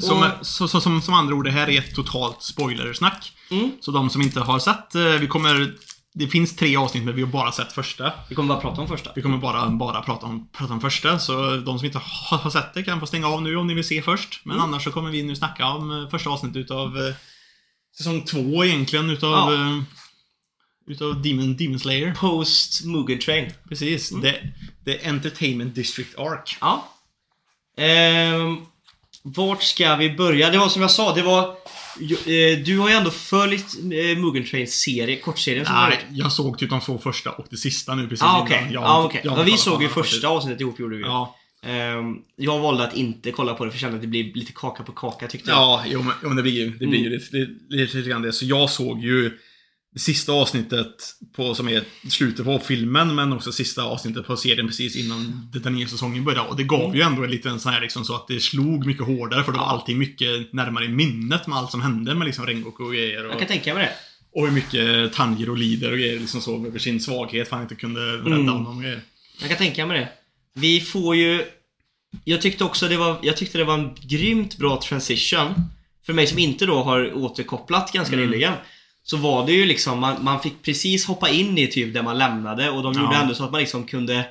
Som, 0.00 0.18
Och- 0.18 0.46
så, 0.46 0.68
så, 0.68 0.80
som, 0.80 1.02
som 1.02 1.14
andra 1.14 1.34
ord, 1.34 1.44
det 1.44 1.50
här 1.50 1.68
är 1.68 1.78
ett 1.78 1.94
totalt 1.94 2.42
spoilersnack. 2.42 3.32
Mm. 3.50 3.70
Så 3.80 3.90
de 3.90 4.10
som 4.10 4.22
inte 4.22 4.40
har 4.40 4.58
sett, 4.58 4.94
eh, 4.94 5.02
vi 5.04 5.26
kommer... 5.26 5.74
Det 6.18 6.28
finns 6.28 6.56
tre 6.56 6.76
avsnitt, 6.76 7.04
men 7.04 7.14
vi 7.16 7.22
har 7.22 7.28
bara 7.28 7.52
sett 7.52 7.72
första. 7.72 8.12
Vi 8.28 8.34
kommer 8.34 8.48
bara 8.48 8.60
prata 8.60 8.80
om 8.80 8.88
första. 8.88 9.10
Vi 9.16 9.22
kommer 9.22 9.38
bara, 9.38 9.68
bara 9.68 10.02
prata, 10.02 10.26
om, 10.26 10.48
prata 10.52 10.72
om 10.72 10.80
första, 10.80 11.18
så 11.18 11.56
de 11.56 11.78
som 11.78 11.86
inte 11.86 12.00
har, 12.02 12.50
sett 12.50 12.74
det 12.74 12.82
kan 12.82 13.00
få 13.00 13.06
stänga 13.06 13.26
av 13.28 13.42
nu 13.42 13.56
om 13.56 13.66
ni 13.66 13.74
vill 13.74 13.84
se 13.84 14.02
först. 14.02 14.40
Men 14.44 14.56
Mm. 14.56 14.64
annars 14.68 14.84
så 14.84 14.90
kommer 14.92 15.10
vi 15.10 15.22
nu 15.22 15.36
snacka 15.36 15.66
om 15.66 16.02
eh, 16.02 16.08
första 16.10 16.30
avsnittet 16.30 16.56
utav 16.56 16.96
eh, 16.98 17.14
säsong 17.96 18.20
två 18.24 18.64
egentligen 18.64 19.10
utav, 19.10 19.30
Ja. 19.52 19.54
eh, 19.54 19.82
utav 20.86 21.22
Demon, 21.22 21.56
Demon 21.56 21.78
Slayer. 21.78 22.14
Post 22.14 22.84
Mugen 22.84 23.18
Train. 23.18 23.52
Precis. 23.68 24.10
Mm. 24.12 24.22
The, 24.22 24.32
the 24.84 25.06
Entertainment 25.08 25.74
District 25.74 26.18
Arc. 26.18 26.56
Ja. 26.60 26.88
Ehm, 27.78 28.56
vart 29.22 29.62
ska 29.62 29.96
vi 29.96 30.10
börja? 30.16 30.50
Det 30.50 30.58
var 30.58 30.68
som 30.68 30.82
jag 30.82 30.90
sa, 30.90 31.14
det 31.14 31.22
var... 31.22 31.54
Eh, 32.00 32.58
du 32.64 32.78
har 32.78 32.88
ju 32.88 32.94
ändå 32.94 33.10
följt 33.10 33.74
eh, 33.78 34.18
Mugen 34.18 34.44
Trains 34.44 34.74
serie, 34.80 35.16
kortserien 35.16 35.66
som 35.66 35.74
Nej, 35.74 35.98
jag 36.12 36.32
såg 36.32 36.58
typ 36.58 36.70
de 36.70 36.80
två 36.80 36.98
första 36.98 37.30
och 37.30 37.46
det 37.50 37.56
sista 37.56 37.94
nu 37.94 38.02
precis 38.08 38.22
Ah, 38.22 38.40
okej. 38.42 38.58
innan. 38.60 38.72
Jag- 38.72 38.84
Ah, 38.84 39.04
okej. 39.04 39.20
jag 39.24 39.30
har 39.30 39.38
Ja, 39.38 39.44
vi 39.44 39.56
såg 39.56 39.82
ju 39.82 39.88
första 39.88 40.28
avsnittet 40.28 40.60
ihop 40.60 40.78
gjorde 40.80 40.96
vi. 40.96 41.02
Ja, 41.02 41.36
Ehm, 41.62 42.16
jag 42.36 42.58
valde 42.58 42.84
att 42.84 42.96
inte 42.96 43.30
kolla 43.32 43.54
på 43.54 43.64
det 43.64 43.70
för 43.70 43.76
jag 43.76 43.80
kände 43.80 43.96
att 43.96 44.02
det 44.02 44.08
blir 44.08 44.34
lite 44.34 44.52
kaka 44.52 44.82
på 44.82 44.92
kaka 44.92 45.26
tyckte 45.28 45.50
jag. 45.50 45.56
ja 45.58 45.84
jo, 45.86 46.02
men, 46.02 46.12
jo, 46.22 46.28
men 46.28 46.36
det 46.36 46.42
blir 46.42 46.52
ju, 46.52 46.70
det 46.70 46.86
blir 46.86 46.98
ju 47.00 47.06
Mm. 47.06 47.12
lite, 47.18 47.36
lite, 47.68 47.96
lite, 47.96 48.08
grann 48.10 48.22
det. 48.22 48.32
Så 48.32 48.44
jag 48.46 48.70
såg 48.70 49.00
ju 49.04 49.38
sista 49.96 50.32
avsnittet 50.32 51.14
på, 51.36 51.54
som 51.54 51.68
är 51.68 51.82
slutet 52.10 52.44
på 52.44 52.58
filmen, 52.58 53.14
men 53.14 53.32
också 53.32 53.52
sista 53.52 53.82
avsnittet 53.82 54.26
på 54.26 54.36
serien 54.36 54.66
precis 54.66 54.96
innan 54.96 55.50
den 55.52 55.72
nya 55.74 55.88
säsongen 55.88 56.24
började. 56.24 56.48
Och 56.48 56.56
det 56.56 56.64
gav 56.64 56.96
ju 56.96 57.02
ändå 57.02 57.24
en 57.24 57.30
liten 57.30 57.60
sån 57.60 57.72
här 57.72 57.80
liksom 57.80 58.04
så 58.04 58.14
att 58.14 58.28
det 58.28 58.40
slog 58.40 58.86
mycket 58.86 59.06
hårdare, 59.06 59.44
för 59.44 59.52
det 59.52 59.58
var 59.58 59.64
Ja. 59.64 59.70
allting 59.70 59.98
mycket 59.98 60.52
närmare 60.52 60.84
i 60.84 60.88
minnet 60.88 61.46
med 61.46 61.58
allt 61.58 61.70
som 61.70 61.82
hände 61.82 62.14
med 62.14 62.24
liksom 62.26 62.46
Rengoku 62.46 62.84
och 62.84 62.92
grejer. 62.92 63.22
Jag 63.24 63.32
Och, 63.32 63.38
kan 63.38 63.48
tänka 63.48 63.74
mig 63.74 63.82
det. 63.84 63.92
och 64.40 64.46
hur 64.46 64.54
mycket 64.54 65.12
Tanjiro 65.12 65.54
lider 65.54 65.92
och 65.92 65.98
grejer 65.98 66.20
liksom 66.20 66.40
så 66.40 66.66
över 66.66 66.78
sin 66.78 67.00
svaghet, 67.00 67.48
för 67.48 67.56
han 67.56 67.62
inte 67.64 67.74
kunde 67.74 68.00
rädda 68.00 68.26
Mm. 68.26 68.48
honom 68.48 68.76
och 68.76 68.82
grejer. 68.82 69.00
Jag 69.40 69.48
kan 69.48 69.58
tänka 69.58 69.86
mig 69.86 70.00
det. 70.00 70.08
Vi 70.60 70.80
får 70.80 71.16
ju... 71.16 71.44
Jag 72.24 72.42
tyckte 72.42 72.64
också 72.64 72.88
det 72.88 72.96
var, 72.96 73.18
jag 73.22 73.36
tyckte 73.36 73.58
det 73.58 73.64
var 73.64 73.74
en 73.74 73.90
grymt 74.02 74.58
bra 74.58 74.80
transition. 74.82 75.54
För 76.06 76.12
mig 76.12 76.26
som 76.26 76.38
inte 76.38 76.66
då 76.66 76.82
har 76.82 77.14
återkopplat 77.16 77.92
ganska 77.92 78.14
Mm. 78.16 78.30
nyligen. 78.30 78.52
Så 79.08 79.16
var 79.16 79.46
det 79.46 79.52
ju 79.52 79.66
liksom, 79.66 79.98
man, 80.00 80.24
man 80.24 80.40
fick 80.40 80.62
precis 80.62 81.06
hoppa 81.06 81.28
in 81.28 81.58
i 81.58 81.66
typ 81.66 81.94
där 81.94 82.02
man 82.02 82.18
lämnade 82.18 82.70
och 82.70 82.82
de 82.82 82.92
Ja. 82.94 83.00
gjorde 83.02 83.16
ändå 83.16 83.34
så 83.34 83.44
att 83.44 83.50
man 83.50 83.60
liksom 83.60 83.84
kunde... 83.84 84.26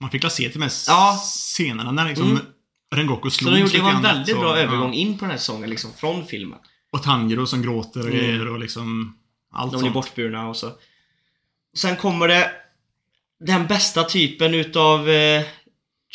Man 0.00 0.10
fick 0.10 0.22
se 0.22 0.30
till 0.30 0.52
de 0.52 0.62
här 0.62 0.72
Ja. 0.88 1.18
scenerna 1.22 1.92
när 1.92 2.08
liksom 2.08 2.30
Mm. 2.30 2.42
Rengoku 2.94 3.30
Så 3.30 3.36
slogs 3.36 3.54
de 3.54 3.60
gjorde, 3.60 3.72
det 3.76 3.82
var 3.82 3.90
en 3.90 4.02
väldigt 4.02 4.34
så, 4.34 4.40
bra 4.40 4.56
ja. 4.58 4.62
övergång 4.62 4.94
in 4.94 5.18
på 5.18 5.24
den 5.24 5.30
här 5.30 5.38
säsongen 5.38 5.70
liksom, 5.70 5.90
från 5.96 6.26
filmen. 6.26 6.58
Och 6.92 7.02
Tanjiro 7.02 7.46
som 7.46 7.62
gråter 7.62 8.00
och 8.00 8.06
Mm. 8.06 8.18
grejer 8.18 8.48
och 8.48 8.58
liksom 8.58 9.16
allt 9.52 9.72
De 9.72 9.78
blir 9.78 9.90
sånt. 9.92 9.94
bortburna 9.94 10.48
och 10.48 10.56
så. 10.56 10.70
Sen 11.76 11.96
kommer 11.96 12.28
det 12.28 12.50
den 13.46 13.66
bästa 13.66 14.04
typen 14.04 14.54
utav... 14.54 15.08
Eh, 15.10 15.42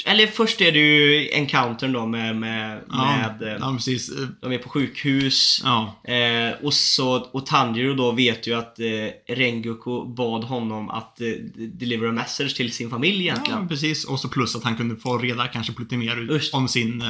eller 0.06 0.28
först 0.28 0.62
är 0.62 0.72
det 0.72 0.80
ju 0.80 1.30
encountern 1.32 1.94
då 1.94 2.06
med, 2.06 2.36
med, 2.36 2.82
Ja, 2.90 3.06
med 3.40 3.42
eh, 3.54 3.58
ja, 3.62 3.74
precis. 3.74 4.10
Eh, 4.10 4.28
de 4.42 4.52
är 4.52 4.58
på 4.58 4.70
sjukhus. 4.70 5.62
Ja. 5.64 6.02
Eh, 6.14 6.66
och, 6.66 6.74
så, 6.74 7.16
och 7.16 7.46
Tanjiro 7.46 7.94
då 7.94 8.12
vet 8.12 8.48
ju 8.48 8.54
att 8.54 8.80
eh, 8.80 9.36
Rengoku 9.36 10.06
bad 10.06 10.44
honom 10.44 10.90
att 10.90 11.22
eh, 11.22 11.28
deliver 11.56 12.08
a 12.08 12.12
message 12.12 12.56
till 12.56 12.72
sin 12.74 12.90
familj 12.90 13.22
egentligen. 13.22 13.60
ja, 13.62 13.68
precis. 13.68 14.06
Och 14.06 14.20
så 14.20 14.28
plus 14.30 14.56
att 14.56 14.64
han 14.64 14.78
kunde 14.78 14.96
få 14.96 15.18
reda 15.18 15.48
kanske 15.48 15.74
lite 15.80 15.98
mer 15.98 16.18
ut 16.22 16.32
Just. 16.32 16.54
om 16.54 16.68
sin, 16.68 17.02
eh, 17.02 17.10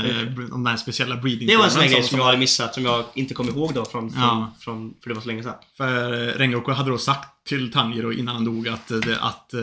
om 0.51 0.63
den 0.63 0.67
här 0.67 0.77
speciella 0.77 1.15
breeding 1.15 1.47
det 1.47 1.57
var 1.57 1.65
en 1.65 1.71
sån 1.71 1.87
grej 1.87 2.03
som 2.03 2.17
jag 2.17 2.25
hade 2.25 2.37
missat, 2.37 2.73
som 2.73 2.85
jag 2.85 3.05
inte 3.13 3.33
kom 3.33 3.49
ihåg 3.49 3.73
då 3.73 3.85
från, 3.85 4.11
från, 4.11 4.21
Ja. 4.23 4.53
från 4.59 4.93
för 5.03 5.09
det 5.09 5.13
var 5.13 5.21
så 5.21 5.27
länge 5.27 5.43
sedan. 5.43 5.53
För 5.77 6.27
eh, 6.27 6.33
Rengoku 6.33 6.71
hade 6.71 6.89
då 6.89 6.97
sagt 6.97 7.29
till 7.47 7.71
Tanjiro 7.71 8.13
innan 8.13 8.35
han 8.35 8.45
dog 8.45 8.67
att, 8.67 8.91
eh, 8.91 8.97
det- 8.97 9.19
att 9.21 9.53
eh, 9.53 9.61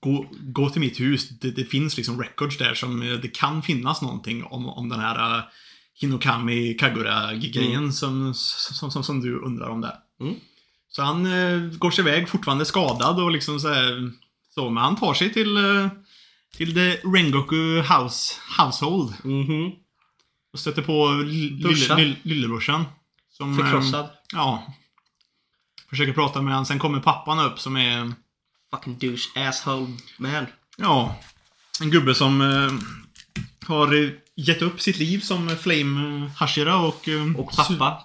gå, 0.00 0.26
gå 0.40 0.70
till 0.70 0.80
mitt 0.80 1.00
hus. 1.00 1.28
Det, 1.28 1.50
det 1.50 1.64
finns 1.64 1.96
liksom 1.96 2.22
records 2.22 2.58
där 2.58 2.74
som 2.74 3.02
eh, 3.02 3.12
det 3.12 3.28
kan 3.28 3.62
finnas 3.62 4.02
någonting 4.02 4.44
om, 4.44 4.68
om 4.68 4.88
den 4.88 5.00
här 5.00 5.42
Hinokami 6.00 6.74
Kagura-grejen 6.74 7.92
som, 7.92 8.34
som, 8.34 8.90
som, 8.90 9.04
som 9.04 9.20
du 9.20 9.38
undrar 9.38 9.68
om 9.68 9.80
där. 9.80 9.94
Mm. 10.20 10.34
Så 10.88 11.02
han 11.02 11.26
uh, 11.26 11.72
går 11.78 11.90
sig 11.90 12.02
iväg, 12.02 12.28
fortfarande 12.28 12.64
skadad 12.64 13.20
och 13.20 13.30
liksom 13.30 13.60
så 13.60 13.68
här, 13.68 14.10
Så, 14.54 14.70
men 14.70 14.82
han 14.82 14.96
tar 14.96 15.14
sig 15.14 15.32
till, 15.32 15.56
till 16.56 16.74
the 16.74 16.90
Rengoku 16.96 17.80
House, 17.80 18.34
Household. 18.58 19.14
Mhm. 19.24 19.72
Och 20.52 20.58
stöter 20.58 20.82
på 20.82 21.08
lillebrorsan. 22.22 22.84
Som, 23.32 23.56
Förkrossad. 23.58 24.04
eh, 24.04 24.10
ja. 24.32 24.74
Försöker 25.90 26.12
prata 26.12 26.42
med 26.42 26.52
honom. 26.54 26.66
Sen 26.66 26.78
kommer 26.78 27.00
pappan 27.00 27.38
upp 27.40 27.58
som 27.60 27.76
är, 27.76 28.12
Fucking 28.74 28.98
douche 28.98 29.48
asshole 29.48 29.86
man. 30.18 30.46
ja, 30.76 31.16
en 31.80 31.90
gubbe 31.90 32.14
som 32.14 32.40
eh, 32.40 32.72
har 33.68 34.02
eh, 34.04 34.10
gett 34.36 34.62
upp 34.62 34.80
sitt 34.80 34.98
liv 34.98 35.18
som 35.20 35.56
Flame 35.56 36.24
eh, 36.24 36.30
Hashira 36.36 36.76
och... 36.76 37.08
eh, 37.08 37.36
Och 37.36 37.56
pappa. 37.56 38.02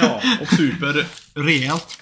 Ja, 0.00 0.22
och 0.40 0.48
super 0.56 1.06
rejält. 1.34 1.98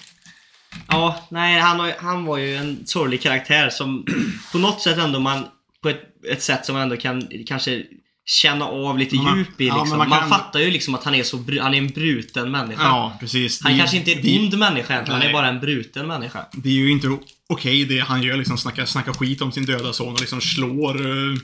Ja, 0.87 1.27
nej, 1.31 1.59
han, 1.59 1.79
har, 1.79 1.93
han 1.99 2.25
var 2.25 2.37
ju 2.37 2.55
en 2.55 2.87
sorglig 2.87 3.21
karaktär 3.21 3.69
som 3.69 4.05
på 4.51 4.57
något 4.57 4.81
sätt 4.81 4.97
ändå 4.97 5.19
man, 5.19 5.45
på 5.81 5.89
ett, 5.89 6.01
ett 6.31 6.43
sätt 6.43 6.65
som 6.65 6.73
man 6.75 6.83
ändå 6.83 6.97
kan 6.97 7.27
kanske 7.47 7.83
känna 8.29 8.65
av 8.65 8.97
lite 8.99 9.15
Ja, 9.15 9.21
man- 9.21 9.37
djup 9.37 9.61
i 9.61 9.67
ja, 9.67 9.73
liksom. 9.75 9.89
men 9.89 9.97
man 9.97 10.09
man 10.09 10.19
kan- 10.19 10.29
fattar 10.29 10.59
ju 10.59 10.71
liksom 10.71 10.95
att 10.95 11.03
han 11.03 11.15
är 11.15 11.23
så 11.23 11.37
han 11.61 11.73
är 11.73 11.77
en 11.77 11.87
bruten 11.87 12.51
människa. 12.51 12.83
Ja, 12.83 13.17
precis. 13.19 13.61
Han 13.63 13.71
Det- 13.71 13.77
kanske 13.79 13.97
inte 13.97 14.11
är 14.11 14.21
det- 14.21 14.35
en 14.35 14.41
ond 14.43 14.57
människa 14.57 14.93
egentligen, 14.93 15.21
han 15.21 15.29
är 15.29 15.33
bara 15.33 15.47
en 15.47 15.59
bruten 15.59 16.07
människa. 16.07 16.45
Det 16.53 16.69
är 16.69 16.73
ju 16.73 16.91
inte 16.91 17.17
okej 17.49 17.85
det 17.85 17.99
han 17.99 18.23
gör, 18.23 18.37
liksom 18.37 18.57
snackar, 18.57 18.85
snackar 18.85 19.13
skit 19.13 19.41
om 19.41 19.51
sin 19.51 19.65
döda 19.65 19.93
son 19.93 20.13
och 20.13 20.19
liksom 20.19 20.41
slår 20.41 21.01
uh, 21.05 21.37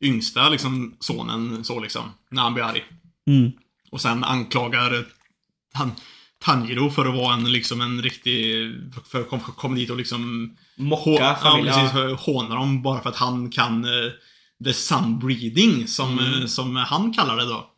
yngsta 0.00 0.48
liksom, 0.48 0.96
sonen 1.00 1.64
så 1.64 1.80
liksom, 1.80 2.02
när 2.30 2.42
han 2.42 2.54
blir 2.54 2.64
arg. 2.64 2.84
Och 3.90 4.00
sen 4.00 4.24
anklagar 4.24 4.94
eh, 4.94 5.00
han, 5.72 5.92
Tanjiro 6.40 6.90
för 6.90 7.06
att 7.06 7.14
vara 7.14 7.34
en, 7.34 7.52
liksom 7.52 7.80
en 7.80 8.02
riktig, 8.02 8.70
för 9.08 9.20
att 9.20 9.28
kom, 9.30 9.40
kom 9.40 9.74
dit 9.74 9.90
och 9.90 9.96
liksom 9.96 10.50
Mocka 10.76 11.10
hå- 11.10 11.18
ja, 11.20 11.38
familjen. 11.42 11.74
precis, 11.74 12.20
håna 12.26 12.54
dem 12.54 12.82
bara 12.82 13.00
för 13.02 13.08
att 13.08 13.16
han 13.16 13.50
kan 13.50 13.84
uh, 13.84 14.10
the 14.64 14.72
sunbreeding, 14.74 15.86
som, 15.88 16.18
Mm. 16.18 16.40
eh, 16.42 16.46
som 16.46 16.76
han 16.76 17.12
kallar 17.12 17.36
det 17.36 17.44
då. 17.44 17.70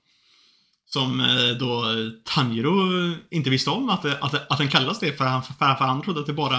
Som 0.86 1.20
eh, 1.20 1.48
då 1.58 1.84
Tanjiro 2.24 3.06
eh, 3.10 3.16
inte 3.30 3.50
visste 3.50 3.70
om 3.70 3.90
att, 3.90 4.02
det- 4.02 4.18
att, 4.20 4.32
det- 4.32 4.46
att 4.50 4.58
den 4.58 4.68
kallas 4.68 4.98
det, 5.00 5.12
för 5.18 5.24
han, 5.24 5.42
för, 5.42 5.54
för 5.54 5.84
han 5.84 6.02
trodde 6.02 6.20
att 6.20 6.26
det 6.26 6.32
bara 6.32 6.58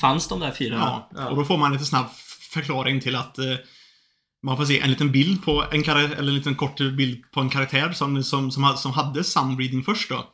Fanns 0.00 0.28
de 0.28 0.40
där 0.40 0.52
fyra? 0.52 1.02
Ja, 1.14 1.28
och 1.28 1.36
då 1.36 1.44
får 1.44 1.56
man 1.58 1.72
lite 1.72 1.84
snabb 1.84 2.06
förklaring 2.52 3.00
till 3.00 3.16
att 3.16 3.38
man 4.42 4.56
får 4.56 4.64
se 4.64 4.80
en 4.80 4.90
liten 4.90 5.12
bild 5.12 5.44
på 5.44 5.64
en 5.72 5.82
karaktär, 5.82 6.16
eller 6.16 6.28
en 6.28 6.34
liten 6.38 6.54
kort 6.54 6.76
bild 6.78 7.30
på 7.32 7.40
en 7.40 7.48
karaktär 7.50 7.92
som, 7.92 8.22
som, 8.24 8.50
som, 8.50 8.74
som 8.76 8.92
hade 8.92 9.24
sunbreeding 9.24 9.82
först 9.82 10.10
då. 10.10 10.28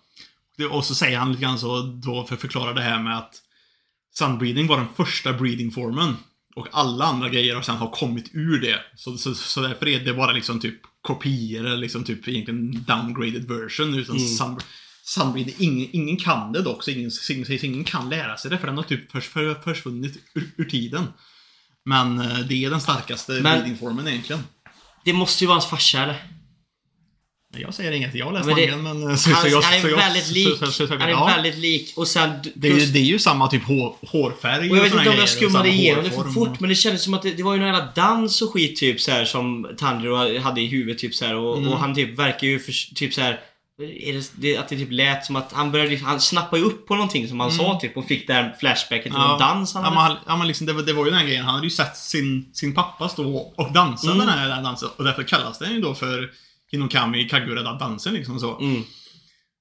Och 0.71 0.85
så 0.85 0.95
säger 0.95 1.19
han 1.19 1.31
lite 1.33 1.43
grann 1.43 1.59
så, 1.59 1.83
då 1.83 2.25
för 2.25 2.35
att 2.35 2.41
förklara 2.41 2.73
det 2.73 2.83
här 2.83 3.03
med 3.03 3.19
att 3.19 3.35
sunbreeding 4.15 4.67
var 4.67 4.77
den 4.77 4.89
första 4.97 5.33
breeding-formen. 5.33 6.15
Och 6.57 6.69
alla 6.73 7.05
andra 7.05 7.29
grejer 7.29 7.55
har 7.55 7.63
sen 7.63 7.77
har 7.77 7.91
kommit 7.91 8.31
ur 8.33 8.61
det. 8.61 8.81
Så, 8.97 9.17
så, 9.17 9.35
så 9.35 9.61
därför 9.61 9.89
är 9.89 10.01
det 10.01 10.15
bara 10.15 10.33
liksom 10.33 10.61
typ 10.61 10.81
kopior 11.03 11.67
eller 11.67 11.77
liksom 11.77 12.05
typ 12.05 12.29
egentligen 12.29 12.85
downgraded 12.85 13.49
version. 13.49 13.95
Utan 13.95 14.17
Mm. 14.17 14.29
sun, 14.29 14.61
sunbreeding, 15.05 15.55
ingen, 15.59 15.89
ingen 15.93 16.17
kan 16.17 16.53
det 16.53 16.63
dock. 16.63 16.85
Så 16.85 16.91
ingen, 16.91 17.11
ingen, 17.31 17.65
ingen 17.65 17.85
kan 17.85 18.09
lära 18.11 18.37
sig 18.37 18.51
det 18.51 18.59
för 18.59 18.67
den 18.67 18.77
har 18.77 18.85
typ 18.85 19.13
förs, 19.13 19.29
för, 19.29 19.55
försvunnit 19.55 20.19
ur, 20.35 20.51
ur 20.57 20.65
tiden. 20.65 21.05
Men 21.85 22.21
eh, 22.21 22.39
det 22.39 22.65
är 22.65 22.71
den 22.71 22.81
starkaste 22.81 23.33
Men- 23.33 23.43
breeding-formen 23.43 24.09
egentligen. 24.09 24.43
Det 25.05 25.13
måste 25.13 25.45
ju 25.45 25.49
vara 25.49 25.55
hans 25.55 25.67
farsa 25.71 26.03
eller? 26.03 26.23
Jag 27.59 27.75
säger 27.75 27.93
inget, 27.93 28.15
jag 28.15 28.27
har 28.27 28.33
läst 28.33 28.47
mangan 28.47 28.83
men... 28.83 29.03
eh, 29.03 29.09
Han, 29.09 29.47
är 29.47 29.97
väldigt 29.97 30.31
lik. 30.31 30.59
Han 30.91 31.01
är 31.03 31.09
ja. 31.09 31.27
väldigt 31.27 31.59
lik. 31.59 31.93
Och 31.97 32.09
sen... 32.09 32.31
det, 32.55 32.69
är, 32.69 32.79
ju- 32.81 32.87
det 32.87 32.99
är 32.99 33.03
ju 33.05 33.19
samma 33.19 33.49
typ 33.49 33.65
hår, 33.65 33.97
hårfärg 34.09 34.71
Och 34.71 34.77
jag 34.77 34.83
vet 34.83 34.95
inte 34.95 35.11
om 35.11 35.17
jag 35.17 35.29
skummade 35.29 35.69
igenom 35.69 36.05
det 36.05 36.11
för 36.11 36.25
fort 36.25 36.61
men 36.61 36.69
det 36.69 36.75
kändes 36.75 37.03
som 37.05 37.15
att 37.15 37.23
det, 37.23 37.43
var 37.43 37.55
ju 37.55 37.61
någon 37.61 37.69
jävla 37.75 37.89
dans 37.95 38.43
och 38.43 38.53
skit 38.53 38.77
typ 38.77 39.01
så 39.01 39.11
här 39.11 39.25
som 39.25 39.69
Tanjiro 39.79 40.39
hade 40.41 40.61
i 40.61 40.67
huvudet 40.67 40.99
typ 40.99 41.15
så 41.15 41.25
här 41.25 41.35
och, 41.37 41.59
Mm. 41.59 41.73
och 41.73 41.79
han 41.79 41.95
typ 41.95 42.19
verkar 42.19 42.47
ju 42.47 42.59
för, 42.59 42.95
typ 42.95 43.15
så 43.15 43.21
det, 44.33 44.57
att 44.57 44.69
det 44.69 44.77
typ 44.77 44.89
lät 44.93 45.25
som 45.25 45.37
att 45.37 45.53
han 45.53 45.73
började, 45.73 45.97
han 45.97 46.21
snappade 46.21 46.63
ju 46.63 46.69
upp 46.69 46.87
på 46.87 46.95
någonting 46.95 47.29
som 47.29 47.41
han 47.41 47.53
sa 47.53 47.79
typ 47.81 47.97
och 47.97 48.05
fick 48.07 48.27
den 48.27 48.51
flashbacken 48.61 49.03
till 49.03 49.13
någon 49.21 49.39
dans 49.39 49.75
han 49.75 49.83
Mm. 49.85 49.95
ja, 49.95 50.01
hade. 50.01 50.15
men, 50.15 50.23
ja, 50.27 50.37
men 50.37 50.47
liksom, 50.47 50.67
det, 50.67 50.73
var- 50.73 50.83
det 50.83 50.93
var 50.93 51.05
ju 51.05 51.11
den 51.11 51.21
här 51.21 51.27
grejen. 51.27 51.45
Han 51.45 51.55
hade 51.55 51.67
ju 51.67 51.71
sett 51.71 51.97
sin, 51.97 52.49
sin 52.53 52.75
pappa 52.75 53.09
stå 53.09 53.37
och 53.57 53.73
dansa 53.73 54.07
Mm. 54.07 54.19
den 54.27 54.29
här 54.39 54.63
dansen. 54.63 54.89
Och 54.97 55.05
därför 55.05 55.23
kallas 55.23 55.59
den 55.59 55.73
ju 55.73 55.81
då 55.81 55.95
för 55.95 56.31
Hinokami 56.73 57.29
Kagura-dansen 57.29 58.15
liksom 58.15 58.41
så. 58.41 58.59
Mm. 58.59 58.83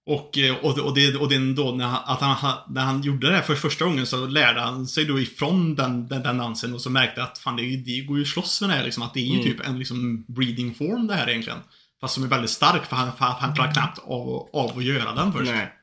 Och, 0.05 0.37
eh, 0.37 0.55
och, 0.55 0.79
och, 0.79 0.95
det, 0.95 1.15
och 1.15 1.29
det 1.29 1.53
då 1.53 1.71
när 1.71 1.85
han, 1.85 2.01
att 2.05 2.21
han, 2.21 2.57
när 2.69 2.81
han 2.81 3.01
gjorde 3.01 3.29
det 3.29 3.35
här 3.35 3.41
för 3.41 3.55
första 3.55 3.85
gången 3.85 4.05
så 4.05 4.27
lärde 4.27 4.61
han 4.61 4.87
sig 4.87 5.05
då 5.05 5.19
ifrån 5.19 5.75
den, 5.75 6.07
den, 6.07 6.23
den 6.23 6.37
dansen 6.37 6.73
och 6.73 6.81
så 6.81 6.89
märkte 6.89 7.23
att 7.23 7.37
fan 7.37 7.55
det, 7.55 7.77
det 7.77 7.99
går 8.01 8.17
ju 8.17 8.25
slåss 8.25 8.61
med 8.61 8.69
det 8.69 8.73
här 8.73 8.83
liksom. 8.83 9.03
Att 9.03 9.13
det 9.13 9.19
är 9.19 9.25
ju 9.25 9.33
Mm. 9.33 9.43
typ 9.43 9.67
en 9.67 9.79
liksom 9.79 10.25
breeding 10.27 10.73
form 10.73 11.07
det 11.07 11.13
här 11.15 11.29
egentligen. 11.29 11.59
Fast 12.01 12.13
som 12.13 12.23
är 12.23 12.27
väldigt 12.27 12.49
stark 12.49 12.85
för 12.85 12.95
han, 12.95 13.17
för 13.17 13.25
han 13.25 13.55
klarar 13.55 13.73
knappt 13.73 13.99
av, 13.99 14.49
av 14.53 14.77
att 14.77 14.83
göra 14.83 15.15
den 15.15 15.33
först. 15.33 15.51
Nej. 15.51 15.73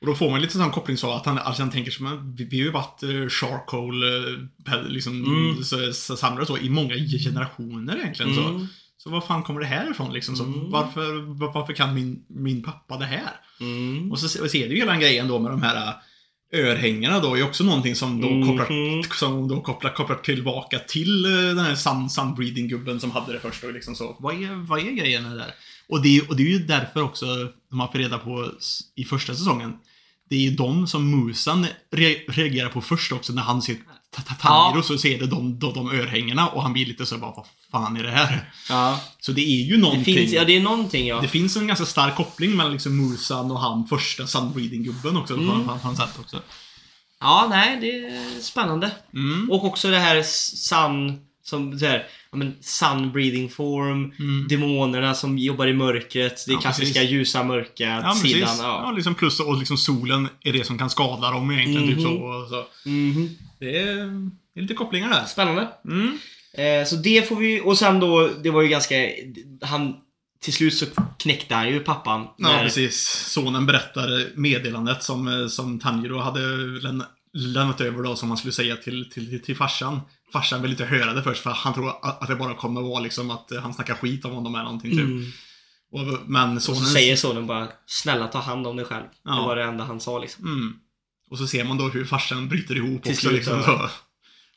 Och 0.00 0.06
då 0.06 0.14
får 0.14 0.30
man 0.30 0.40
lite 0.40 0.52
sån 0.52 0.70
koppling 0.70 0.96
så 0.96 1.12
att 1.12 1.26
han, 1.26 1.38
alltså 1.38 1.62
han 1.62 1.70
tänker 1.70 1.90
som 1.90 2.06
att 2.06 2.38
vi, 2.40 2.44
vi 2.44 2.58
har 2.58 2.64
ju 2.64 2.70
varit 2.70 3.02
uh, 3.02 3.28
charcoal 3.28 4.04
uh, 4.04 4.88
liksom, 4.88 5.24
Mm. 5.24 5.92
samlare 5.92 6.46
så 6.46 6.58
i 6.58 6.70
många 6.70 6.94
generationer 7.24 7.96
egentligen. 7.96 8.32
Mm. 8.32 8.44
så 8.60 8.66
var 9.08 9.20
fan 9.20 9.42
kommer 9.42 9.60
det 9.60 9.66
här 9.66 9.90
ifrån 9.90 10.12
liksom? 10.12 10.36
Så 10.36 10.44
Mm. 10.44 10.70
varför, 10.70 11.34
var- 11.38 11.52
varför 11.52 11.72
kan 11.72 11.94
min, 11.94 12.24
min 12.28 12.62
pappa 12.62 12.96
det 12.96 13.04
här? 13.06 13.30
Mm. 13.60 14.12
Och 14.12 14.18
så 14.18 14.28
se- 14.28 14.48
ser 14.48 14.68
du 14.68 14.76
hela 14.76 14.92
den 14.92 15.00
grejen 15.00 15.28
då 15.28 15.38
med 15.38 15.50
de 15.50 15.62
här 15.62 15.88
äh, 15.88 15.94
örhängena 16.60 17.20
då 17.20 17.38
är 17.38 17.42
också 17.42 17.64
någonting 17.64 17.94
som 17.94 18.20
då 18.20 18.30
Mhm. 18.30 18.46
kopplar, 18.48 19.14
som 19.18 19.48
då 19.48 19.60
kopplar, 19.60 19.90
kopplar 19.92 20.16
tillbaka 20.16 20.78
till 20.78 21.24
äh, 21.24 21.30
den 21.30 21.58
här 21.58 21.74
sun, 21.74 22.08
sunbreeding-gubben 22.10 23.00
som 23.00 23.10
hade 23.10 23.32
det 23.32 23.40
först 23.40 23.64
och 23.64 23.72
liksom 23.72 23.94
så. 23.94 24.16
Vad 24.20 24.34
är, 24.42 24.66
vad 24.66 24.78
är 24.80 24.90
grejen 24.92 25.22
med 25.22 25.32
det 25.32 25.38
där? 25.38 25.54
Och 25.88 26.02
det, 26.02 26.16
är- 26.16 26.28
och 26.30 26.36
det 26.36 26.42
är 26.42 26.46
ju 26.46 26.58
därför 26.58 27.02
också, 27.02 27.26
man 27.72 27.92
får 27.92 27.98
reda 27.98 28.18
på 28.18 28.50
i 28.96 29.04
första 29.04 29.34
säsongen, 29.34 29.72
det 30.30 30.36
är 30.36 30.40
ju 30.40 30.50
de 30.50 30.86
som 30.86 31.10
Musan 31.26 31.66
re, 31.92 32.14
reagerar 32.28 32.68
på 32.68 32.80
först 32.80 33.12
också 33.12 33.32
när 33.32 33.42
han 33.42 33.62
ser 33.62 33.76
Tanjiro 34.10 34.76
Ja. 34.78 34.82
så 34.82 34.98
ser 34.98 35.18
det 35.18 35.26
de, 35.26 35.58
de, 35.58 35.74
de 35.74 35.90
örhängena 35.90 36.48
och 36.48 36.62
han 36.62 36.72
blir 36.72 36.86
lite 36.86 37.06
så 37.06 37.18
bara 37.18 37.30
vad 37.36 37.46
fan 37.70 37.96
är 37.96 38.02
det 38.02 38.10
här? 38.10 38.52
Ja. 38.68 39.00
Så 39.20 39.32
det 39.32 39.40
är 39.40 39.64
ju 39.66 39.74
Det 39.74 39.80
någonting. 39.82 40.04
finns, 40.16 40.32
ja 40.32 40.44
det 40.44 40.56
är 40.56 40.60
någonting 40.60 41.06
ja. 41.06 41.20
Det 41.20 41.28
finns 41.28 41.56
en 41.56 41.66
ganska 41.66 41.86
stark 41.86 42.16
koppling 42.16 42.56
mellan 42.56 42.72
liksom 42.72 42.96
Musan 43.10 43.50
och 43.50 43.60
han 43.60 43.86
första 43.86 44.26
Sunbreeding-gubben 44.26 45.16
också. 45.16 45.34
Mm. 45.34 45.46
På, 45.66 45.72
på, 45.78 45.88
på 45.90 45.96
sätt 45.96 46.18
också. 46.20 46.42
Ja, 47.20 47.46
nej, 47.50 47.78
det 47.80 47.90
är 48.06 48.40
spännande. 48.40 48.90
Mm. 49.14 49.50
Och 49.50 49.64
också 49.64 49.90
det 49.90 49.98
här 49.98 50.22
sun, 50.22 51.18
som 51.44 51.78
så 51.78 51.86
här, 51.86 52.06
men 52.32 52.54
sun 52.60 53.12
breathing 53.12 53.48
form, 53.50 54.12
Mm. 54.18 54.48
demonerna 54.48 55.14
som 55.14 55.38
jobbar 55.38 55.66
i 55.66 55.72
mörkret, 55.72 56.44
det 56.46 56.52
Ja, 56.52 56.60
klassiska 56.60 57.00
precis. 57.00 57.10
ljusa 57.12 57.44
mörka 57.44 57.84
Ja, 58.04 58.14
sidan. 58.14 58.56
Ja. 58.58 58.82
Ja. 58.84 58.92
liksom 58.92 59.14
plus 59.14 59.40
och 59.40 59.58
liksom 59.58 59.76
solen 59.78 60.28
är 60.40 60.52
det 60.52 60.64
som 60.66 60.78
kan 60.78 60.90
skada 60.90 61.30
dem 61.30 61.50
egentligen. 61.50 61.88
Typ 61.88 61.96
Mhm. 61.96 62.04
så, 62.04 62.12
och 62.22 62.48
så. 62.48 62.64
Det, 63.60 63.78
är, 63.78 63.96
det 64.54 64.60
är 64.60 64.62
lite 64.62 64.74
kopplingar 64.74 65.08
där. 65.10 65.24
Spännande. 65.24 65.68
Mm. 65.84 66.18
Eh, 66.54 66.86
så 66.86 66.96
det 66.96 67.28
får 67.28 67.36
vi, 67.36 67.60
och 67.64 67.78
sen 67.78 68.00
då, 68.00 68.28
det 68.42 68.50
var 68.50 68.62
ju 68.62 68.68
ganska, 68.68 68.94
han, 69.62 69.96
till 70.40 70.52
slut 70.52 70.74
så 70.74 70.86
knäckte 71.18 71.54
han 71.54 71.68
ju 71.68 71.80
pappan. 71.80 72.20
Ja, 72.20 72.48
när- 72.48 72.62
precis. 72.62 73.00
Sonen 73.32 73.66
berättar 73.66 74.36
meddelandet 74.38 75.02
som, 75.02 75.28
eh, 75.28 75.46
som 75.46 75.78
Tanjiro 75.78 76.18
hade 76.18 76.40
lämna- 76.82 77.08
lämnat 77.32 77.80
över 77.80 78.02
då, 78.02 78.16
som 78.16 78.28
han 78.28 78.38
skulle 78.38 78.52
säga 78.52 78.76
till, 78.76 79.10
till, 79.10 79.42
till, 79.42 79.56
farsan. 79.56 80.00
Farsan 80.32 80.62
vill 80.62 80.70
inte 80.70 80.84
höra 80.84 81.12
det 81.12 81.22
först, 81.22 81.42
för 81.42 81.50
han 81.50 81.74
tror 81.74 81.88
att, 82.02 82.28
det 82.28 82.36
bara 82.36 82.54
kommer 82.54 82.80
vara 82.80 83.00
liksom 83.00 83.30
att 83.30 83.52
eh, 83.52 83.60
han 83.62 83.74
snackar 83.74 83.94
skit 83.94 84.24
om 84.24 84.32
honom 84.32 84.54
eller 84.54 84.64
någonting. 84.64 84.90
Typ. 84.90 85.00
Mm. 85.00 85.26
Och, 85.92 86.00
men 86.30 86.56
Och 86.56 86.62
sonen... 86.62 86.80
så 86.80 86.86
säger 86.86 87.16
sonen 87.16 87.46
bara, 87.46 87.68
snälla 87.86 88.28
ta 88.28 88.38
hand 88.38 88.66
om 88.66 88.76
dig 88.76 88.84
själv. 88.84 89.04
Ja. 89.24 89.34
Det 89.34 89.40
var 89.42 89.56
det 89.56 89.62
enda 89.64 89.84
han 89.84 90.00
sa 90.00 90.18
liksom. 90.18 90.44
Mm. 90.44 90.74
Och 91.30 91.38
så 91.38 91.46
ser 91.46 91.64
man 91.64 91.78
då 91.78 91.88
hur 91.88 92.04
farsan 92.04 92.48
bryter 92.48 92.76
ihop 92.76 93.02
Till 93.02 93.12
också. 93.12 93.30
liksom, 93.30 93.62
så. 93.62 93.90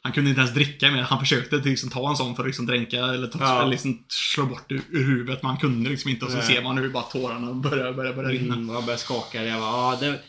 Han 0.02 0.12
kunde 0.12 0.30
inte 0.30 0.42
ens 0.42 0.54
dricka 0.54 0.92
mer. 0.92 1.02
Han 1.02 1.20
försökte 1.20 1.56
liksom, 1.56 1.90
ta 1.90 2.10
en 2.10 2.16
sån 2.16 2.36
för 2.36 2.44
att 2.44 2.48
liksom, 2.48 2.66
dränka 2.66 2.98
eller, 3.00 3.28
ta, 3.28 3.40
Ja. 3.42 3.60
eller 3.62 3.72
liksom, 3.72 4.04
slå 4.08 4.46
bort 4.46 4.72
ur, 4.72 4.82
ur 4.92 5.06
huvudet. 5.06 5.42
Men 5.44 5.50
han 5.50 5.58
kunde 5.60 5.90
liksom 5.90 6.10
inte. 6.12 6.26
Och 6.26 6.32
så 6.32 6.38
Nej. 6.38 6.48
ser 6.48 6.62
man 6.64 6.78
hur 6.78 6.90
bara 6.90 7.04
tårarna 7.04 7.54
börjar, 7.54 7.94
börjar, 7.94 8.14
börjar 8.14 8.30
rinna. 8.30 8.54
Mm, 8.56 8.70
och 8.70 8.76
jag 8.76 8.84
började 8.84 9.02
skaka. 9.02 9.44
Jag 9.44 9.60
bara, 9.60 9.72
ja, 9.72 9.98
det... 10.00 10.20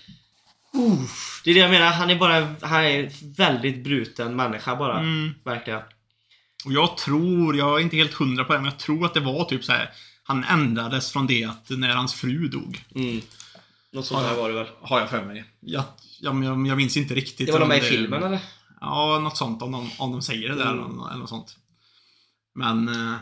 Uff, 0.78 1.40
det 1.44 1.50
är 1.50 1.54
det 1.54 1.60
jag 1.60 1.70
menar. 1.70 1.86
Han 1.92 2.10
är 2.10 2.16
bara 2.16 2.54
han 2.60 2.84
är 2.84 3.10
väldigt 3.36 3.84
bruten 3.84 4.36
människa 4.36 4.76
bara. 4.76 4.98
Mm. 4.98 5.34
Verkligen. 5.44 5.80
Och 6.64 6.72
jag 6.72 6.96
tror, 6.96 7.56
jag 7.56 7.78
är 7.78 7.82
inte 7.82 7.96
helt 7.96 8.14
hundra 8.14 8.44
på 8.44 8.52
det, 8.52 8.58
men 8.58 8.70
jag 8.70 8.78
tror 8.78 9.06
att 9.06 9.14
det 9.14 9.20
var 9.20 9.44
typ 9.44 9.64
så 9.64 9.72
här. 9.72 9.90
Han 10.24 10.44
ändrades 10.44 11.12
från 11.12 11.26
det 11.26 11.44
att 11.44 11.70
när 11.70 11.88
hans 11.88 12.14
fru 12.14 12.48
dog. 12.48 12.84
Mm. 12.94 13.20
Något 13.92 14.06
sånt 14.06 14.26
där 14.28 14.34
var 14.36 14.48
det 14.48 14.54
väl. 14.54 14.66
Har 14.80 15.00
jag 15.00 15.10
för 15.10 15.24
mig. 15.24 15.44
Jag, 15.60 15.84
jag, 16.24 16.44
jag, 16.44 16.66
jag 16.66 16.76
minns 16.76 16.96
inte 16.96 17.14
riktigt. 17.14 17.46
Det 17.46 17.52
var 17.52 17.60
de 17.60 17.68
med 17.68 17.78
i 17.78 17.80
filmen 17.80 18.22
eller? 18.22 18.38
Ja, 18.80 19.18
något 19.18 19.36
sånt 19.36 19.62
om 19.62 19.72
de, 19.72 19.90
om 19.98 20.12
de 20.12 20.22
säger 20.22 20.48
det 20.48 20.54
där 20.54 20.72
Mm. 20.72 20.84
eller, 20.84 21.08
eller 21.10 21.18
något 21.20 21.28
sånt. 21.28 21.56
Men... 22.54 22.88
eh, 22.88 23.14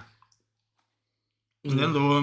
Mm. 1.64 1.76
Det 1.76 1.82
är 1.82 1.86
ändå... 1.86 2.22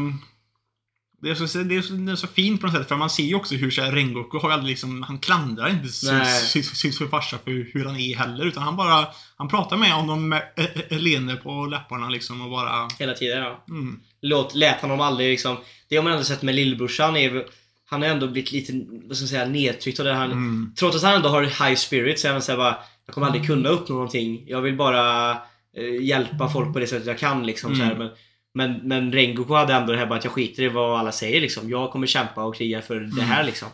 Det 1.22 1.30
är, 1.30 1.36
så, 1.36 1.58
det, 1.64 1.76
är 1.76 1.82
så, 1.82 1.94
det 1.94 2.12
är 2.12 2.16
så 2.16 2.28
fint 2.28 2.62
på 2.62 2.68
något 2.68 2.76
sätt, 2.76 2.88
för 2.88 2.96
man 2.96 3.10
ser 3.10 3.24
ju 3.24 3.36
också 3.36 3.56
hur 3.56 3.72
så 3.72 3.82
här, 3.82 3.92
Rengoku 3.92 4.38
har 4.38 4.50
aldrig 4.50 4.70
liksom, 4.70 5.04
han 5.04 5.20
klandrar 5.20 5.70
inte 5.70 5.88
sin, 5.90 6.18
Nej. 6.18 6.42
sin, 6.42 6.64
sin, 6.64 6.94
sin 6.94 7.10
farsa 7.10 7.38
för 7.44 7.52
hur 7.74 7.86
han 7.86 7.96
är 7.96 8.16
heller, 8.16 8.46
utan 8.46 8.64
han 8.64 8.76
bara, 8.76 9.08
han 9.38 9.48
pratar 9.48 9.78
med 9.78 9.92
honom 9.92 10.30
med 10.30 10.44
eh, 10.58 10.66
eh, 10.90 11.00
leende 11.00 11.36
på 11.36 11.66
läpparna 11.66 12.10
liksom 12.10 12.42
och 12.42 12.50
bara, 12.50 12.88
Hela 13.00 13.14
tiden 13.14 13.38
ja. 13.44 13.64
mm, 13.70 14.00
Låt, 14.22 14.56
lät 14.56 14.82
honom 14.82 15.02
aldrig 15.02 15.30
liksom... 15.32 15.58
Det 15.90 15.96
har 15.96 16.04
man 16.04 16.14
ändå 16.14 16.24
sett 16.26 16.42
med 16.42 16.56
lillbrorsan. 16.56 17.18
Är, 17.18 17.46
han 17.90 18.02
har 18.02 18.10
ändå 18.10 18.28
blivit 18.28 18.52
lite, 18.52 18.74
vad 19.08 19.18
ska 19.18 19.24
jag 19.24 19.30
säga, 19.30 19.46
nedtryckt 19.46 20.00
av 20.00 20.06
det. 20.06 20.14
Han, 20.14 20.32
mm, 20.32 20.74
Trots 20.80 20.98
att 20.98 21.04
han 21.04 21.16
ändå 21.16 21.30
har 21.30 21.44
high 21.44 21.76
spirit 21.76 22.20
så 22.20 22.28
är 22.28 22.32
han 22.32 22.42
såhär 22.42 22.58
bara 22.58 22.78
Jag 23.06 23.16
kommer 23.16 23.28
aldrig 23.28 23.48
kunna 23.48 23.70
uppnå 23.70 23.96
någonting. 23.96 24.44
Jag 24.48 24.62
vill 24.62 24.76
bara 24.76 25.32
eh, 25.78 26.02
hjälpa 26.02 26.50
folk 26.50 26.74
på 26.74 26.80
det 26.80 26.88
sättet 26.88 27.08
jag 27.08 27.18
kan 27.18 27.46
liksom. 27.46 27.76
Så 27.76 27.84
här. 27.84 27.92
Mm. 27.92 28.08
Men, 28.54 28.72
men, 28.72 28.88
men 28.88 29.14
Rengoku 29.14 29.54
hade 29.54 29.74
ändå 29.74 29.94
det 29.94 30.00
här 30.00 30.06
bara 30.06 30.20
att 30.20 30.24
jag 30.24 30.34
skiter 30.34 30.64
i 30.64 30.70
vad 30.70 31.00
alla 31.00 31.12
säger 31.12 31.42
liksom. 31.42 31.70
Jag 31.70 31.92
kommer 31.92 32.08
kämpa 32.08 32.44
och 32.44 32.56
kriga 32.56 32.82
för 32.82 33.00
det 33.00 33.22
här 33.22 33.44
liksom. 33.44 33.68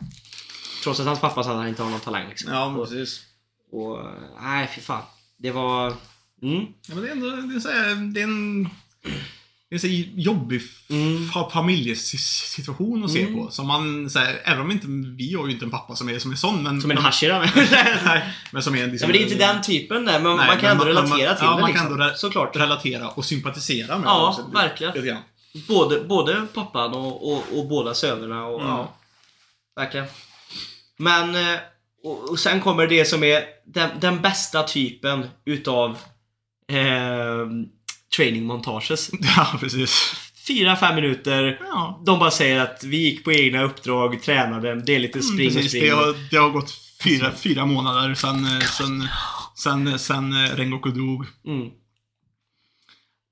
Trots 0.84 1.00
att 1.00 1.06
hans 1.06 1.22
pappa 1.22 1.44
sa 1.44 1.52
att 1.52 1.58
han 1.58 1.68
inte 1.68 1.84
har 1.84 1.90
någon 1.90 2.00
talang 2.00 2.30
liksom. 2.30 2.52
ja 2.54 2.70
men 2.70 2.80
och, 2.80 2.90
precis. 2.90 3.22
och, 3.72 4.00
nej 4.42 4.70
fy 4.76 4.82
fan. 4.82 5.04
Det 5.38 5.52
var... 5.52 5.94
Mm. 6.42 6.66
Ja, 6.88 6.96
men 6.96 7.02
det 7.02 7.08
är 7.08 7.12
ändå, 7.12 7.30
det 7.30 7.56
är 7.56 7.60
så 7.60 7.70
här, 7.70 8.14
det 8.14 8.20
är 8.20 8.24
en, 8.24 8.70
det 9.70 9.76
är 9.76 9.76
en 9.76 9.80
så 9.80 9.88
jobbig 10.22 10.62
Mm. 10.90 11.18
fa- 11.30 11.50
familjesituation 11.52 13.04
att 13.04 13.12
se 13.12 13.22
Mm. 13.22 13.34
på. 13.36 13.52
Som 13.52 13.68
man, 13.68 14.10
så 14.10 14.20
här, 14.20 14.42
även 14.44 14.62
om 14.62 14.72
inte, 14.72 14.88
vi 15.18 15.34
har 15.34 15.46
ju 15.48 15.52
inte 15.54 15.66
en 15.66 15.72
pappa 15.72 15.96
som 15.96 16.10
är, 16.10 16.20
som 16.20 16.32
är 16.32 16.36
sån, 16.36 16.64
men... 16.64 16.82
Som 16.82 16.92
en 16.92 16.98
Hashira. 16.98 17.40
Nej, 18.06 18.24
men 18.52 18.64
som 18.64 18.76
är 18.76 18.84
en... 18.84 18.98
Ja, 18.98 18.98
men 19.02 19.12
det 19.12 19.18
är 19.20 19.24
inte 19.24 19.36
den 19.36 19.62
typen 19.62 20.06
där, 20.06 20.20
men 20.20 20.36
Nej, 20.38 20.48
man 20.48 20.58
kan 20.58 20.62
men 20.62 20.72
ändå 20.72 20.84
man- 20.84 20.88
relatera 20.88 21.28
man- 21.30 21.38
till 21.38 21.46
ja, 21.46 21.56
det 21.56 21.62
man 21.62 21.70
liksom. 21.70 21.88
kan 21.88 21.92
ändå 22.02 22.04
re- 22.06 22.16
Såklart. 22.16 22.56
relatera 22.56 23.10
och 23.10 23.26
sympatisera 23.26 23.98
med 23.98 24.08
Ja, 24.08 24.30
också, 24.30 24.48
verkligen. 24.54 25.18
Både, 25.68 26.00
både 26.00 26.46
pappan 26.54 26.94
och, 26.94 27.32
och, 27.34 27.44
och 27.60 27.68
båda 27.68 27.94
sönerna. 27.94 28.46
Och, 28.46 28.62
Mm. 28.62 28.72
ja, 28.74 28.96
verkligen. 29.76 30.06
Men, 30.98 31.36
eh, 31.36 31.60
och, 32.04 32.30
och 32.30 32.40
sen 32.40 32.62
kommer 32.62 32.88
det 32.88 33.06
som 33.06 33.24
är 33.24 33.44
den, 33.66 33.90
den 34.00 34.22
bästa 34.22 34.64
typen 34.64 35.26
utav 35.46 35.98
eh, 36.72 37.46
training-montages. 38.18 39.10
Ja, 39.38 39.58
precis. 39.60 40.14
Fyra, 40.48 40.76
fem 40.76 40.96
minuter. 40.96 41.60
Ja, 41.62 42.04
De 42.06 42.20
bara 42.20 42.32
säger 42.32 42.60
att 42.60 42.84
vi 42.84 42.98
gick 42.98 43.24
på 43.24 43.32
egna 43.32 43.64
uppdrag, 43.64 44.24
tränade, 44.24 44.76
det 44.76 44.96
är 44.96 45.00
lite 45.00 45.20
mm, 45.20 45.32
spring 45.34 45.48
och 45.48 45.54
precis. 45.54 45.72
spring. 45.72 45.84
Det 45.84 45.90
har, 45.96 46.16
det 46.32 46.38
har 46.38 46.50
gått 46.50 46.74
fyra, 47.04 47.32
fyra 47.32 47.66
månader 47.66 48.16
sen, 48.16 48.46
eh, 48.46 48.60
sen, 48.60 49.08
sen, 49.56 50.00
sen 50.00 50.34
eh, 50.46 50.56
Rengoku 50.56 50.92
dog. 50.92 51.26
Mm. 51.48 51.70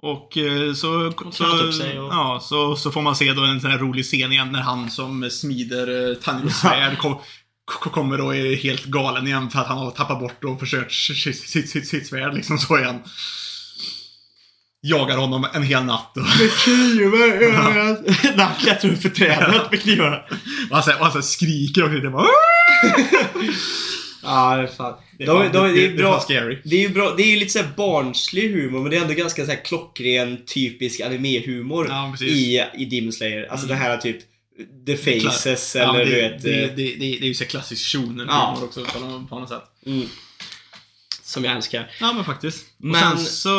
Och 0.02 0.38
så, 0.76 1.14
så, 1.32 1.72
sig 1.72 2.00
och- 2.00 2.14
ja, 2.14 2.40
så, 2.44 2.76
så 2.76 2.92
får 2.92 3.02
man 3.02 3.16
se 3.16 3.34
då 3.34 3.44
en 3.44 3.62
sån 3.62 3.72
här 3.72 3.78
rolig 3.78 4.06
scen 4.06 4.32
igen 4.32 4.52
när 4.52 4.62
han 4.62 4.90
som 4.92 5.30
smider 5.30 6.10
eh, 6.12 6.16
Tanjiros 6.16 6.54
svärd 6.62 6.98
kom, 6.98 7.18
kommer 7.66 8.22
och 8.22 8.36
är 8.36 8.56
helt 8.56 8.86
galen 8.86 9.28
igen 9.28 9.50
för 9.50 9.60
att 9.60 9.68
han 9.68 9.78
har 9.78 9.92
tappat 9.92 10.20
bort 10.20 10.44
och 10.44 10.60
försökt 10.60 10.92
sitt, 10.92 11.38
sitt, 11.50 11.70
sitt, 11.70 11.88
sitt 11.88 12.08
svärd 12.08 12.34
liksom 12.34 12.58
så 12.58 12.80
igen. 12.80 13.00
Jagar 14.86 15.18
honom 15.18 15.48
en 15.54 15.64
hel 15.64 15.84
natt. 15.84 16.18
Och, 16.18 16.24
När 18.38 18.44
han 18.44 18.56
klättrar 18.60 18.92
upp 18.92 19.02
för 19.02 19.10
trädet 19.10 19.72
med 19.72 19.82
knivarna. 19.82 20.18
och 20.70 20.76
han, 20.76 20.84
så 20.84 20.92
här- 20.92 20.98
och 21.00 21.04
han 21.06 21.12
så 21.12 21.18
här 21.18 21.24
skriker 21.24 21.84
och 21.84 21.90
det 21.90 22.10
bara 22.10 22.26
Ja, 24.24 24.56
det 24.58 24.64
är 24.64 24.68
fan. 24.68 24.94
Det 25.18 25.24
är 25.24 25.28
De, 25.28 25.44
fan- 25.44 25.52
de, 25.52 25.68
det- 25.68 25.74
det, 25.74 25.86
är 25.86 25.88
det 25.90 25.94
är 25.94 25.98
bra. 25.98 26.26
Det 26.64 26.76
är 26.78 26.82
ju 26.82 26.90
bra. 26.90 27.14
Det 27.18 27.24
är 27.24 27.28
ju 27.28 27.36
lite 27.40 27.52
såhär 27.52 27.68
barnslig 27.78 28.54
humor 28.54 28.82
men 28.82 28.92
det 28.92 28.98
är 28.98 29.02
ändå 29.02 29.14
ganska 29.14 29.46
såhär 29.46 29.66
klockren 29.66 30.38
typisk 30.46 31.02
animehumor 31.02 31.88
Ja, 31.90 32.16
i, 32.26 32.62
i 32.78 32.86
Demon 32.86 33.14
Slayer. 33.14 33.48
Alltså 33.52 33.68
det 33.68 33.76
här 33.76 33.98
typ 33.98 34.18
The 34.86 34.98
Faces 34.98 35.76
men 35.76 35.90
eller 35.90 36.06
det, 36.06 36.12
du 36.12 36.22
vet... 36.22 36.44
det, 36.44 36.64
eh, 36.64 36.70
det, 36.76 36.96
det, 37.00 37.18
är 37.18 37.28
ju 37.28 37.34
så 37.34 37.44
här 37.44 37.50
klassisk 37.50 37.92
shonen 37.92 38.26
Ja. 38.30 38.60
också 38.64 38.86
på, 38.86 39.00
något- 39.00 39.30
på 39.30 39.40
något 39.40 39.50
sätt. 39.50 39.64
mm, 39.86 40.08
som 41.34 41.44
jag 41.44 41.56
älskar. 41.56 41.90
Ja 42.00 42.14
men 42.14 42.26
faktiskt. 42.26 42.66
Men- 42.78 42.92
Och 42.92 42.98
sen 43.20 43.26
så, 43.26 43.50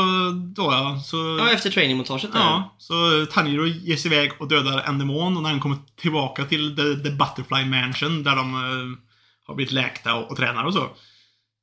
då 0.56 0.62
ja, 0.62 1.02
så... 1.06 1.36
Ja, 1.40 1.50
efter 1.50 1.70
trainingmontaget 1.70 2.32
där. 2.32 2.38
Ja, 2.40 2.76
så 2.78 3.26
Tanjiro 3.32 3.66
ger 3.66 3.96
sig 3.96 4.12
iväg 4.12 4.30
och 4.38 4.48
dödar 4.48 4.82
en 4.82 4.98
demon 4.98 5.36
och 5.36 5.42
när 5.42 5.50
han 5.50 5.60
kommer 5.60 5.76
tillbaka 6.00 6.44
till 6.44 6.76
the, 6.76 6.82
the 6.82 7.10
Butterfly 7.10 7.64
Mansion 7.64 8.22
där 8.22 8.36
de 8.36 8.54
eh, 8.54 8.98
har 9.46 9.54
blivit 9.54 9.72
läkta 9.72 10.14
och, 10.14 10.30
och 10.30 10.36
tränar 10.36 10.64
och 10.64 10.72
så. 10.72 10.88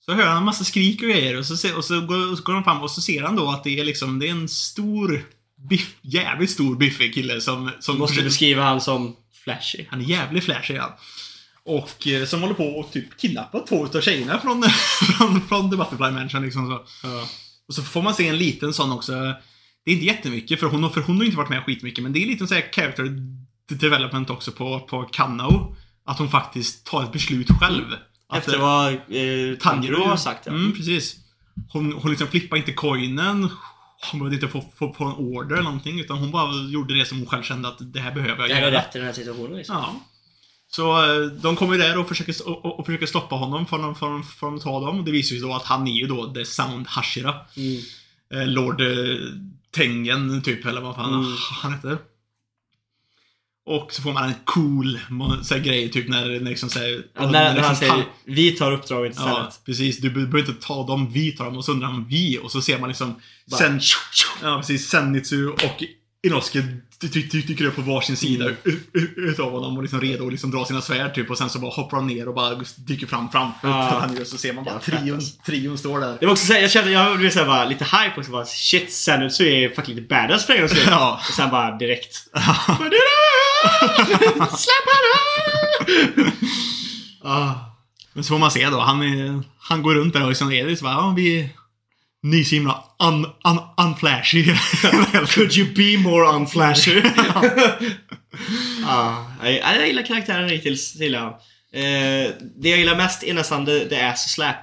Så 0.06 0.14
hör 0.14 0.26
han 0.28 0.38
en 0.38 0.44
massa 0.46 0.64
skrik 0.64 1.02
och 1.02 1.10
grejer 1.10 1.38
och 1.38 1.46
så, 1.46 1.58
se, 1.58 1.74
och 1.74 1.86
så, 1.86 2.02
går, 2.02 2.32
och 2.32 2.38
så 2.38 2.44
går 2.44 2.54
han 2.54 2.64
fram 2.64 2.82
och 2.82 2.92
så 2.92 3.02
ser 3.02 3.24
han 3.24 3.36
då 3.36 3.50
att 3.50 3.64
det 3.64 3.80
är 3.80 3.86
liksom, 3.86 4.20
det 4.20 4.28
är 4.28 4.32
en 4.32 4.50
stor, 4.50 5.24
biff, 5.70 5.96
jävligt 6.02 6.50
stor 6.52 6.76
biffig 6.76 7.14
kille 7.14 7.42
som... 7.42 7.72
som 7.80 7.96
Du 7.96 8.00
måste 8.00 8.24
beskriva 8.24 8.64
han 8.64 8.82
som 8.82 9.16
flashy. 9.44 9.86
han 9.90 10.02
är 10.02 10.06
jävligt 10.06 10.44
flashig 10.44 10.78
han. 10.78 10.92
Och 11.66 12.08
eh, 12.08 12.26
som 12.26 12.42
håller 12.42 12.54
på 12.54 12.80
att 12.80 12.94
typ 12.94 13.18
kidnappa 13.22 13.60
två 13.60 13.86
utav 13.86 14.02
tjejerna 14.02 14.40
från, 14.40 14.64
från, 15.18 15.42
från 15.42 15.72
The 15.72 15.78
Butterfly 15.78 16.12
Mansion 16.12 16.42
liksom 16.44 16.68
så. 16.68 17.08
Och 17.68 17.74
så 17.76 17.84
får 17.84 18.02
man 18.02 18.14
se 18.14 18.28
en 18.28 18.38
liten 18.38 18.74
sån 18.74 18.92
också. 18.92 19.12
Det 19.86 19.92
är 19.92 19.94
inte 19.94 20.06
jättemycket 20.06 20.60
för 20.60 20.68
hon, 20.68 20.84
har- 20.84 20.90
för 20.90 21.02
hon 21.02 21.18
har 21.18 21.24
inte 21.24 21.38
varit 21.38 21.50
med 21.50 21.64
skitmycket 21.64 22.04
men 22.04 22.14
det 22.14 22.24
är 22.24 22.28
lite 22.28 22.48
så 22.48 22.54
här 22.54 22.70
character 22.72 23.12
development 23.70 24.30
också 24.30 24.52
på, 24.52 24.80
på 24.80 25.02
Kanao. 25.04 25.76
Att 26.06 26.18
hon 26.20 26.30
faktiskt 26.30 26.86
tar 26.86 27.04
ett 27.04 27.12
beslut 27.12 27.48
själv. 27.60 27.86
Att, 28.30 28.38
Efter 28.38 28.54
eh, 28.56 28.62
vad 28.62 28.94
eh, 28.94 29.58
Tanjiro 29.60 30.04
har 30.04 30.18
sagt 30.18 30.46
ja. 30.46 30.52
Mm, 30.52 30.74
precis. 30.76 31.16
Hon, 31.70 31.94
hon 31.94 32.10
liksom 32.12 32.28
flippade 32.28 32.60
inte 32.60 32.74
coinen. 32.74 33.50
Hon 34.12 34.20
behövde 34.20 34.36
inte 34.36 34.48
få, 34.48 34.62
få, 34.76 34.94
få 34.94 35.06
en 35.06 35.14
order 35.14 35.54
eller 35.56 35.64
någonting 35.64 36.00
utan 36.00 36.18
hon 36.18 36.32
bara 36.32 36.54
gjorde 36.70 36.98
det 37.00 37.06
som 37.06 37.18
hon 37.18 37.28
själv 37.28 37.44
kände 37.44 37.68
att 37.68 37.94
det 37.94 38.00
här 38.00 38.12
behöver 38.12 38.42
jag 38.42 38.50
Det 38.50 38.54
här 38.56 38.62
är 38.62 38.72
göra. 38.72 38.82
rätt 38.82 38.96
i 38.96 38.98
den 38.98 39.08
här 39.08 39.14
situationen 39.14 39.58
liksom. 39.58 39.76
Ja. 39.76 39.96
Så 40.76 41.04
eh, 41.04 41.26
de 41.28 41.56
kommer 41.56 41.78
där 41.78 41.98
och 41.98 42.08
försöker, 42.08 42.48
och, 42.48 42.80
och, 42.80 42.86
försöker 42.86 43.06
stoppa 43.06 43.36
honom 43.36 43.66
från, 43.68 43.96
från, 43.96 44.24
från 44.24 44.56
att 44.56 44.62
ta 44.62 44.80
dem. 44.80 45.06
Det 45.06 45.12
visar 45.12 45.36
ju 45.36 45.42
då 45.42 45.54
att 45.54 45.64
han 45.64 45.88
är 45.88 45.92
ju 45.92 46.08
då 46.08 46.34
The 46.34 46.46
Sound 46.46 46.88
Hashira. 46.88 47.36
Mm. 47.58 47.82
Eh, 48.34 48.48
Lord 48.48 48.82
eh, 48.82 48.88
Tengen, 49.76 50.42
typ, 50.42 50.66
eller 50.66 50.82
vad 50.82 50.96
fan 50.96 51.14
Mm. 51.14 51.36
han 51.62 51.74
heter. 51.74 51.98
Och 53.66 53.94
så 53.94 54.02
får 54.02 54.14
man 54.14 54.24
en 54.24 54.34
cool 54.46 55.00
så 55.44 55.54
här, 55.56 55.62
grej, 55.62 55.90
typ 55.92 56.08
när, 56.10 56.26
när 56.26 56.40
liksom 56.50 56.70
såhär... 56.70 57.04
Ja, 57.16 57.32
när, 57.32 57.54
när 57.56 57.62
han 57.62 57.76
säger 57.76 58.06
vi 58.26 58.52
tar 58.52 58.72
uppdraget 58.72 59.12
istället. 59.12 59.34
Ja, 59.38 59.52
precis. 59.66 59.98
Du 59.98 60.10
be- 60.10 60.16
behöver 60.26 60.40
inte 60.52 60.68
ta 60.68 60.88
dem, 60.88 61.12
vi 61.12 61.32
tar 61.32 61.46
dem. 61.46 61.58
Och 61.58 61.66
så 61.66 61.72
undrar 61.72 61.88
han 61.88 62.06
vi. 62.08 62.40
Och 62.44 62.52
så 62.52 62.62
ser 62.62 62.80
man 62.80 62.90
liksom... 62.90 63.16
Bara- 63.52 63.58
Sen, 63.58 63.80
ja, 64.42 64.58
precis. 64.58 64.90
Senitsu 64.90 65.48
och 65.48 65.84
Inosuke 66.28 66.60
dy- 67.02 67.08
dy- 67.08 67.28
dy- 67.32 67.42
dyker 67.42 67.66
upp 67.66 67.76
på 67.76 67.82
varsin 67.82 68.18
sida 68.18 68.46
Mm. 68.46 68.58
utav 69.18 69.52
honom 69.52 69.76
och 69.78 69.82
liksom 69.84 70.02
redo 70.02 70.26
att 70.26 70.32
liksom 70.32 70.52
dra 70.52 70.66
sina 70.66 70.82
svärd 70.82 71.16
typ. 71.16 71.30
Och 71.30 71.38
sen 71.38 71.50
så 71.50 71.60
bara 71.60 71.72
hoppar 71.72 71.98
de 71.98 72.08
ner 72.08 72.28
och 72.28 72.34
bara 72.36 72.62
dyker 72.78 73.08
fram 73.08 73.30
framför 73.32 73.68
Ja. 73.68 74.00
han. 74.02 74.18
Och 74.22 74.28
så 74.28 74.38
ser 74.38 74.54
man 74.54 74.64
bara 74.64 74.74
Ja, 74.76 74.80
trion, 74.98 75.22
trion 75.46 75.78
står 75.78 76.00
där. 76.00 76.18
Jag 76.22 76.32
också 76.32 76.46
säga, 76.46 76.62
jag 76.62 76.72
kände, 76.72 76.92
jag 76.92 77.18
blev 77.20 77.30
såhär 77.30 77.46
bara 77.46 77.66
lite 77.66 77.84
hype 77.86 78.14
också 78.18 78.32
bara 78.32 78.46
shit 78.46 78.92
Senutsu 78.94 79.48
är 79.48 79.70
fucking 79.70 79.96
lite 79.96 80.08
badass 80.08 80.46
för 80.46 80.54
en 80.54 80.60
gångs 80.60 80.72
skull. 80.72 80.84
Ja. 80.90 81.22
Och 81.30 81.34
sen 81.34 81.50
bara 81.50 81.78
direkt. 81.78 82.14
Släpp 84.58 84.88
henne! 84.94 86.32
Ah. 87.24 87.54
Men 88.14 88.24
så 88.24 88.28
får 88.34 88.40
man 88.40 88.52
se 88.52 88.70
då. 88.70 88.80
Han, 88.80 89.44
han 89.60 89.82
går 89.84 89.96
runt 89.96 90.14
där 90.14 90.24
och 90.24 90.30
liksom 90.30 90.52
är 90.52 90.66
liksom 90.68 90.86
bara, 90.86 90.94
ja, 90.94 91.14
vi... 91.18 91.50
Ni 92.24 92.40
är 92.40 92.44
så 92.44 92.56
himla 92.56 92.84
un, 93.04 93.26
un, 93.26 93.60
unflashy. 93.88 94.44
Could 95.28 95.58
you 95.58 95.74
be 95.76 95.98
more 96.10 96.36
unflashy? 96.36 97.02
ah, 98.86 99.16
jag, 99.44 99.54
jag 99.54 99.88
gillar 99.88 100.04
karaktären 100.06 100.50
hittills, 100.50 100.96
gillar. 100.96 101.28
Eh, 101.74 102.32
det 102.62 102.70
jag 102.70 102.80
gillar 102.80 102.96
mest 102.96 103.24
är 103.24 103.34
nästan 103.34 103.66
the, 103.66 103.90
the 103.90 104.02
ass 104.02 104.32
slap. 104.34 104.56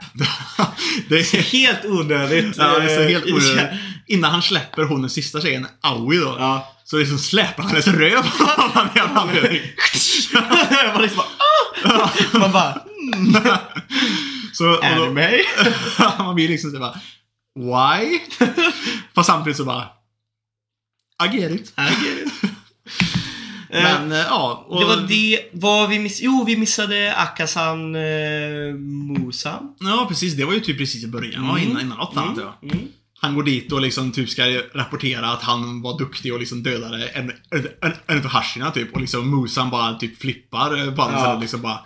det 1.08 1.16
är 1.18 1.42
Helt 1.52 1.84
onödigt. 1.84 2.56
Ja, 2.56 2.78
det 2.78 2.92
är 2.92 2.96
så 2.96 3.02
helt 3.02 3.26
eh, 3.26 3.34
onödigt. 3.34 3.80
Innan 4.06 4.30
han 4.30 4.42
släpper 4.42 4.82
hon 4.82 5.00
den 5.00 5.10
sista 5.10 5.40
tjejen, 5.40 5.66
Aoi 5.80 6.18
då. 6.18 6.36
Ja. 6.38 6.74
Så 6.84 6.98
liksom 6.98 7.18
släpper 7.18 7.62
han 7.62 7.70
hennes 7.70 7.86
röv 7.88 8.18
av 8.40 8.70
någon 8.74 8.88
jävla 8.96 9.20
anledning. 9.20 9.60
Man 10.94 11.02
liksom 11.02 11.16
bara, 11.16 11.98
ah! 12.00 12.38
Man 12.38 12.52
bara, 12.52 12.80
Så, 14.52 14.68
och 14.70 14.76
då, 14.96 15.02
anime? 15.04 15.38
man 16.18 16.34
blir 16.34 16.48
liksom 16.48 16.70
så 16.70 16.78
bara, 16.78 17.00
why? 17.58 18.18
Fast 19.14 19.26
samtidigt 19.26 19.56
så 19.56 19.64
bara, 19.64 19.88
I 21.24 21.36
get 21.36 21.50
it. 21.60 21.72
Eh, 23.70 23.82
Men 23.82 24.12
eh, 24.12 24.18
ja. 24.18 24.64
Och, 24.68 24.80
Det 24.80 24.86
var 24.86 24.96
det, 24.96 25.40
vad 25.52 25.88
vi 25.88 25.98
missade? 25.98 26.24
Jo, 26.24 26.44
vi 26.46 26.56
missade 26.56 27.14
Akasan 27.16 27.94
eh, 27.94 28.74
Musan. 29.18 29.74
Ja, 29.80 30.06
precis. 30.08 30.34
Det 30.34 30.44
var 30.44 30.52
ju 30.52 30.60
typ 30.60 30.78
precis 30.78 31.04
i 31.04 31.06
början. 31.08 31.44
Mm. 31.44 31.58
Innan, 31.62 31.82
innan 31.82 31.98
något 31.98 32.16
annat. 32.16 32.38
Ja. 32.38 32.68
Mm. 32.68 32.88
Han 33.20 33.34
går 33.34 33.42
dit 33.42 33.72
och 33.72 33.80
liksom 33.80 34.12
typ 34.12 34.28
ska 34.28 34.42
rapportera 34.74 35.32
att 35.32 35.42
han 35.42 35.82
var 35.82 35.98
duktig 35.98 36.32
och 36.34 36.38
liksom 36.40 36.62
dödade 36.62 37.08
en, 37.08 37.30
en, 37.50 37.68
en, 37.82 37.92
en 38.06 38.18
av 38.18 38.26
Hashina 38.26 38.70
typ. 38.70 38.94
Och 38.94 39.00
liksom 39.00 39.40
Musan 39.40 39.70
bara 39.70 39.94
typ 39.94 40.20
flippar 40.20 40.78
eh, 40.88 40.94
på 40.94 41.02
andra 41.02 41.16
Ja. 41.18 41.24
sidan 41.24 41.40
liksom 41.40 41.62
bara 41.62 41.78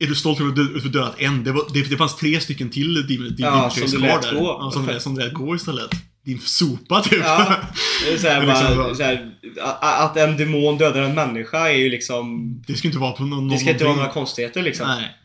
är 0.00 0.06
du 0.06 0.14
stolt 0.14 0.40
över 0.40 0.50
att 0.50 0.56
du 0.82 0.88
dödat 0.88 1.14
en? 1.20 1.44
Det, 1.44 1.52
var, 1.52 1.62
det, 1.74 1.90
det 1.90 1.96
fanns 1.96 2.16
tre 2.16 2.40
stycken 2.40 2.70
till 2.70 2.94
Demon, 3.06 3.36
Demon 3.36 3.58
Ja, 3.58 3.70
som 3.70 3.90
du 3.90 3.98
lät 3.98 4.30
gå. 4.30 4.58
Ja, 4.60 4.70
som, 4.74 4.86
du 4.86 4.92
lät- 4.92 5.02
som 5.02 5.14
du 5.14 5.22
lät 5.24 5.34
gå 5.34 5.54
istället. 5.56 5.90
Din 6.24 6.40
sopa 6.40 7.00
typ. 7.00 7.20
Ja, 7.24 7.56
det 8.06 8.12
är 8.12 8.18
så 8.18 8.28
här, 8.28 8.46
liksom 8.46 8.76
bara, 8.76 8.94
så 8.94 9.02
här, 9.02 9.30
att 9.80 10.16
en 10.16 10.36
demon 10.36 10.78
dödar 10.78 11.02
en 11.02 11.14
människa 11.14 11.68
är 11.68 11.74
ju 11.76 11.88
liksom... 11.90 12.54
Det 12.66 12.74
ska 12.74 12.88
inte 12.88 12.98
vara 12.98 13.12
på 13.12 13.22
någon, 13.24 13.48
Det 13.48 13.58
ska 13.58 13.70
inte 13.70 13.84
vara 13.84 13.96
några 13.96 14.08
konstigheter 14.08 14.62
liksom. 14.62 14.86
Nej. 14.86 15.16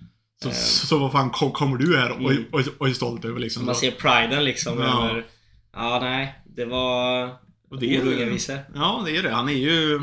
Så, 0.44 0.50
Eh. 0.50 0.54
så, 0.56 0.88
så 0.88 0.98
vad 0.98 1.12
fan 1.12 1.30
kom, 1.30 1.52
kommer 1.52 1.78
du 1.78 1.98
här 1.98 2.12
och, 2.12 2.32
Mm. 2.32 2.44
och, 2.52 2.62
och 2.78 2.88
är 2.90 2.94
stolt 2.94 3.26
över 3.26 3.40
liksom? 3.40 3.66
Man 3.66 3.76
ser 3.76 3.92
priden 3.92 4.44
liksom 4.44 4.80
Ja. 4.80 5.10
över... 5.10 5.24
Ja, 5.76 6.00
nej. 6.02 6.36
Det 6.56 6.66
var... 6.66 7.24
Och 7.72 7.80
det 7.80 7.96
är- 7.96 8.02
ord 8.02 8.08
och 8.08 8.14
inga 8.14 8.26
visor. 8.26 8.60
Ja, 8.76 9.04
det 9.06 9.18
är 9.18 9.24
det. 9.24 9.30
Han 9.32 9.50
är 9.50 9.54
ju... 9.54 10.00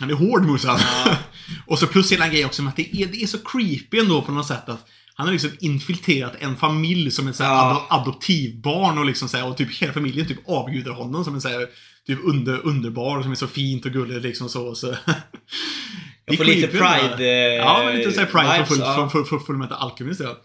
Han 0.00 0.10
är 0.10 0.14
hård 0.14 0.44
Musan. 0.46 0.78
Ja. 1.04 1.16
och 1.66 1.78
så 1.78 1.86
plus 1.86 2.12
hela 2.12 2.28
grejen 2.28 2.46
också 2.46 2.62
med 2.62 2.70
att 2.70 2.76
det 2.76 2.96
är, 3.02 3.06
det 3.06 3.22
är 3.22 3.26
så 3.26 3.38
creepy 3.38 3.98
ändå 3.98 4.22
på 4.22 4.32
något 4.32 4.46
sätt 4.46 4.68
att 4.68 4.86
han 5.14 5.26
har 5.26 5.32
liksom 5.32 5.50
infiltrerat 5.60 6.32
en 6.38 6.56
familj 6.56 7.10
som 7.10 7.28
ett 7.28 7.36
så 7.36 7.42
Ja. 7.42 7.86
ado- 7.90 8.00
adoptivbarn 8.00 8.98
och 8.98 9.04
liksom 9.06 9.28
så 9.28 9.36
här, 9.36 9.48
och 9.48 9.56
typ 9.56 9.76
hela 9.76 9.92
familjen 9.92 10.26
typ 10.26 10.48
avgudar 10.48 10.92
honom 10.92 11.24
som 11.24 11.34
en 11.34 11.40
så 11.40 11.48
här, 11.48 11.66
typ 12.06 12.18
under, 12.24 12.66
underbar 12.66 13.22
som 13.22 13.30
är 13.30 13.34
så 13.36 13.46
fint 13.46 13.84
och 13.86 13.92
gulligt 13.92 14.22
liksom 14.22 14.48
så. 14.48 14.74
så. 14.74 14.94
Jag 16.26 16.36
får 16.36 16.44
lite 16.44 16.66
pride... 16.68 17.24
eh, 17.24 17.54
Ja, 17.56 17.82
men 17.84 17.96
lite 17.96 18.12
såhär 18.12 18.26
Pride 18.26 18.52
vibes, 18.52 18.68
för 18.68 18.74
full, 18.74 18.84
ja. 18.84 19.08
för, 19.08 19.24
för, 19.24 19.38
för, 19.38 19.44
full 19.46 19.56
metal 19.56 19.78
alchemist 19.90 20.20
ja. 20.20 20.36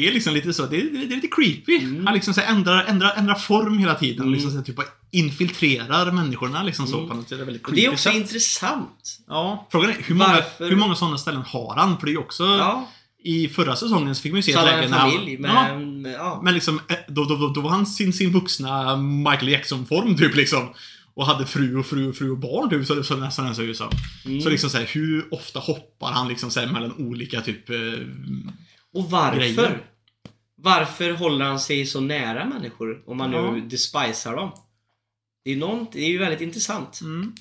Det 0.00 0.08
är 0.08 0.12
liksom 0.12 0.34
lite 0.34 0.52
så, 0.54 0.66
det 0.66 0.76
är, 0.80 0.84
det 0.90 0.98
är 1.14 1.16
lite 1.16 1.28
creepy. 1.28 1.76
Mm. 1.78 2.06
Han 2.06 2.14
liksom 2.14 2.34
så 2.34 2.40
ändrar, 2.40 2.84
ändrar, 2.84 3.12
ändrar 3.16 3.34
form 3.34 3.78
hela 3.78 3.94
tiden. 3.94 4.20
Mm. 4.20 4.32
Liksom 4.34 4.50
så 4.50 4.62
typ 4.62 4.76
infiltrerar 5.10 6.12
människorna 6.12 6.62
liksom 6.62 6.86
så 6.86 6.96
Mm. 6.96 7.08
på 7.08 7.14
något 7.14 7.28
sätt. 7.28 7.38
Det 7.38 7.44
är 7.44 7.46
väldigt 7.46 7.62
Och 7.62 7.68
creepy 7.68 7.80
det 7.80 7.86
är 7.86 7.92
också 7.92 8.08
sätt. 8.08 8.14
intressant. 8.16 9.18
Ja, 9.28 9.68
frågan 9.72 9.90
är 9.90 9.96
hur 9.98 10.14
många, 10.14 10.42
hur 10.58 10.76
många 10.76 10.94
sådana 10.94 11.18
ställen 11.18 11.42
har 11.42 11.74
han? 11.76 11.98
För 11.98 12.06
det 12.06 12.10
är 12.10 12.12
ju 12.12 12.18
också 12.18 12.44
Ja. 12.44 12.88
i 13.24 13.48
förra 13.48 13.76
säsongen 13.76 14.14
så 14.14 14.22
fick 14.22 14.32
man 14.32 14.38
ju 14.38 14.42
se 14.42 14.52
Så 14.52 14.58
ett 14.58 14.64
läge 14.64 14.88
när 14.88 15.48
han- 15.48 16.04
ja. 16.04 16.10
Ja. 16.10 16.40
men 16.44 16.54
liksom, 16.54 16.80
eh, 16.88 16.96
då, 17.08 17.24
då, 17.24 17.36
då, 17.36 17.48
då 17.48 17.60
var 17.60 17.70
han 17.70 17.86
sin, 17.86 18.12
sin 18.12 18.32
vuxna 18.32 18.96
Michael 18.96 19.48
Jackson-form 19.48 20.16
typ 20.16 20.34
liksom. 20.36 20.68
Och 21.14 21.26
hade 21.26 21.46
fru 21.46 21.76
och 21.76 21.86
fru 21.86 22.08
och 22.08 22.16
fru 22.16 22.30
och 22.30 22.38
barn 22.38 22.70
typ, 22.70 22.86
så 22.86 22.94
det 22.94 23.04
så 23.04 23.16
nästan 23.16 23.54
såg 23.54 23.64
ut 23.64 23.76
som. 23.76 23.90
Mm. 24.24 24.40
Så 24.40 24.48
liksom 24.50 24.70
så 24.70 24.78
här, 24.78 24.86
hur 24.92 25.34
ofta 25.34 25.58
hoppar 25.58 26.12
han 26.12 26.28
liksom 26.28 26.50
så 26.50 26.60
här, 26.60 26.66
mellan 26.66 26.92
olika 26.92 27.40
typ... 27.40 27.70
Och 28.94 29.10
varför? 29.10 29.38
grejer. 29.38 29.84
Varför 30.60 31.10
håller 31.12 31.44
han 31.44 31.60
sig 31.60 31.86
så 31.86 32.00
nära 32.00 32.44
människor 32.44 33.02
om 33.06 33.16
man 33.16 33.32
Ja. 33.32 33.50
nu 33.52 33.60
despisar 33.60 34.36
dem? 34.36 34.50
Det 35.44 35.52
är, 35.52 35.56
något, 35.56 35.92
det 35.92 36.00
är 36.00 36.08
ju 36.08 36.18
väldigt 36.18 36.40
intressant. 36.40 37.00
mm. 37.00 37.34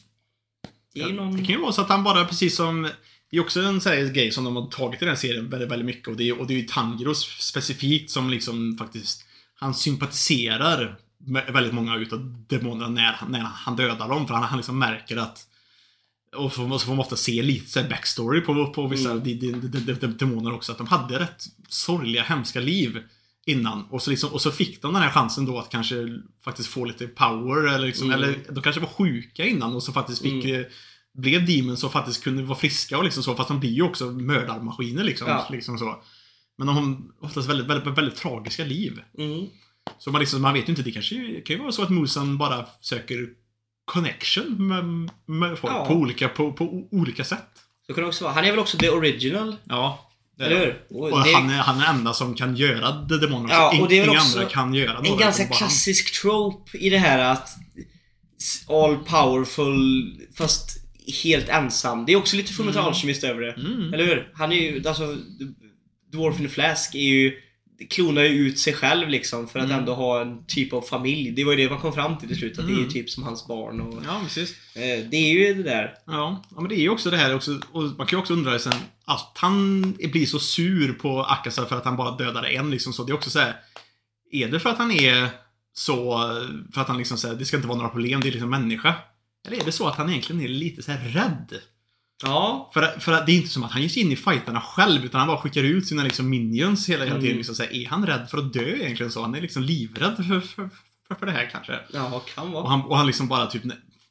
Det 0.94 1.02
är 1.02 1.14
någon... 1.14 1.32
Det 1.32 1.38
kan 1.46 1.56
ju 1.56 1.62
vara 1.62 1.72
så 1.72 1.82
att 1.82 1.90
han 1.90 2.04
bara 2.04 2.26
precis 2.26 2.56
som... 2.56 2.90
Det 3.30 3.38
är 3.38 3.42
också 3.42 3.62
en 3.62 3.82
sån 3.82 3.92
här 3.92 4.14
grej 4.14 4.32
som 4.32 4.44
de 4.44 4.56
har 4.56 4.68
tagit 4.68 5.02
i 5.02 5.06
den 5.06 5.10
här 5.10 5.16
serien 5.16 5.50
väldigt, 5.50 5.72
väldigt 5.72 5.86
mycket. 5.86 6.08
Och 6.08 6.16
det 6.16 6.30
är, 6.30 6.40
och 6.40 6.48
det 6.48 6.54
är 6.54 6.58
ju 6.58 6.64
Tanjiro 6.68 7.14
specifikt 7.16 8.12
som 8.12 8.30
liksom 8.30 8.78
faktiskt... 8.78 9.26
Han 9.56 9.74
sympatiserar 9.74 10.96
med 11.18 11.54
väldigt 11.54 11.74
många 11.74 11.96
utav 11.98 12.44
demonerna 12.48 12.90
när, 12.90 13.14
han- 13.14 13.32
när 13.32 13.40
han 13.40 13.76
dödar 13.76 14.10
dem. 14.10 14.28
För 14.28 14.34
han, 14.34 14.44
han 14.44 14.58
liksom 14.58 14.80
märker 14.80 15.18
att... 15.18 15.48
Och 16.36 16.54
så, 16.54 16.70
så 16.70 16.86
får 16.86 16.92
man 16.92 17.00
ofta 17.00 17.16
se 17.16 17.42
lite 17.42 17.70
så 17.72 17.84
backstory 17.84 18.42
på, 18.42 18.68
på 18.74 18.88
vissa 18.88 19.12
Mm. 19.12 19.24
de, 19.24 19.34
de, 19.34 19.52
de, 19.52 19.80
de, 19.80 19.94
de, 19.94 20.08
demoner 20.08 20.54
också. 20.54 20.72
Att 20.72 20.78
de 20.78 20.88
hade 20.88 21.20
rätt 21.20 21.44
sorgliga, 21.70 22.24
hemska 22.24 22.60
liv 22.60 23.04
innan. 23.46 23.84
Och 23.90 24.02
så, 24.02 24.10
liksom, 24.10 24.30
och 24.34 24.42
så 24.42 24.52
fick 24.52 24.82
de 24.82 24.94
den 24.94 25.02
här 25.04 25.10
chansen 25.12 25.46
då 25.46 25.60
att 25.60 25.70
kanske 25.70 25.96
faktiskt 26.44 26.70
få 26.70 26.86
lite 26.86 27.08
power. 27.08 27.68
Eller, 27.76 27.88
liksom, 27.88 28.08
Mm. 28.12 28.24
eller 28.24 28.40
de 28.52 28.62
kanske 28.64 28.82
var 28.82 28.88
sjuka 28.90 29.46
innan 29.46 29.76
och 29.76 29.84
så 29.84 29.92
faktiskt 29.94 30.22
fick 30.22 30.46
Mm. 30.46 30.60
eh, 30.62 30.66
blev 31.14 31.46
demons 31.46 31.84
och 31.84 31.92
faktiskt 31.92 32.24
kunde 32.24 32.44
vara 32.44 32.60
friska 32.60 32.98
och 32.98 33.04
liksom 33.04 33.24
så. 33.24 33.36
Fast 33.36 33.48
de 33.50 33.60
blir 33.60 33.72
ju 33.72 33.82
också 33.82 34.06
mördarmaskiner 34.06 35.04
liksom. 35.04 35.28
Ja. 35.28 35.48
liksom 35.52 35.78
så. 35.78 36.04
Men 36.58 36.68
de 36.68 36.76
har 36.78 36.98
oftast 37.28 37.50
väldigt, 37.50 37.68
väldigt, 37.68 37.98
väldigt, 37.98 38.16
tragiska 38.16 38.66
liv. 38.66 39.00
Mm. 39.18 39.46
Så 40.00 40.12
man, 40.12 40.20
liksom, 40.20 40.42
man 40.42 40.54
vet 40.54 40.68
ju 40.68 40.72
inte, 40.72 40.84
det 40.84 40.92
kanske 40.92 41.42
kan 41.42 41.56
ju 41.56 41.62
vara 41.62 41.72
så 41.72 41.84
att 41.84 41.90
Musan 41.90 42.38
bara 42.38 42.66
söker 42.82 43.28
connection 43.88 44.68
med, 44.68 45.10
med 45.38 45.58
folk 45.60 45.74
Ja. 45.74 45.86
på, 45.86 45.94
olika, 45.94 46.30
på, 46.30 46.54
på 46.54 46.88
olika 46.92 47.24
sätt. 47.24 47.48
Så 47.88 47.94
kan 47.94 48.02
det 48.04 48.08
också 48.08 48.24
vara. 48.24 48.34
Han 48.34 48.46
är 48.46 48.52
väl 48.52 48.60
också 48.60 48.78
the 48.78 48.90
original? 48.90 49.56
Ja. 49.64 50.12
Eller 50.40 50.60
hur? 50.60 50.82
Och 50.90 51.12
Och 51.12 51.24
det 51.24 51.34
han 51.34 51.50
är, 51.50 51.58
han 51.58 51.82
är 51.82 51.86
den 51.86 51.96
enda 51.96 52.14
som 52.14 52.36
kan 52.36 52.56
göra 52.56 52.92
de 52.92 53.18
demoner. 53.18 53.54
Ja, 53.54 53.72
så 53.76 53.82
och 53.82 53.90
det 53.90 54.00
är 54.00 54.10
inga 54.10 54.20
andra 54.20 54.46
kan 54.46 54.74
göra 54.74 54.98
en 54.98 55.18
ganska 55.18 55.48
klassisk 55.48 56.22
trope 56.22 56.78
i 56.78 56.90
det 56.90 56.98
här 56.98 57.20
att 57.20 57.50
all 58.70 58.98
powerful 58.98 60.16
fast 60.38 60.78
helt 61.24 61.50
ensam. 61.50 62.06
Det 62.06 62.12
är 62.14 62.16
också 62.16 62.36
lite 62.36 62.54
Fullmetal 62.54 62.94
Mm. 63.04 63.32
Över 63.32 63.42
det. 63.42 63.52
Mm. 63.52 63.94
Eller 63.94 64.06
hur? 64.06 64.32
Han 64.34 64.52
är 64.52 64.56
ju, 64.56 64.88
alltså 64.88 65.18
Dwarf 66.12 66.40
in 66.40 66.46
the 66.48 66.54
Flask 66.54 66.96
är 66.96 67.00
ju 67.00 67.34
klonar 67.90 68.22
ju 68.24 68.30
ut 68.30 68.60
sig 68.60 68.74
själv 68.74 69.10
liksom 69.10 69.48
för 69.48 69.60
att 69.60 69.66
Mm. 69.66 69.80
ändå 69.80 69.94
ha 69.94 70.22
en 70.22 70.46
typ 70.46 70.74
av 70.74 70.82
familj. 70.82 71.32
Det 71.32 71.44
var 71.44 71.52
ju 71.54 71.58
det 71.64 71.70
man 71.70 71.80
kom 71.82 71.94
fram 71.94 72.18
till 72.18 72.28
till 72.28 72.38
slut. 72.38 72.60
Att 72.60 72.66
det 72.68 72.72
är 72.72 72.76
ju 72.76 72.82
Mm. 72.82 72.94
typ 72.94 73.10
som 73.10 73.24
hans 73.24 73.48
barn 73.48 73.82
och... 73.82 74.04
Ja, 74.08 74.20
precis. 74.24 74.52
Eh, 74.76 75.10
det 75.10 75.18
är 75.18 75.30
ju 75.34 75.54
det 75.54 75.64
där. 75.64 75.94
Ja, 76.06 76.44
ja, 76.56 76.62
men 76.62 76.70
det 76.70 76.76
är 76.76 76.82
ju 76.82 76.90
också 76.90 77.10
det 77.10 77.18
här 77.18 77.36
också, 77.36 77.60
och 77.72 77.84
man 77.84 78.08
kan 78.08 78.18
ju 78.18 78.22
också 78.22 78.34
undra 78.34 78.60
sen 78.60 78.74
att 79.06 79.32
han 79.36 79.92
blir 79.92 80.26
så 80.26 80.40
sur 80.40 80.94
på 80.94 81.24
Akasa 81.24 81.66
för 81.66 81.78
att 81.78 81.86
han 81.86 81.98
bara 81.98 82.18
dödade 82.18 82.48
en 82.48 82.72
liksom 82.72 82.94
så. 82.94 83.04
Det 83.04 83.12
är 83.12 83.16
också 83.16 83.30
så 83.30 83.40
här. 83.40 83.56
Är 84.32 84.48
det 84.48 84.60
för 84.60 84.70
att 84.70 84.78
han 84.78 84.92
är 84.92 85.30
så, 85.74 86.18
för 86.74 86.82
att 86.82 86.88
han 86.88 86.98
liksom 86.98 87.18
säger 87.18 87.36
det 87.36 87.46
ska 87.46 87.56
inte 87.58 87.68
vara 87.68 87.78
några 87.78 87.90
problem, 87.90 88.22
det 88.22 88.28
är 88.28 88.32
liksom 88.32 88.50
människa? 88.50 88.94
Eller 89.48 89.58
är 89.62 89.66
det 89.66 89.72
så 89.72 89.88
att 89.88 89.96
han 89.96 90.10
egentligen 90.10 90.42
är 90.42 90.48
lite 90.48 90.84
så 90.84 90.92
här 90.92 91.10
rädd? 91.10 91.60
Ja. 92.24 92.70
För, 92.74 93.00
för 93.00 93.12
det 93.12 93.32
är 93.32 93.36
inte 93.36 93.50
som 93.50 93.64
att 93.64 93.72
han 93.72 93.82
ger 93.82 93.90
sig 93.90 94.02
in 94.02 94.12
i 94.12 94.16
fighterna 94.16 94.62
själv, 94.62 95.06
utan 95.06 95.20
han 95.20 95.28
bara 95.28 95.38
skickar 95.38 95.64
ut 95.64 95.88
sina 95.88 96.04
liksom 96.04 96.30
minions 96.30 96.90
hela, 96.90 97.04
hela 97.04 97.16
tiden. 97.16 97.28
Mm. 97.28 97.38
Liksom 97.38 97.56
så 97.56 97.64
här, 97.64 97.74
är 97.74 97.88
han 97.88 98.06
rädd 98.06 98.28
för 98.30 98.38
att 98.38 98.54
dö 98.54 98.76
egentligen 98.76 99.12
så? 99.12 99.22
Han 99.22 99.36
är 99.36 99.42
liksom 99.42 99.64
livrädd 99.64 100.16
för, 100.16 100.40
för, 100.40 100.70
för, 101.08 101.16
för 101.16 101.26
det 101.26 101.32
här 101.32 101.50
kanske. 101.52 101.80
Ja, 101.94 102.24
kan 102.36 102.52
vara. 102.52 102.64
Och 102.64 102.70
han, 102.70 102.82
och 102.82 102.98
han 102.98 103.08
liksom 103.08 103.28
bara 103.28 103.46
typ 103.46 103.64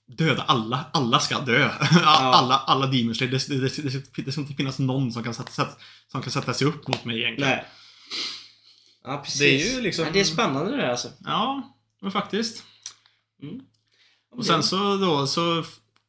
döda 0.06 0.42
alla. 0.42 0.84
Alla 0.92 1.20
ska 1.20 1.40
dö. 1.40 1.70
alla, 2.04 2.58
alla 2.58 2.86
demons. 2.86 3.18
Det, 3.18 3.26
det, 3.26 3.48
det, 3.48 4.22
det, 4.22 4.32
ska 4.32 4.40
inte 4.40 4.54
finnas 4.54 4.78
någon 4.78 5.12
som 5.12 5.22
kan, 5.22 5.34
sätta, 5.34 5.50
sätta, 5.50 5.72
som 6.12 6.22
kan 6.22 6.32
sätta 6.32 6.54
sig 6.54 6.66
upp 6.66 6.88
mot 6.88 7.04
mig 7.04 7.22
egentligen. 7.22 7.50
Nej. 7.50 7.64
Ja, 9.04 9.22
precis. 9.24 9.40
Det 9.40 9.70
är 9.70 9.74
ju 9.74 9.80
liksom- 9.80 10.04
ja, 10.04 10.10
det 10.12 10.20
är 10.20 10.24
spännande 10.24 10.70
det 10.70 10.76
där 10.76 10.90
alltså. 10.90 11.08
Ja, 11.24 11.76
men 12.02 12.12
faktiskt. 12.12 12.62
Mm. 13.42 13.60
Och 14.30 14.46
sen 14.46 14.62
så 14.62 14.96
då 14.96 15.26
så... 15.26 15.64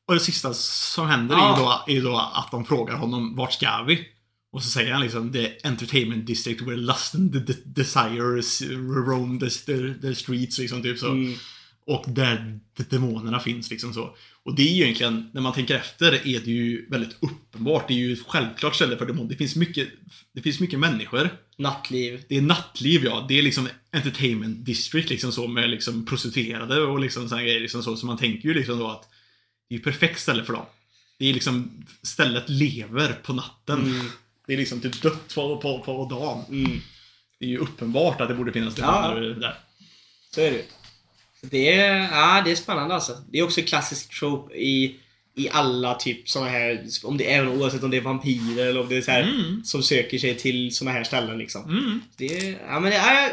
Och 0.08 0.14
det 0.14 0.20
sista 0.20 0.54
som 0.54 1.08
händer 1.08 1.36
är, 1.36 1.40
Ja. 1.40 1.56
ju 1.58 1.64
då, 1.64 1.84
är 1.88 1.96
ju 1.96 2.02
då 2.02 2.18
att 2.34 2.52
de 2.52 2.66
frågar 2.66 2.96
honom 2.96 3.36
vart 3.36 3.54
ska 3.54 3.84
vi? 3.88 4.08
Och 4.52 4.64
så 4.64 4.70
säger 4.70 4.94
han 4.94 5.02
liksom 5.02 5.34
the 5.34 5.52
entertainment 5.64 6.26
district 6.28 6.62
where 6.62 6.76
lust 6.78 7.16
and 7.16 7.34
the, 7.48 7.54
the 7.54 7.60
desires 7.66 8.62
roam 9.08 9.40
the, 9.40 9.50
the, 9.50 9.94
the 10.02 10.16
streets 10.16 10.60
liksom 10.60 10.82
typ 10.84 11.00
så. 11.00 11.12
Mm. 11.12 11.34
Och 11.86 12.04
där 12.08 12.60
de- 12.78 12.84
demonerna 12.90 13.40
finns 13.40 13.70
liksom 13.72 13.94
så. 13.94 14.16
Och 14.44 14.56
det 14.56 14.62
är 14.62 14.74
ju 14.74 14.84
egentligen, 14.84 15.30
när 15.34 15.42
man 15.42 15.54
tänker 15.54 15.76
efter, 15.76 16.14
är 16.14 16.40
det 16.40 16.52
ju 16.52 16.90
väldigt 16.90 17.18
uppenbart. 17.20 17.88
Det 17.88 17.94
är 17.94 17.98
ju 17.98 18.14
ett 18.14 18.24
självklart 18.28 18.76
ställe 18.76 18.98
för 18.98 19.06
demoner. 19.06 19.30
Det 19.30 19.36
finns 19.36 19.56
mycket, 19.56 19.88
det 20.34 20.42
finns 20.42 20.60
mycket 20.60 20.80
människor. 20.80 21.30
Nattliv. 21.58 22.24
Det 22.30 22.38
är 22.38 22.42
nattliv 22.42 23.06
ja. 23.06 23.26
Det 23.30 23.38
är 23.40 23.42
liksom 23.42 23.68
entertainment 23.92 24.66
district 24.66 25.10
liksom 25.10 25.32
så 25.32 25.48
med 25.48 25.70
liksom 25.70 26.06
prostituerade 26.06 26.82
och 26.82 27.00
liksom 27.00 27.30
såna 27.30 27.42
grejer 27.44 27.60
liksom 27.60 27.84
så. 27.84 27.96
Så 27.96 28.06
man 28.06 28.18
tänker 28.18 28.48
ju 28.50 28.54
liksom 28.54 28.80
då 28.80 28.88
att 28.88 29.10
det 29.70 29.76
är 29.76 29.78
ju 29.78 29.84
perfekt 29.84 30.20
ställe 30.20 30.44
för 30.44 30.54
dem. 30.54 30.66
Det 31.20 31.26
är 31.30 31.34
liksom, 31.34 31.86
stället 32.04 32.50
lever 32.50 33.14
på 33.24 33.34
natten. 33.34 33.84
Mm. 33.84 34.06
Det 34.48 34.54
är 34.54 34.58
liksom 34.58 34.82
typ 34.82 35.02
dött 35.02 35.36
på, 35.36 35.58
på, 35.58 35.80
på 35.80 36.06
dagen. 36.10 36.44
Mm. 36.50 36.82
Det 37.40 37.46
är 37.46 37.50
ju 37.50 37.58
uppenbart 37.58 38.22
att 38.22 38.28
det 38.30 38.36
borde 38.36 38.52
finnas 38.52 38.78
Ja. 38.78 39.08
demoner 39.08 39.30
där. 39.40 39.56
Så 40.36 40.42
är 40.42 40.52
det 40.52 40.64
det 41.42 41.74
är, 41.74 42.10
ja, 42.12 42.42
det 42.46 42.52
är 42.52 42.56
spännande 42.56 42.96
alltså. 42.96 43.18
Det 43.32 43.40
är 43.40 43.44
också 43.44 43.62
klassisk 43.62 44.20
trope 44.20 44.54
i, 44.56 44.96
i 45.36 45.50
alla 45.50 45.96
typ 45.96 46.30
såna 46.30 46.50
här, 46.50 46.86
om 47.04 47.18
det, 47.18 47.34
även 47.34 47.48
oavsett 47.50 47.84
om 47.84 47.90
det 47.92 47.98
är 47.98 48.02
vampyrer 48.02 48.66
eller 48.66 48.82
om 48.82 48.90
det 48.90 48.98
är 48.98 49.02
så 49.02 49.12
här 49.12 49.24
Mm. 49.24 49.64
som 49.64 49.84
söker 49.84 50.18
sig 50.18 50.36
till 50.36 50.76
såna 50.76 50.92
här 50.92 51.04
ställen 51.04 51.38
liksom. 51.38 51.64
Mm. 51.64 52.02
Det 52.18 52.58
ja, 52.68 52.80
men 52.80 52.92
det 52.92 52.98
är, 52.98 53.32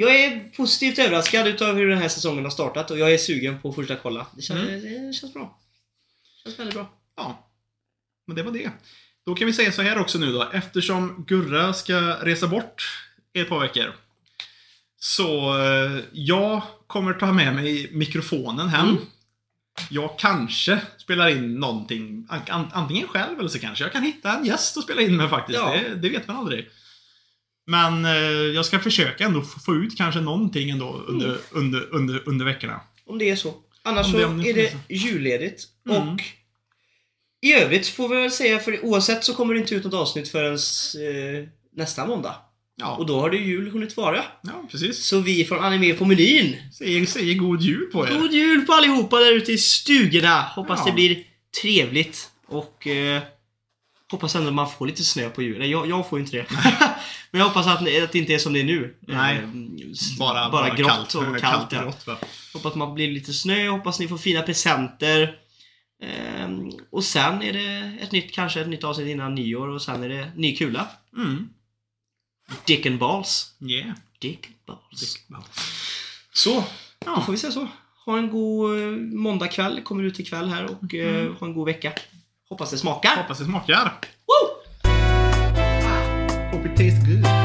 jag 0.00 0.20
är 0.20 0.40
positivt 0.56 0.98
överraskad 0.98 1.46
utav 1.48 1.76
hur 1.76 1.88
den 1.88 1.98
här 1.98 2.08
säsongen 2.08 2.44
har 2.44 2.50
startat 2.50 2.90
och 2.90 2.98
jag 2.98 3.12
är 3.14 3.18
sugen 3.18 3.60
på 3.60 3.68
att 3.68 3.74
fortsätta 3.74 4.00
kolla. 4.02 4.26
Det 4.36 4.42
känns, 4.42 4.68
Mm. 4.68 5.06
det 5.06 5.12
känns 5.12 5.34
bra. 5.34 5.58
Det 6.36 6.42
känns 6.42 6.58
väldigt 6.58 6.74
bra. 6.74 6.90
Ja. 7.16 7.46
Men 8.26 8.36
det 8.36 8.42
var 8.42 8.52
det. 8.52 8.70
Då 9.26 9.34
kan 9.34 9.46
vi 9.46 9.52
säga 9.52 9.72
så 9.72 9.82
här 9.82 9.98
också 9.98 10.18
nu 10.18 10.32
då. 10.32 10.48
Eftersom 10.52 11.24
Gurra 11.28 11.72
ska 11.72 11.98
resa 12.22 12.46
bort 12.46 12.82
ett 13.32 13.48
par 13.48 13.60
veckor. 13.60 13.94
Så 15.00 15.58
eh, 15.64 16.00
jag 16.12 16.62
kommer 16.86 17.12
ta 17.14 17.32
med 17.32 17.54
mig 17.54 17.88
mikrofonen 17.92 18.68
hem. 18.68 18.88
Mm. 18.88 19.02
Jag 19.90 20.18
kanske 20.18 20.80
spelar 20.98 21.28
in 21.28 21.54
någonting. 21.54 22.26
an- 22.30 22.40
an- 22.48 22.70
Antingen 22.72 23.08
själv 23.08 23.38
eller 23.38 23.48
så 23.48 23.58
kanske 23.58 23.84
jag 23.84 23.92
kan 23.92 24.02
hitta 24.02 24.36
en 24.38 24.44
gäst 24.46 24.76
att 24.76 24.84
spela 24.84 25.00
in 25.02 25.16
med 25.16 25.30
faktiskt. 25.30 25.58
Ja. 25.58 25.72
Det, 25.72 25.94
det 25.94 26.08
vet 26.08 26.28
man 26.28 26.36
aldrig. 26.36 26.68
Men 27.70 28.04
eh, 28.04 28.12
jag 28.54 28.66
ska 28.66 28.78
försöka 28.78 29.24
ändå 29.24 29.42
få 29.42 29.74
ut 29.74 29.96
kanske 29.96 30.20
någonting 30.20 30.70
ändå 30.70 31.04
under, 31.08 31.26
Mm. 31.26 31.38
under, 31.50 31.94
under, 31.94 32.22
under 32.28 32.44
veckorna. 32.44 32.80
Om 33.06 33.18
det 33.18 33.30
är 33.30 33.36
så. 33.36 33.54
Annars 33.82 34.06
Om 34.06 34.12
så 34.12 34.18
det- 34.18 34.24
om 34.24 34.42
det 34.42 34.50
är 34.50 34.54
det 34.54 34.94
julledigt 34.94 35.64
Mm. 35.88 36.08
och 36.08 36.22
I 37.42 37.52
övrigt 37.52 37.88
får 37.88 38.08
vi 38.08 38.16
väl 38.16 38.30
säga, 38.30 38.58
för 38.58 38.84
oavsett 38.84 39.24
så 39.24 39.34
kommer 39.34 39.54
det 39.54 39.60
inte 39.60 39.74
ut 39.74 39.84
något 39.84 39.94
avsnitt 39.94 40.28
förrän 40.28 40.52
eh, 40.52 41.48
nästa 41.76 42.06
måndag. 42.06 42.34
Ja, 42.76 42.96
Och 42.96 43.06
då 43.06 43.20
har 43.20 43.30
det 43.30 43.36
jul 43.36 43.70
hunnit 43.70 43.96
vara. 43.96 44.24
ja 44.42 44.64
precis. 44.70 45.04
Så 45.04 45.18
vi 45.20 45.44
från 45.44 45.58
Anime 45.64 45.94
på 45.94 46.04
menyn. 46.04 46.56
Säger, 46.78 47.06
säger 47.06 47.34
god 47.34 47.60
jul 47.62 47.86
på 47.92 48.06
er. 48.08 48.18
God 48.20 48.32
jul 48.32 48.60
på 48.66 48.72
allihopa 48.72 49.18
där 49.18 49.32
ute 49.32 49.52
i 49.52 49.58
stugorna! 49.58 50.40
Hoppas 50.42 50.78
Ja. 50.80 50.86
det 50.86 50.92
blir 50.92 51.24
trevligt 51.62 52.28
och 52.46 52.86
eh, 52.86 53.22
hoppas 54.10 54.34
ändå 54.34 54.50
man 54.50 54.70
får 54.70 54.86
lite 54.86 55.04
snö 55.04 55.30
på 55.30 55.42
julen. 55.42 55.70
Jag, 55.70 55.88
jag 55.88 56.08
får 56.08 56.18
ju 56.18 56.24
inte 56.24 56.36
det. 56.36 56.46
Men 57.30 57.38
jag 57.40 57.48
hoppas 57.48 57.66
att, 57.66 57.78
att 58.02 58.12
det 58.12 58.14
inte 58.14 58.34
är 58.34 58.38
som 58.38 58.52
det 58.52 58.60
är 58.60 58.64
nu. 58.64 58.96
Nej. 59.00 59.36
Eh, 59.36 59.90
s- 59.92 60.18
Bara, 60.18 60.50
bara, 60.50 60.74
grått 60.74 60.88
kallt, 60.90 61.14
och 61.14 61.22
kallt. 61.40 61.40
kallt 61.42 61.72
ja. 61.72 61.82
grått? 61.82 62.06
Hoppas 62.52 62.74
man 62.74 62.94
blir 62.94 63.10
lite 63.10 63.32
snö, 63.32 63.68
hoppas 63.68 64.00
ni 64.00 64.08
får 64.08 64.18
fina 64.18 64.42
presenter. 64.42 65.36
Ehm, 66.02 66.70
och 66.90 67.04
sen 67.04 67.42
är 67.42 67.52
det 67.52 67.98
ett 68.02 68.12
nytt, 68.12 68.34
kanske 68.34 68.60
ett 68.60 68.68
nytt 68.68 68.84
avsnitt 68.84 69.08
innan 69.08 69.34
nyår 69.34 69.68
och 69.68 69.82
sen 69.82 70.02
är 70.02 70.08
det 70.08 70.32
ny 70.36 70.56
kula. 70.56 70.86
Mm. 71.16 71.48
Dick 72.64 72.86
and 72.86 72.98
balls. 72.98 73.54
Yeah. 73.60 73.90
Dick 74.18 74.46
and 74.46 74.54
balls. 74.66 75.18
Ja. 75.28 75.44
Så, 76.32 76.54
då 76.54 76.64
Ja. 77.06 77.22
får 77.26 77.32
vi 77.32 77.38
säga 77.38 77.52
så. 77.52 77.68
Ha 78.06 78.18
en 78.18 78.30
god 78.30 78.78
eh, 78.82 78.86
måndagkväll, 78.98 79.80
kommer 79.82 80.04
ut 80.04 80.20
ikväll 80.20 80.48
här 80.48 80.64
och 80.64 80.94
eh, 80.94 81.32
ha 81.34 81.46
en 81.46 81.54
god 81.54 81.66
vecka. 81.66 81.92
Hoppas 82.50 82.70
det 82.70 82.78
smakar. 82.78 83.16
Hoppas 83.16 83.38
det 83.38 83.44
smakar. 83.44 83.92
Woo! 84.26 84.50
Hope 86.52 86.68
it 86.68 86.76
tastes 86.76 87.06
good. 87.06 87.39